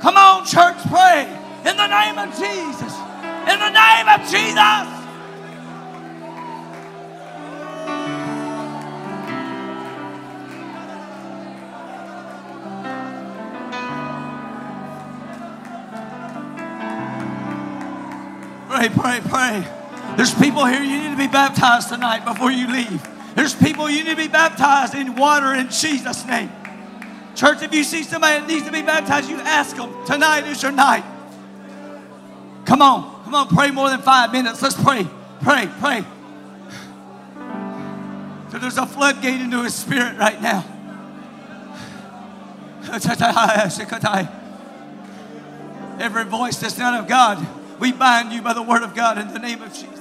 Come 0.00 0.16
on, 0.16 0.46
church, 0.46 0.76
pray. 0.88 1.26
In 1.66 1.76
the 1.76 1.86
name 1.86 2.18
of 2.18 2.30
Jesus. 2.38 2.94
In 3.48 3.58
the 3.58 3.70
name 3.70 4.08
of 4.08 4.20
Jesus. 4.30 5.00
Pray, 18.68 18.88
pray, 18.88 19.20
pray. 19.28 20.16
There's 20.16 20.34
people 20.34 20.64
here 20.64 20.82
you 20.82 21.02
need 21.02 21.10
to 21.10 21.16
be 21.16 21.26
baptized 21.26 21.88
tonight 21.88 22.24
before 22.24 22.50
you 22.50 22.66
leave. 22.66 23.06
There's 23.34 23.54
people 23.54 23.88
you 23.88 24.04
need 24.04 24.10
to 24.10 24.16
be 24.16 24.28
baptized 24.28 24.94
in 24.94 25.14
water 25.16 25.54
in 25.54 25.70
Jesus' 25.70 26.24
name. 26.26 26.50
Church, 27.34 27.62
if 27.62 27.72
you 27.72 27.84
see 27.84 28.02
somebody 28.02 28.40
that 28.40 28.48
needs 28.48 28.66
to 28.66 28.72
be 28.72 28.82
baptized, 28.82 29.30
you 29.30 29.36
ask 29.36 29.76
them. 29.76 29.94
Tonight 30.06 30.46
is 30.46 30.62
your 30.62 30.72
night. 30.72 31.04
Come 32.64 32.82
on. 32.82 33.24
Come 33.24 33.34
on, 33.34 33.48
pray 33.48 33.70
more 33.70 33.88
than 33.88 34.02
five 34.02 34.32
minutes. 34.32 34.60
Let's 34.60 34.80
pray. 34.80 35.06
Pray, 35.42 35.68
pray. 35.78 36.04
So 38.50 38.58
there's 38.58 38.76
a 38.76 38.86
floodgate 38.86 39.40
into 39.40 39.62
his 39.62 39.74
spirit 39.74 40.18
right 40.18 40.42
now. 40.42 40.64
Every 46.00 46.24
voice 46.24 46.56
that's 46.56 46.78
not 46.78 46.98
of 46.98 47.06
God, 47.06 47.46
we 47.78 47.92
bind 47.92 48.32
you 48.32 48.42
by 48.42 48.52
the 48.52 48.62
word 48.62 48.82
of 48.82 48.94
God 48.94 49.18
in 49.18 49.32
the 49.32 49.38
name 49.38 49.62
of 49.62 49.72
Jesus. 49.72 49.99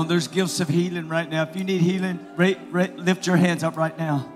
On, 0.00 0.08
there's 0.08 0.28
gifts 0.28 0.60
of 0.60 0.68
healing 0.68 1.08
right 1.08 1.28
now. 1.30 1.42
If 1.42 1.54
you 1.54 1.64
need 1.64 1.80
healing, 1.82 2.18
lift 2.36 3.26
your 3.26 3.36
hands 3.36 3.62
up 3.62 3.76
right 3.76 3.96
now. 3.98 4.26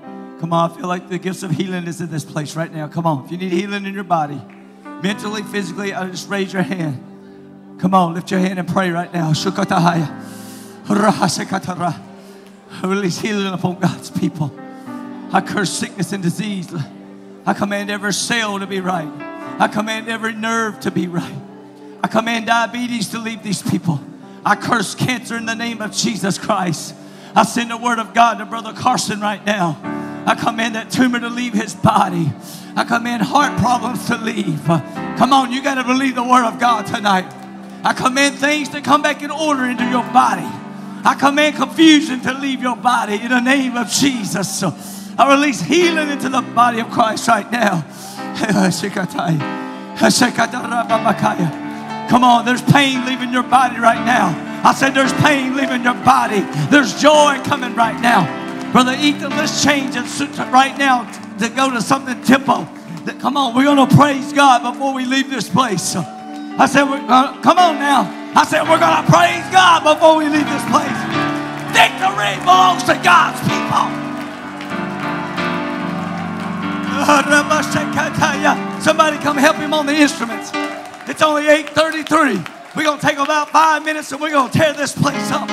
Come 0.40 0.52
on, 0.52 0.70
I 0.70 0.76
feel 0.76 0.86
like 0.86 1.08
the 1.08 1.18
gifts 1.18 1.42
of 1.42 1.50
healing 1.50 1.86
is 1.86 2.00
in 2.00 2.10
this 2.10 2.24
place 2.24 2.54
right 2.54 2.72
now. 2.72 2.86
Come 2.86 3.06
on, 3.06 3.24
if 3.24 3.30
you 3.32 3.38
need 3.38 3.52
healing 3.52 3.86
in 3.86 3.94
your 3.94 4.04
body, 4.04 4.40
mentally, 5.02 5.42
physically, 5.42 5.94
I 5.94 6.08
just 6.08 6.28
raise 6.28 6.52
your 6.52 6.62
hand. 6.62 7.78
Come 7.80 7.94
on, 7.94 8.14
lift 8.14 8.30
your 8.30 8.40
hand 8.40 8.58
and 8.58 8.68
pray 8.68 8.90
right 8.90 9.12
now. 9.12 9.32
Release 12.82 13.18
healing 13.18 13.52
upon 13.52 13.78
God's 13.80 14.10
people. 14.10 14.52
I 15.32 15.40
curse 15.40 15.70
sickness 15.70 16.12
and 16.12 16.22
disease. 16.22 16.72
I 17.46 17.54
command 17.54 17.90
every 17.90 18.12
cell 18.12 18.58
to 18.58 18.66
be 18.66 18.80
right. 18.80 19.08
I 19.58 19.68
command 19.68 20.08
every 20.08 20.32
nerve 20.32 20.80
to 20.80 20.90
be 20.90 21.06
right. 21.06 21.34
I 22.02 22.08
command 22.08 22.46
diabetes 22.46 23.08
to 23.10 23.18
leave 23.18 23.42
these 23.42 23.62
people. 23.62 24.00
I 24.44 24.56
curse 24.56 24.94
cancer 24.94 25.36
in 25.36 25.46
the 25.46 25.54
name 25.54 25.80
of 25.80 25.92
Jesus 25.92 26.38
Christ. 26.38 26.94
I 27.34 27.44
send 27.44 27.70
the 27.70 27.76
word 27.76 27.98
of 27.98 28.12
God 28.14 28.38
to 28.38 28.46
Brother 28.46 28.72
Carson 28.72 29.20
right 29.20 29.44
now. 29.44 29.78
I 30.26 30.34
command 30.34 30.74
that 30.74 30.90
tumor 30.90 31.18
to 31.20 31.28
leave 31.28 31.54
his 31.54 31.74
body. 31.74 32.32
I 32.76 32.84
command 32.84 33.22
heart 33.22 33.58
problems 33.58 34.06
to 34.06 34.16
leave. 34.16 34.64
Come 34.64 35.32
on, 35.32 35.52
you 35.52 35.62
got 35.62 35.76
to 35.76 35.84
believe 35.84 36.14
the 36.14 36.22
word 36.22 36.44
of 36.44 36.60
God 36.60 36.86
tonight. 36.86 37.32
I 37.84 37.92
command 37.92 38.36
things 38.36 38.68
to 38.70 38.80
come 38.80 39.02
back 39.02 39.22
in 39.22 39.30
order 39.30 39.64
into 39.64 39.84
your 39.84 40.04
body. 40.12 40.46
I 41.06 41.16
command 41.18 41.56
confusion 41.56 42.20
to 42.22 42.32
leave 42.34 42.62
your 42.62 42.76
body 42.76 43.16
in 43.16 43.28
the 43.28 43.40
name 43.40 43.76
of 43.76 43.88
Jesus. 43.88 44.58
So 44.58 44.74
I 45.18 45.34
release 45.34 45.60
healing 45.60 46.08
into 46.10 46.28
the 46.28 46.42
body 46.42 46.80
of 46.80 46.90
Christ 46.90 47.28
right 47.28 47.50
now. 47.50 47.84
Come 52.08 52.24
on, 52.24 52.44
there's 52.44 52.62
pain 52.62 53.04
leaving 53.06 53.32
your 53.32 53.42
body 53.42 53.78
right 53.78 54.04
now. 54.04 54.62
I 54.64 54.72
said 54.72 54.94
there's 54.94 55.12
pain 55.14 55.56
leaving 55.56 55.82
your 55.82 55.94
body. 55.94 56.40
There's 56.70 57.00
joy 57.00 57.40
coming 57.44 57.74
right 57.74 58.00
now. 58.00 58.24
Brother 58.72 58.96
Ethan, 58.98 59.30
let's 59.30 59.62
change 59.62 59.94
it 59.94 60.04
right 60.50 60.76
now 60.78 61.04
to 61.38 61.48
go 61.48 61.70
to 61.70 61.80
something 61.80 62.20
tempo. 62.24 62.66
Come 63.20 63.36
on, 63.36 63.54
we're 63.54 63.64
going 63.64 63.88
to 63.88 63.94
praise 63.94 64.32
God 64.32 64.72
before 64.72 64.94
we 64.94 65.04
leave 65.04 65.30
this 65.30 65.48
place. 65.48 65.94
I 65.96 66.66
said, 66.66 66.84
we're 66.84 67.06
gonna, 67.06 67.40
come 67.42 67.58
on 67.58 67.76
now. 67.76 68.08
I 68.34 68.44
said, 68.44 68.62
we're 68.62 68.78
going 68.78 69.04
to 69.04 69.10
praise 69.10 69.44
God 69.52 69.84
before 69.84 70.16
we 70.16 70.24
leave 70.26 70.46
this 70.46 70.64
place. 70.72 71.00
Victory 71.74 72.34
belongs 72.40 72.84
to 72.84 72.94
God's 73.02 73.38
people. 73.46 74.04
Somebody 78.80 79.18
come 79.18 79.36
help 79.36 79.56
him 79.56 79.74
on 79.74 79.86
the 79.86 79.94
instruments. 79.94 80.52
It's 81.06 81.20
only 81.20 81.42
8.33. 81.42 82.76
We're 82.76 82.96
to 82.96 83.00
take 83.00 83.18
about 83.18 83.50
five 83.50 83.84
minutes 83.84 84.10
and 84.12 84.20
we're 84.20 84.30
to 84.30 84.48
tear 84.50 84.72
this 84.72 84.92
place 84.92 85.30
up. 85.30 85.48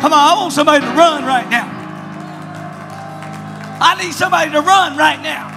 Come 0.00 0.12
on, 0.12 0.20
I 0.20 0.34
want 0.36 0.52
somebody 0.52 0.84
to 0.84 0.92
run 0.92 1.24
right 1.24 1.48
now. 1.48 1.70
I 3.80 3.96
need 4.02 4.12
somebody 4.12 4.50
to 4.50 4.60
run 4.60 4.96
right 4.96 5.20
now. 5.22 5.50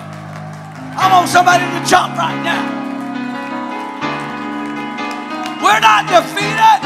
I 0.95 1.11
want 1.11 1.29
somebody 1.29 1.65
to 1.65 1.89
jump 1.89 2.17
right 2.17 2.37
now. 2.45 2.63
We're 5.61 5.81
not 5.81 6.05
defeated. 6.05 6.79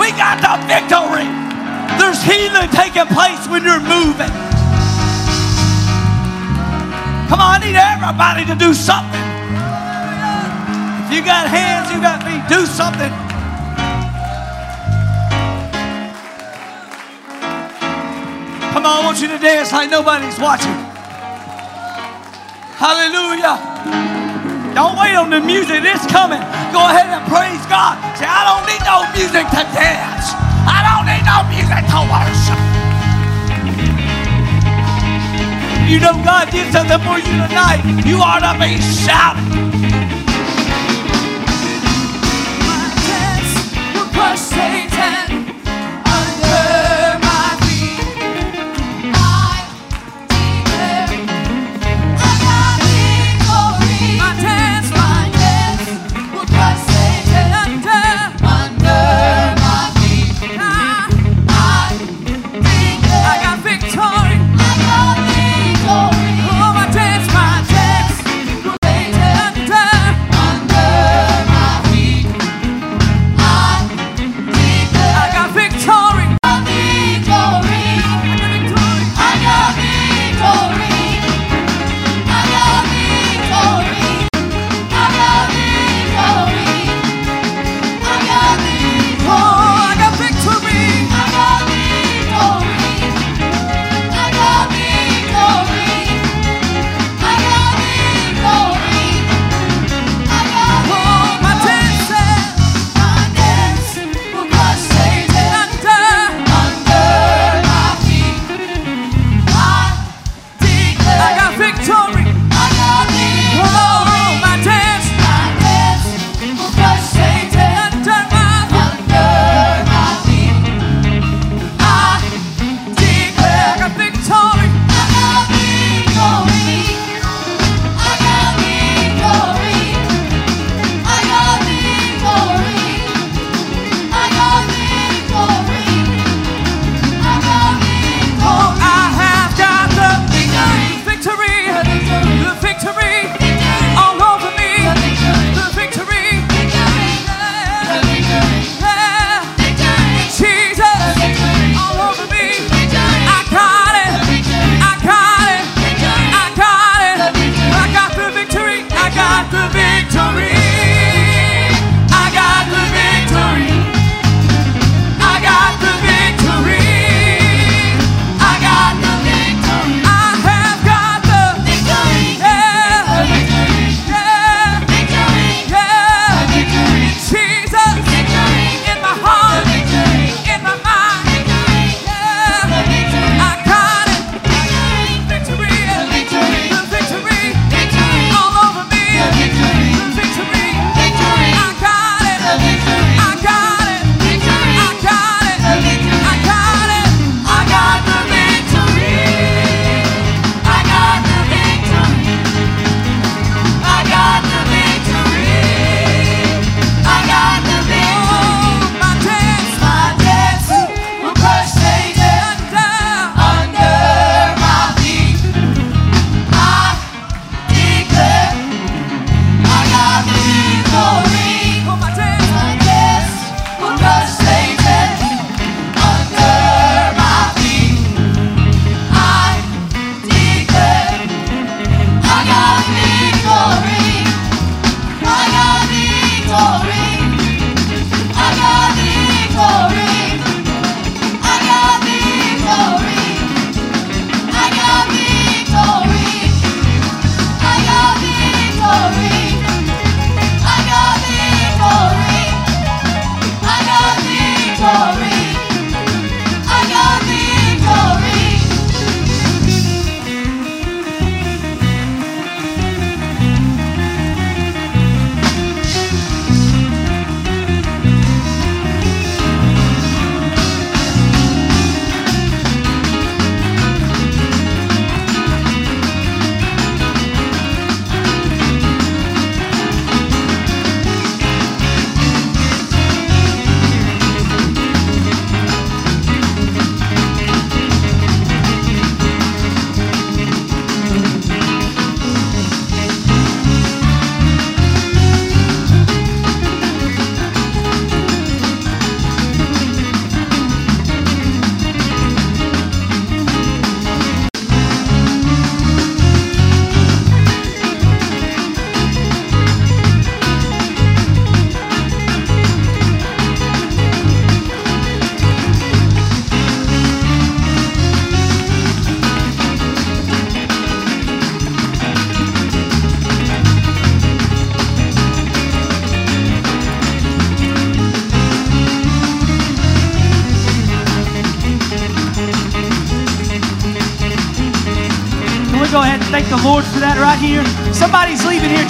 We 0.00 0.10
got 0.16 0.40
the 0.40 0.58
victory. 0.66 1.28
There's 2.00 2.20
healing 2.24 2.68
taking 2.72 3.06
place 3.12 3.46
when 3.48 3.64
you're 3.64 3.80
moving. 3.80 4.32
Come 7.28 7.40
on, 7.40 7.56
I 7.56 7.64
need 7.64 7.76
everybody 7.76 8.44
to 8.46 8.54
do 8.54 8.74
something. 8.74 9.23
You 11.14 11.22
got 11.22 11.46
hands, 11.46 11.94
you 11.94 12.02
got 12.02 12.26
feet, 12.26 12.42
do 12.50 12.66
something. 12.66 13.12
Come 18.74 18.82
on, 18.82 18.98
I 18.98 19.00
want 19.06 19.22
you 19.22 19.28
to 19.28 19.38
dance 19.38 19.70
like 19.70 19.90
nobody's 19.94 20.40
watching. 20.42 20.74
Hallelujah. 22.82 23.62
Don't 24.74 24.98
wait 24.98 25.14
on 25.14 25.30
the 25.30 25.38
music, 25.38 25.86
it's 25.86 26.02
coming. 26.10 26.42
Go 26.74 26.82
ahead 26.82 27.06
and 27.06 27.22
praise 27.30 27.62
God. 27.70 27.94
Say, 28.18 28.26
I 28.26 28.42
don't 28.50 28.66
need 28.66 28.82
no 28.82 29.06
music 29.14 29.46
to 29.54 29.62
dance. 29.70 30.34
I 30.66 30.82
don't 30.82 31.06
need 31.06 31.22
no 31.22 31.46
music 31.46 31.86
to 31.94 32.02
worship. 32.10 32.58
You 35.86 36.02
know 36.02 36.18
God 36.26 36.50
did 36.50 36.72
something 36.74 36.98
for 37.06 37.22
you 37.22 37.38
tonight. 37.46 38.02
You 38.02 38.18
ought 38.18 38.42
to 38.42 38.58
be 38.58 38.82
shouting. 38.82 39.93
Will 44.32 44.93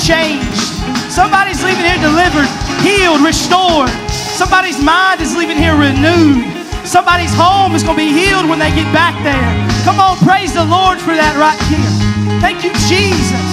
changed. 0.05 0.61
Somebody's 1.09 1.65
leaving 1.65 1.89
here 1.89 1.97
delivered, 1.97 2.49
healed, 2.85 3.25
restored. 3.25 3.89
Somebody's 4.13 4.79
mind 4.83 5.21
is 5.23 5.35
leaving 5.35 5.57
here 5.57 5.73
renewed. 5.73 6.45
Somebody's 6.85 7.33
home 7.33 7.75
is 7.75 7.83
going 7.83 7.97
to 7.97 8.05
be 8.05 8.13
healed 8.13 8.47
when 8.47 8.59
they 8.59 8.69
get 8.69 8.85
back 8.93 9.17
there. 9.25 9.49
Come 9.83 9.99
on, 10.01 10.19
praise 10.19 10.53
the 10.53 10.65
Lord 10.65 11.01
for 11.01 11.17
that 11.17 11.41
right 11.41 11.57
here. 11.73 12.41
Thank 12.45 12.65
you, 12.65 12.73
Jesus. 12.85 13.45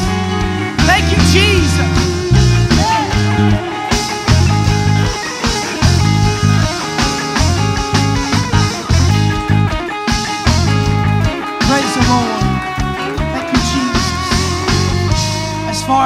Thank 0.84 1.08
you, 1.08 1.20
Jesus. 1.32 2.11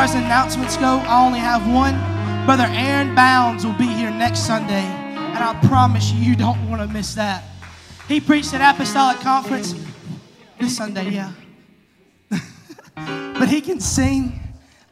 As 0.06 0.14
announcements 0.14 0.78
go, 0.78 1.00
I 1.08 1.26
only 1.26 1.40
have 1.40 1.68
one. 1.68 1.96
Brother 2.46 2.68
Aaron 2.70 3.16
Bounds 3.16 3.66
will 3.66 3.74
be 3.74 3.88
here 3.88 4.12
next 4.12 4.42
Sunday, 4.42 4.84
and 4.84 5.40
I 5.40 5.60
promise 5.68 6.12
you, 6.12 6.20
you 6.20 6.36
don't 6.36 6.70
want 6.70 6.80
to 6.80 6.88
miss 6.88 7.16
that. 7.16 7.44
He 8.08 8.20
preached 8.20 8.54
at 8.54 8.62
Apostolic 8.62 9.18
Conference 9.22 9.74
this 10.60 10.78
Sunday, 10.78 11.10
yeah. 11.10 11.32
but 12.96 13.50
he 13.50 13.62
can 13.62 13.80
sing. 13.80 14.40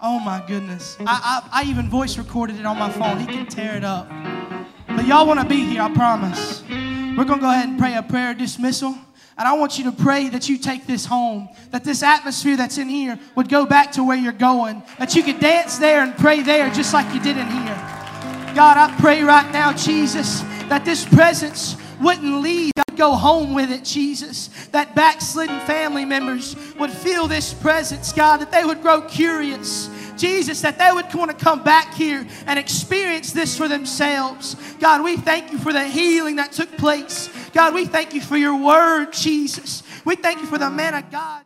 Oh 0.01 0.18
my 0.20 0.43
goodness. 0.47 0.97
I, 1.01 1.05
I, 1.53 1.61
I 1.61 1.70
even 1.70 1.91
voice 1.91 2.18
recorded 2.18 2.59
it 2.59 2.66
on 2.66 2.80
my 2.80 2.91
phone. 2.91 3.20
He 3.20 3.28
can 3.28 3.45
tear 3.45 3.76
it 3.76 3.84
up. 3.84 4.09
But 4.88 5.05
y'all 5.05 5.28
want 5.28 5.39
to 5.39 5.45
be 5.45 5.64
here, 5.64 5.84
I 5.84 5.93
promise. 5.93 6.64
We're 6.68 7.26
going 7.26 7.38
to 7.38 7.45
go 7.45 7.51
ahead 7.51 7.70
and 7.70 7.78
pray 7.78 7.93
a 7.93 8.01
prayer 8.01 8.34
dismissal. 8.34 8.97
And 9.38 9.47
I 9.47 9.53
want 9.53 9.77
you 9.77 9.86
to 9.86 9.91
pray 9.91 10.29
that 10.29 10.47
you 10.47 10.57
take 10.57 10.86
this 10.86 11.05
home, 11.05 11.49
that 11.71 11.84
this 11.84 12.03
atmosphere 12.03 12.55
that's 12.55 12.77
in 12.77 12.88
here 12.88 13.19
would 13.36 13.49
go 13.49 13.65
back 13.65 13.91
to 13.93 14.03
where 14.03 14.17
you're 14.17 14.31
going, 14.31 14.84
that 14.99 15.15
you 15.15 15.23
could 15.23 15.39
dance 15.39 15.77
there 15.77 16.03
and 16.03 16.15
pray 16.17 16.41
there 16.41 16.69
just 16.69 16.93
like 16.93 17.11
you 17.13 17.19
did 17.19 17.38
in 17.38 17.47
here. 17.47 17.75
God, 18.53 18.77
I 18.77 18.95
pray 18.99 19.23
right 19.23 19.51
now, 19.51 19.73
Jesus, 19.73 20.41
that 20.69 20.86
this 20.86 21.03
presence 21.05 21.75
wouldn't 21.99 22.41
leave. 22.41 22.71
I'd 22.77 22.97
go 22.97 23.15
home 23.15 23.55
with 23.55 23.71
it, 23.71 23.84
Jesus. 23.84 24.49
That 24.67 24.93
backslidden 24.93 25.59
family 25.61 26.05
members 26.05 26.55
would 26.77 26.91
feel 26.91 27.27
this 27.27 27.53
presence, 27.53 28.13
God, 28.13 28.38
that 28.38 28.51
they 28.51 28.63
would 28.63 28.84
grow 28.84 29.01
curious. 29.01 29.89
Jesus, 30.24 30.61
that 30.61 30.80
they 30.80 30.89
would 30.89 31.13
want 31.13 31.38
to 31.38 31.45
come 31.45 31.63
back 31.63 31.93
here 31.95 32.26
and 32.47 32.57
experience 32.57 33.34
this 33.34 33.57
for 33.57 33.67
themselves. 33.67 34.55
God, 34.80 35.03
we 35.03 35.17
thank 35.17 35.51
you 35.51 35.57
for 35.57 35.74
the 35.74 35.86
healing 35.86 36.38
that 36.38 36.53
took 36.53 36.71
place. 36.78 37.30
God, 37.51 37.74
we 37.74 37.84
thank 37.84 38.13
you 38.13 38.21
for 38.21 38.38
your 38.38 38.55
word, 38.55 39.11
Jesus. 39.11 39.84
We 40.05 40.15
thank 40.15 40.39
you 40.39 40.45
for 40.45 40.57
the 40.57 40.69
man 40.69 40.93
of 40.93 41.11
God. 41.11 41.43